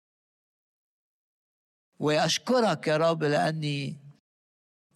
وأشكرك 2.00 2.88
يا 2.88 2.98
رب 2.98 3.24
لأني 3.24 3.98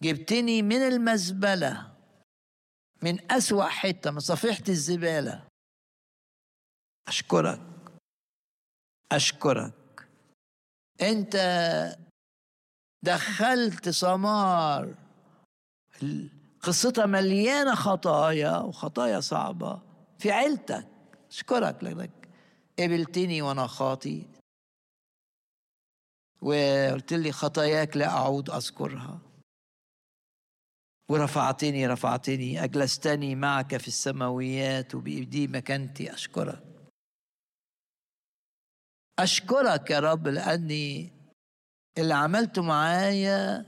جبتني 0.02 0.62
من 0.62 0.76
المزبلة 0.76 1.96
من 3.02 3.32
أسوأ 3.32 3.64
حتة 3.64 4.10
من 4.10 4.20
صفيحة 4.20 4.64
الزبالة. 4.68 5.46
أشكرك. 7.08 7.60
أشكرك. 9.12 10.08
أنت 11.02 11.36
دخلت 13.02 13.88
سمار. 13.88 15.09
قصتها 16.62 17.06
مليانة 17.06 17.74
خطايا 17.74 18.58
وخطايا 18.58 19.20
صعبة 19.20 19.82
في 20.18 20.30
عيلتك. 20.30 20.86
أشكرك 21.30 21.84
لأنك 21.84 22.28
قبلتني 22.78 23.42
وأنا 23.42 23.66
خاطي. 23.66 24.26
وقلت 26.42 27.12
لي 27.12 27.32
خطاياك 27.32 27.96
لا 27.96 28.08
أعود 28.08 28.50
أذكرها. 28.50 29.20
ورفعتني 31.08 31.86
رفعتني 31.86 32.64
أجلستني 32.64 33.34
معك 33.34 33.76
في 33.76 33.88
السماويات 33.88 34.94
وبإيدي 34.94 35.46
مكانتي. 35.48 36.14
أشكرك. 36.14 36.62
أشكرك 39.18 39.90
يا 39.90 40.00
رب 40.00 40.28
لأني 40.28 41.12
اللي 41.98 42.14
عملته 42.14 42.62
معايا 42.62 43.66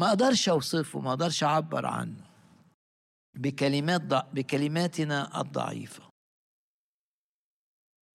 ما 0.00 0.08
أقدرش 0.08 0.48
أوصفه 0.48 1.00
ما 1.00 1.10
أقدرش 1.10 1.44
أعبر 1.44 1.86
عنه. 1.86 2.30
بكلمات 3.34 4.00
ضع 4.00 4.20
بكلماتنا 4.20 5.40
الضعيفة. 5.40 6.10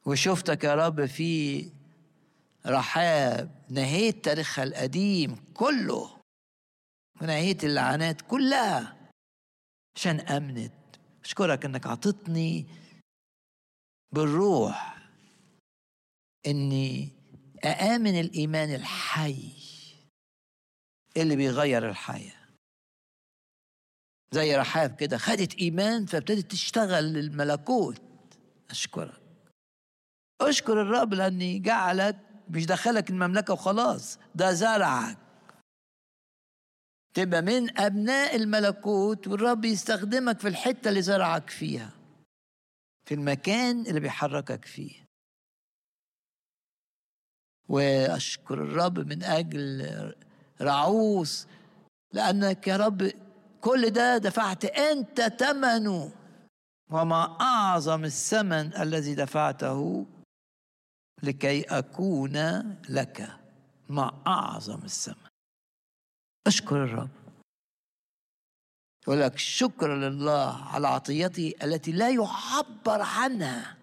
وشفتك 0.05 0.63
يا 0.63 0.75
رب 0.75 1.05
في 1.05 1.71
رحاب 2.65 3.65
نهيت 3.69 4.25
تاريخها 4.25 4.63
القديم 4.63 5.35
كله 5.53 6.17
ونهيت 7.21 7.63
اللعنات 7.63 8.21
كلها 8.21 9.09
عشان 9.95 10.19
أمنت. 10.19 10.73
أشكرك 11.23 11.65
إنك 11.65 11.87
عطتني 11.87 12.67
بالروح 14.11 14.97
إني 16.47 17.09
أآمن 17.65 18.19
الإيمان 18.19 18.75
الحي. 18.75 19.64
اللي 21.17 21.35
بيغير 21.35 21.89
الحياة. 21.89 22.45
زي 24.31 24.55
رحاب 24.55 24.95
كده 24.95 25.17
خدت 25.17 25.55
إيمان 25.55 26.05
فابتدت 26.05 26.51
تشتغل 26.51 27.03
للملكوت. 27.03 28.01
أشكرك. 28.69 29.21
أشكر 30.41 30.81
الرب 30.81 31.13
لأني 31.13 31.59
جعلك 31.59 32.17
مش 32.49 32.65
دخلك 32.65 33.09
المملكة 33.09 33.53
وخلاص 33.53 34.19
ده 34.35 34.53
زرعك. 34.53 35.17
تبقى 37.13 37.41
من 37.41 37.79
أبناء 37.79 38.35
الملكوت 38.35 39.27
والرب 39.27 39.65
يستخدمك 39.65 40.39
في 40.39 40.47
الحتة 40.47 40.89
اللي 40.89 41.01
زرعك 41.01 41.49
فيها. 41.49 41.91
في 43.05 43.13
المكان 43.13 43.81
اللي 43.87 43.99
بيحركك 43.99 44.65
فيه. 44.65 45.05
وأشكر 47.69 48.53
الرب 48.53 48.99
من 48.99 49.23
أجل 49.23 49.81
رعوس 50.61 51.47
لأنك 52.13 52.67
يا 52.67 52.77
رب 52.77 53.11
كل 53.61 53.89
ده 53.89 54.17
دفعت 54.17 54.65
أنت 54.65 55.21
ثمنه. 55.21 56.11
وما 56.91 57.41
أعظم 57.41 58.03
الثمن 58.05 58.75
الذي 58.77 59.15
دفعته 59.15 60.05
لكي 61.23 61.61
أكون 61.61 62.37
لك 62.89 63.29
ما 63.89 64.21
أعظم 64.27 64.83
الثمن. 64.83 65.29
أشكر 66.47 66.83
الرب. 66.83 67.09
يقول 69.03 69.21
لك 69.21 69.37
شكر 69.37 69.95
لله 69.95 70.67
على 70.67 70.87
عطيته 70.87 71.53
التي 71.63 71.91
لا 71.91 72.09
يعبر 72.09 73.01
عنها. 73.01 73.77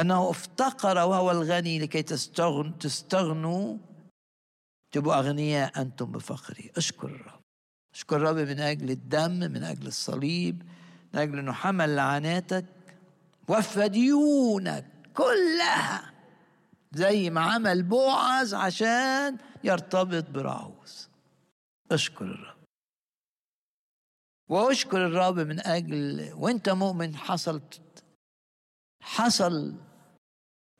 أنه 0.00 0.30
افتقر 0.30 0.96
وهو 0.96 1.30
الغني 1.30 1.78
لكي 1.78 2.02
تستغنوا 2.02 2.72
تستغنوا. 2.80 3.76
تبقوا 4.92 5.18
أغنياء 5.18 5.80
أنتم 5.80 6.12
بفقري. 6.12 6.70
أشكر 6.76 7.08
الرب. 7.08 7.40
أشكر 7.94 8.16
الرب 8.16 8.36
من 8.36 8.60
أجل 8.60 8.90
الدم 8.90 9.30
من 9.30 9.64
أجل 9.64 9.86
الصليب 9.86 10.62
من 11.14 11.20
أجل 11.20 11.38
أنه 11.38 11.52
حمل 11.52 11.96
لعناتك 11.96 12.66
وفى 13.48 13.88
ديونك 13.88 14.86
كلها 15.14 16.12
زي 16.92 17.30
ما 17.30 17.40
عمل 17.40 17.82
بوعز 17.82 18.54
عشان 18.54 19.36
يرتبط 19.64 20.30
برعوز 20.30 21.08
أشكر 21.90 22.24
الرب. 22.24 22.58
وأشكر 24.48 25.06
الرب 25.06 25.38
من 25.38 25.60
أجل 25.60 26.32
وأنت 26.34 26.68
مؤمن 26.68 27.16
حصل 27.16 27.60
حصل 29.02 29.74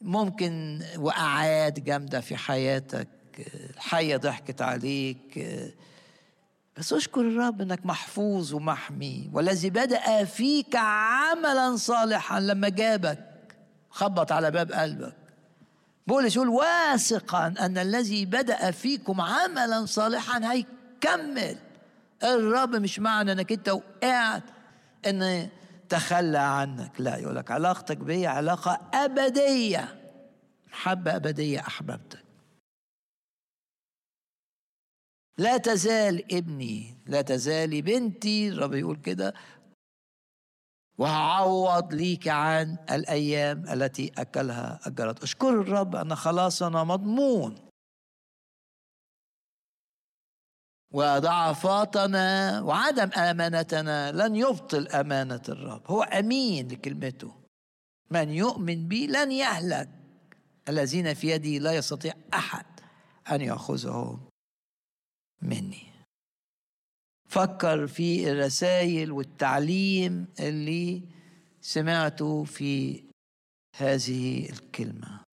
ممكن 0.01 0.83
وقعات 0.99 1.81
جامدة 1.81 2.21
في 2.21 2.37
حياتك 2.37 3.09
الحيه 3.75 4.17
ضحكت 4.17 4.63
عليك. 4.63 5.49
بس 6.77 6.93
اشكر 6.93 7.21
الرب 7.21 7.61
إنك 7.61 7.87
محفوظ 7.87 8.55
ومحمي 8.55 9.31
والذي 9.33 9.71
بدأ 9.71 10.25
فيك 10.25 10.77
عملا 10.77 11.77
صالحا 11.77 12.41
لما 12.41 12.69
جابك. 12.69 13.25
خبط 13.91 14.33
على 14.33 14.51
باب 14.51 14.73
قلبك. 14.73 15.17
بولس 16.07 16.37
يقول 16.37 16.49
واثقا 16.49 17.55
أن 17.61 17.79
الذي 17.79 18.27
بدأ 18.27 18.71
فيكم 18.71 19.21
عملا 19.21 19.87
صالحا 19.87 20.53
هيكمل. 20.53 21.57
الرب 22.23 22.77
مش 22.77 22.99
معنى 22.99 23.33
إنك 23.33 23.53
أنت 23.53 23.69
وقعت 23.69 24.43
إن 25.07 25.49
تخلى 25.89 26.39
عنك. 26.39 27.01
لا 27.01 27.17
يقول 27.17 27.37
لك 27.37 27.51
علاقتك 27.51 27.97
بي 27.97 28.27
علاقة 28.27 28.91
أبدية. 28.95 30.13
محبه 30.67 31.17
أبدية 31.17 31.61
أحببتك. 31.61 32.25
لا 35.39 35.57
تزال 35.57 36.35
ابني 36.35 36.97
لا 37.07 37.23
تزالي 37.23 37.83
بنتي 37.83 38.49
الرب 38.49 38.75
يقول 38.75 38.97
كده. 38.97 39.35
وهعوض 40.99 41.95
ليك 41.95 42.29
عن 42.29 42.77
الأيام 42.91 43.69
التي 43.69 44.13
أكلها 44.19 44.81
اجرت 44.87 45.23
اشكر 45.23 45.49
الرب 45.49 45.97
أن 45.97 46.15
خلاصنا 46.15 46.85
مضمون. 46.85 47.68
وضعفاتنا 50.93 52.61
وعدم 52.61 53.11
آمانتنا 53.17 54.13
لن 54.13 54.37
يبطل 54.37 54.89
أمانة 54.89 55.43
الرب. 55.49 55.83
هو 55.87 56.03
أمين 56.03 56.69
لكلمته. 56.69 57.35
من 58.11 58.29
يؤمن 58.29 58.89
بي 58.89 59.07
لن 59.07 59.33
يهلك. 59.33 59.89
الذين 60.69 61.15
في 61.15 61.31
يدي 61.31 61.59
لا 61.59 61.73
يستطيع 61.73 62.15
أحد 62.35 62.67
أن 63.33 63.41
يأخذهم 63.41 64.21
مني. 65.43 65.89
فكر 67.29 67.87
في 67.87 68.31
الرسائل 68.31 69.13
والتعليم 69.13 70.27
اللي 70.41 71.03
سمعته 71.61 72.45
في 72.45 73.05
هذه 73.77 74.51
الكلمة. 74.51 75.28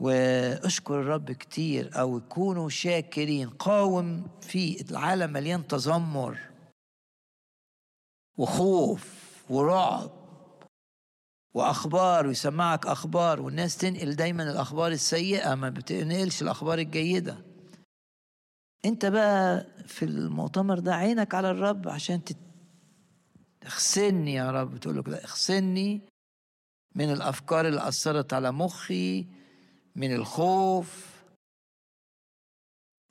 وأشكر 0.00 1.00
الرب 1.00 1.32
كتير 1.32 2.00
أو 2.00 2.20
كونوا 2.20 2.68
شاكرين. 2.68 3.48
قاوم 3.50 4.26
في 4.40 4.90
العالم 4.90 5.32
مليان 5.32 5.66
تذمر 5.66 6.38
وخوف 8.38 9.20
ورعب 9.50 10.10
وأخبار 11.54 12.26
ويسمعك 12.26 12.86
أخبار 12.86 13.40
والناس 13.42 13.76
تنقل 13.76 14.14
دايما 14.16 14.50
الأخبار 14.50 14.92
السيئة 14.92 15.54
ما 15.54 15.68
بتنقلش 15.68 16.42
الأخبار 16.42 16.78
الجيدة. 16.78 17.38
أنت 18.84 19.06
بقى 19.06 19.66
في 19.86 20.04
المؤتمر 20.04 20.78
ده 20.78 20.94
عينك 20.94 21.34
على 21.34 21.50
الرب 21.50 21.88
عشان 21.88 22.20
تغسلني 23.60 24.34
يا 24.34 24.50
رب. 24.50 24.76
تقول 24.76 24.96
له 24.96 25.02
كده 25.02 25.16
اغسلني 25.24 26.00
من 26.94 27.12
الأفكار 27.12 27.68
اللي 27.68 27.88
أثرت 27.88 28.32
على 28.32 28.52
مخي 28.52 29.26
من 30.00 30.14
الخوف 30.14 31.20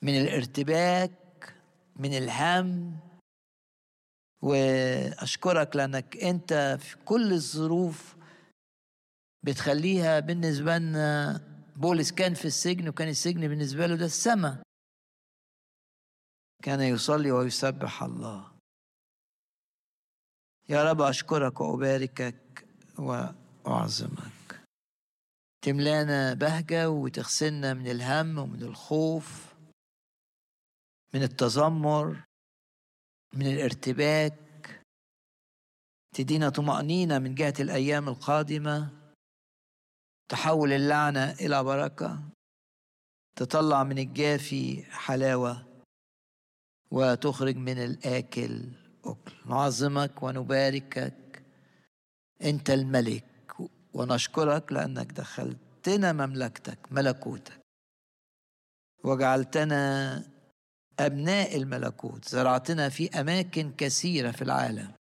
من 0.01 0.21
الارتباك 0.21 1.53
من 1.95 2.17
الهم. 2.17 2.99
وأشكرك 4.41 5.75
لأنك 5.75 6.17
أنت 6.17 6.77
في 6.81 6.97
كل 7.05 7.33
الظروف 7.33 8.15
بتخليها 9.43 10.19
بالنسبة 10.19 10.77
لنا. 10.77 11.41
بولس 11.75 12.11
كان 12.11 12.33
في 12.33 12.45
السجن 12.45 12.89
وكان 12.89 13.07
السجن 13.07 13.47
بالنسبة 13.47 13.87
له 13.87 13.95
ده 13.95 14.05
السماء. 14.05 14.61
كان 16.63 16.81
يصلي 16.81 17.31
ويسبح 17.31 18.03
الله. 18.03 18.51
يا 20.69 20.91
رب 20.91 21.01
أشكرك 21.01 21.61
وأباركك 21.61 22.65
وأعظمك. 22.99 24.38
تملانا 25.61 26.33
بهجة 26.33 26.89
وتغسلنا 26.89 27.73
من 27.73 27.87
الهم 27.87 28.37
ومن 28.37 28.63
الخوف 28.63 29.53
من 31.13 31.23
التذمر 31.23 32.23
من 33.33 33.47
الارتباك. 33.47 34.81
تدينا 36.15 36.49
طمأنينة 36.49 37.19
من 37.19 37.35
جهة 37.35 37.53
الأيام 37.59 38.09
القادمة. 38.09 38.89
تحول 40.29 40.73
اللعنة 40.73 41.31
إلى 41.31 41.63
بركة. 41.63 42.23
تطلع 43.35 43.83
من 43.83 43.99
الجافي 43.99 44.83
حلاوة. 44.83 45.65
وتخرج 46.91 47.55
من 47.55 47.77
الآكل. 47.77 48.69
أكل. 49.05 49.49
نعظمك 49.49 50.23
ونباركك. 50.23 51.43
أنت 52.41 52.69
الملك. 52.69 53.28
ونشكرك 53.93 54.71
لأنك 54.71 55.11
دخلتنا 55.11 56.13
مملكتك 56.13 56.79
ملكوتك. 56.91 57.59
وجعلتنا 59.03 60.23
أبناء 60.99 61.55
الملكوت 61.57 62.29
زرعتنا 62.29 62.89
في 62.89 63.19
أماكن 63.19 63.71
كثيرة 63.77 64.31
في 64.31 64.41
العالم. 64.41 64.93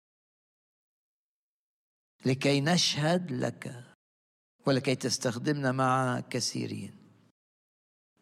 لكي 2.26 2.60
نشهد 2.60 3.32
لك 3.32 3.84
ولكي 4.66 4.94
تستخدمنا 4.94 5.72
مع 5.72 6.20
كثيرين. 6.20 6.94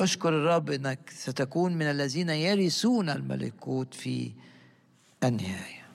أشكر 0.00 0.28
الرب 0.28 0.70
إنك 0.70 1.10
ستكون 1.10 1.74
من 1.74 1.86
الذين 1.86 2.30
يرثون 2.30 3.10
الملكوت 3.10 3.94
في 3.94 4.32
النهاية. 5.24 5.85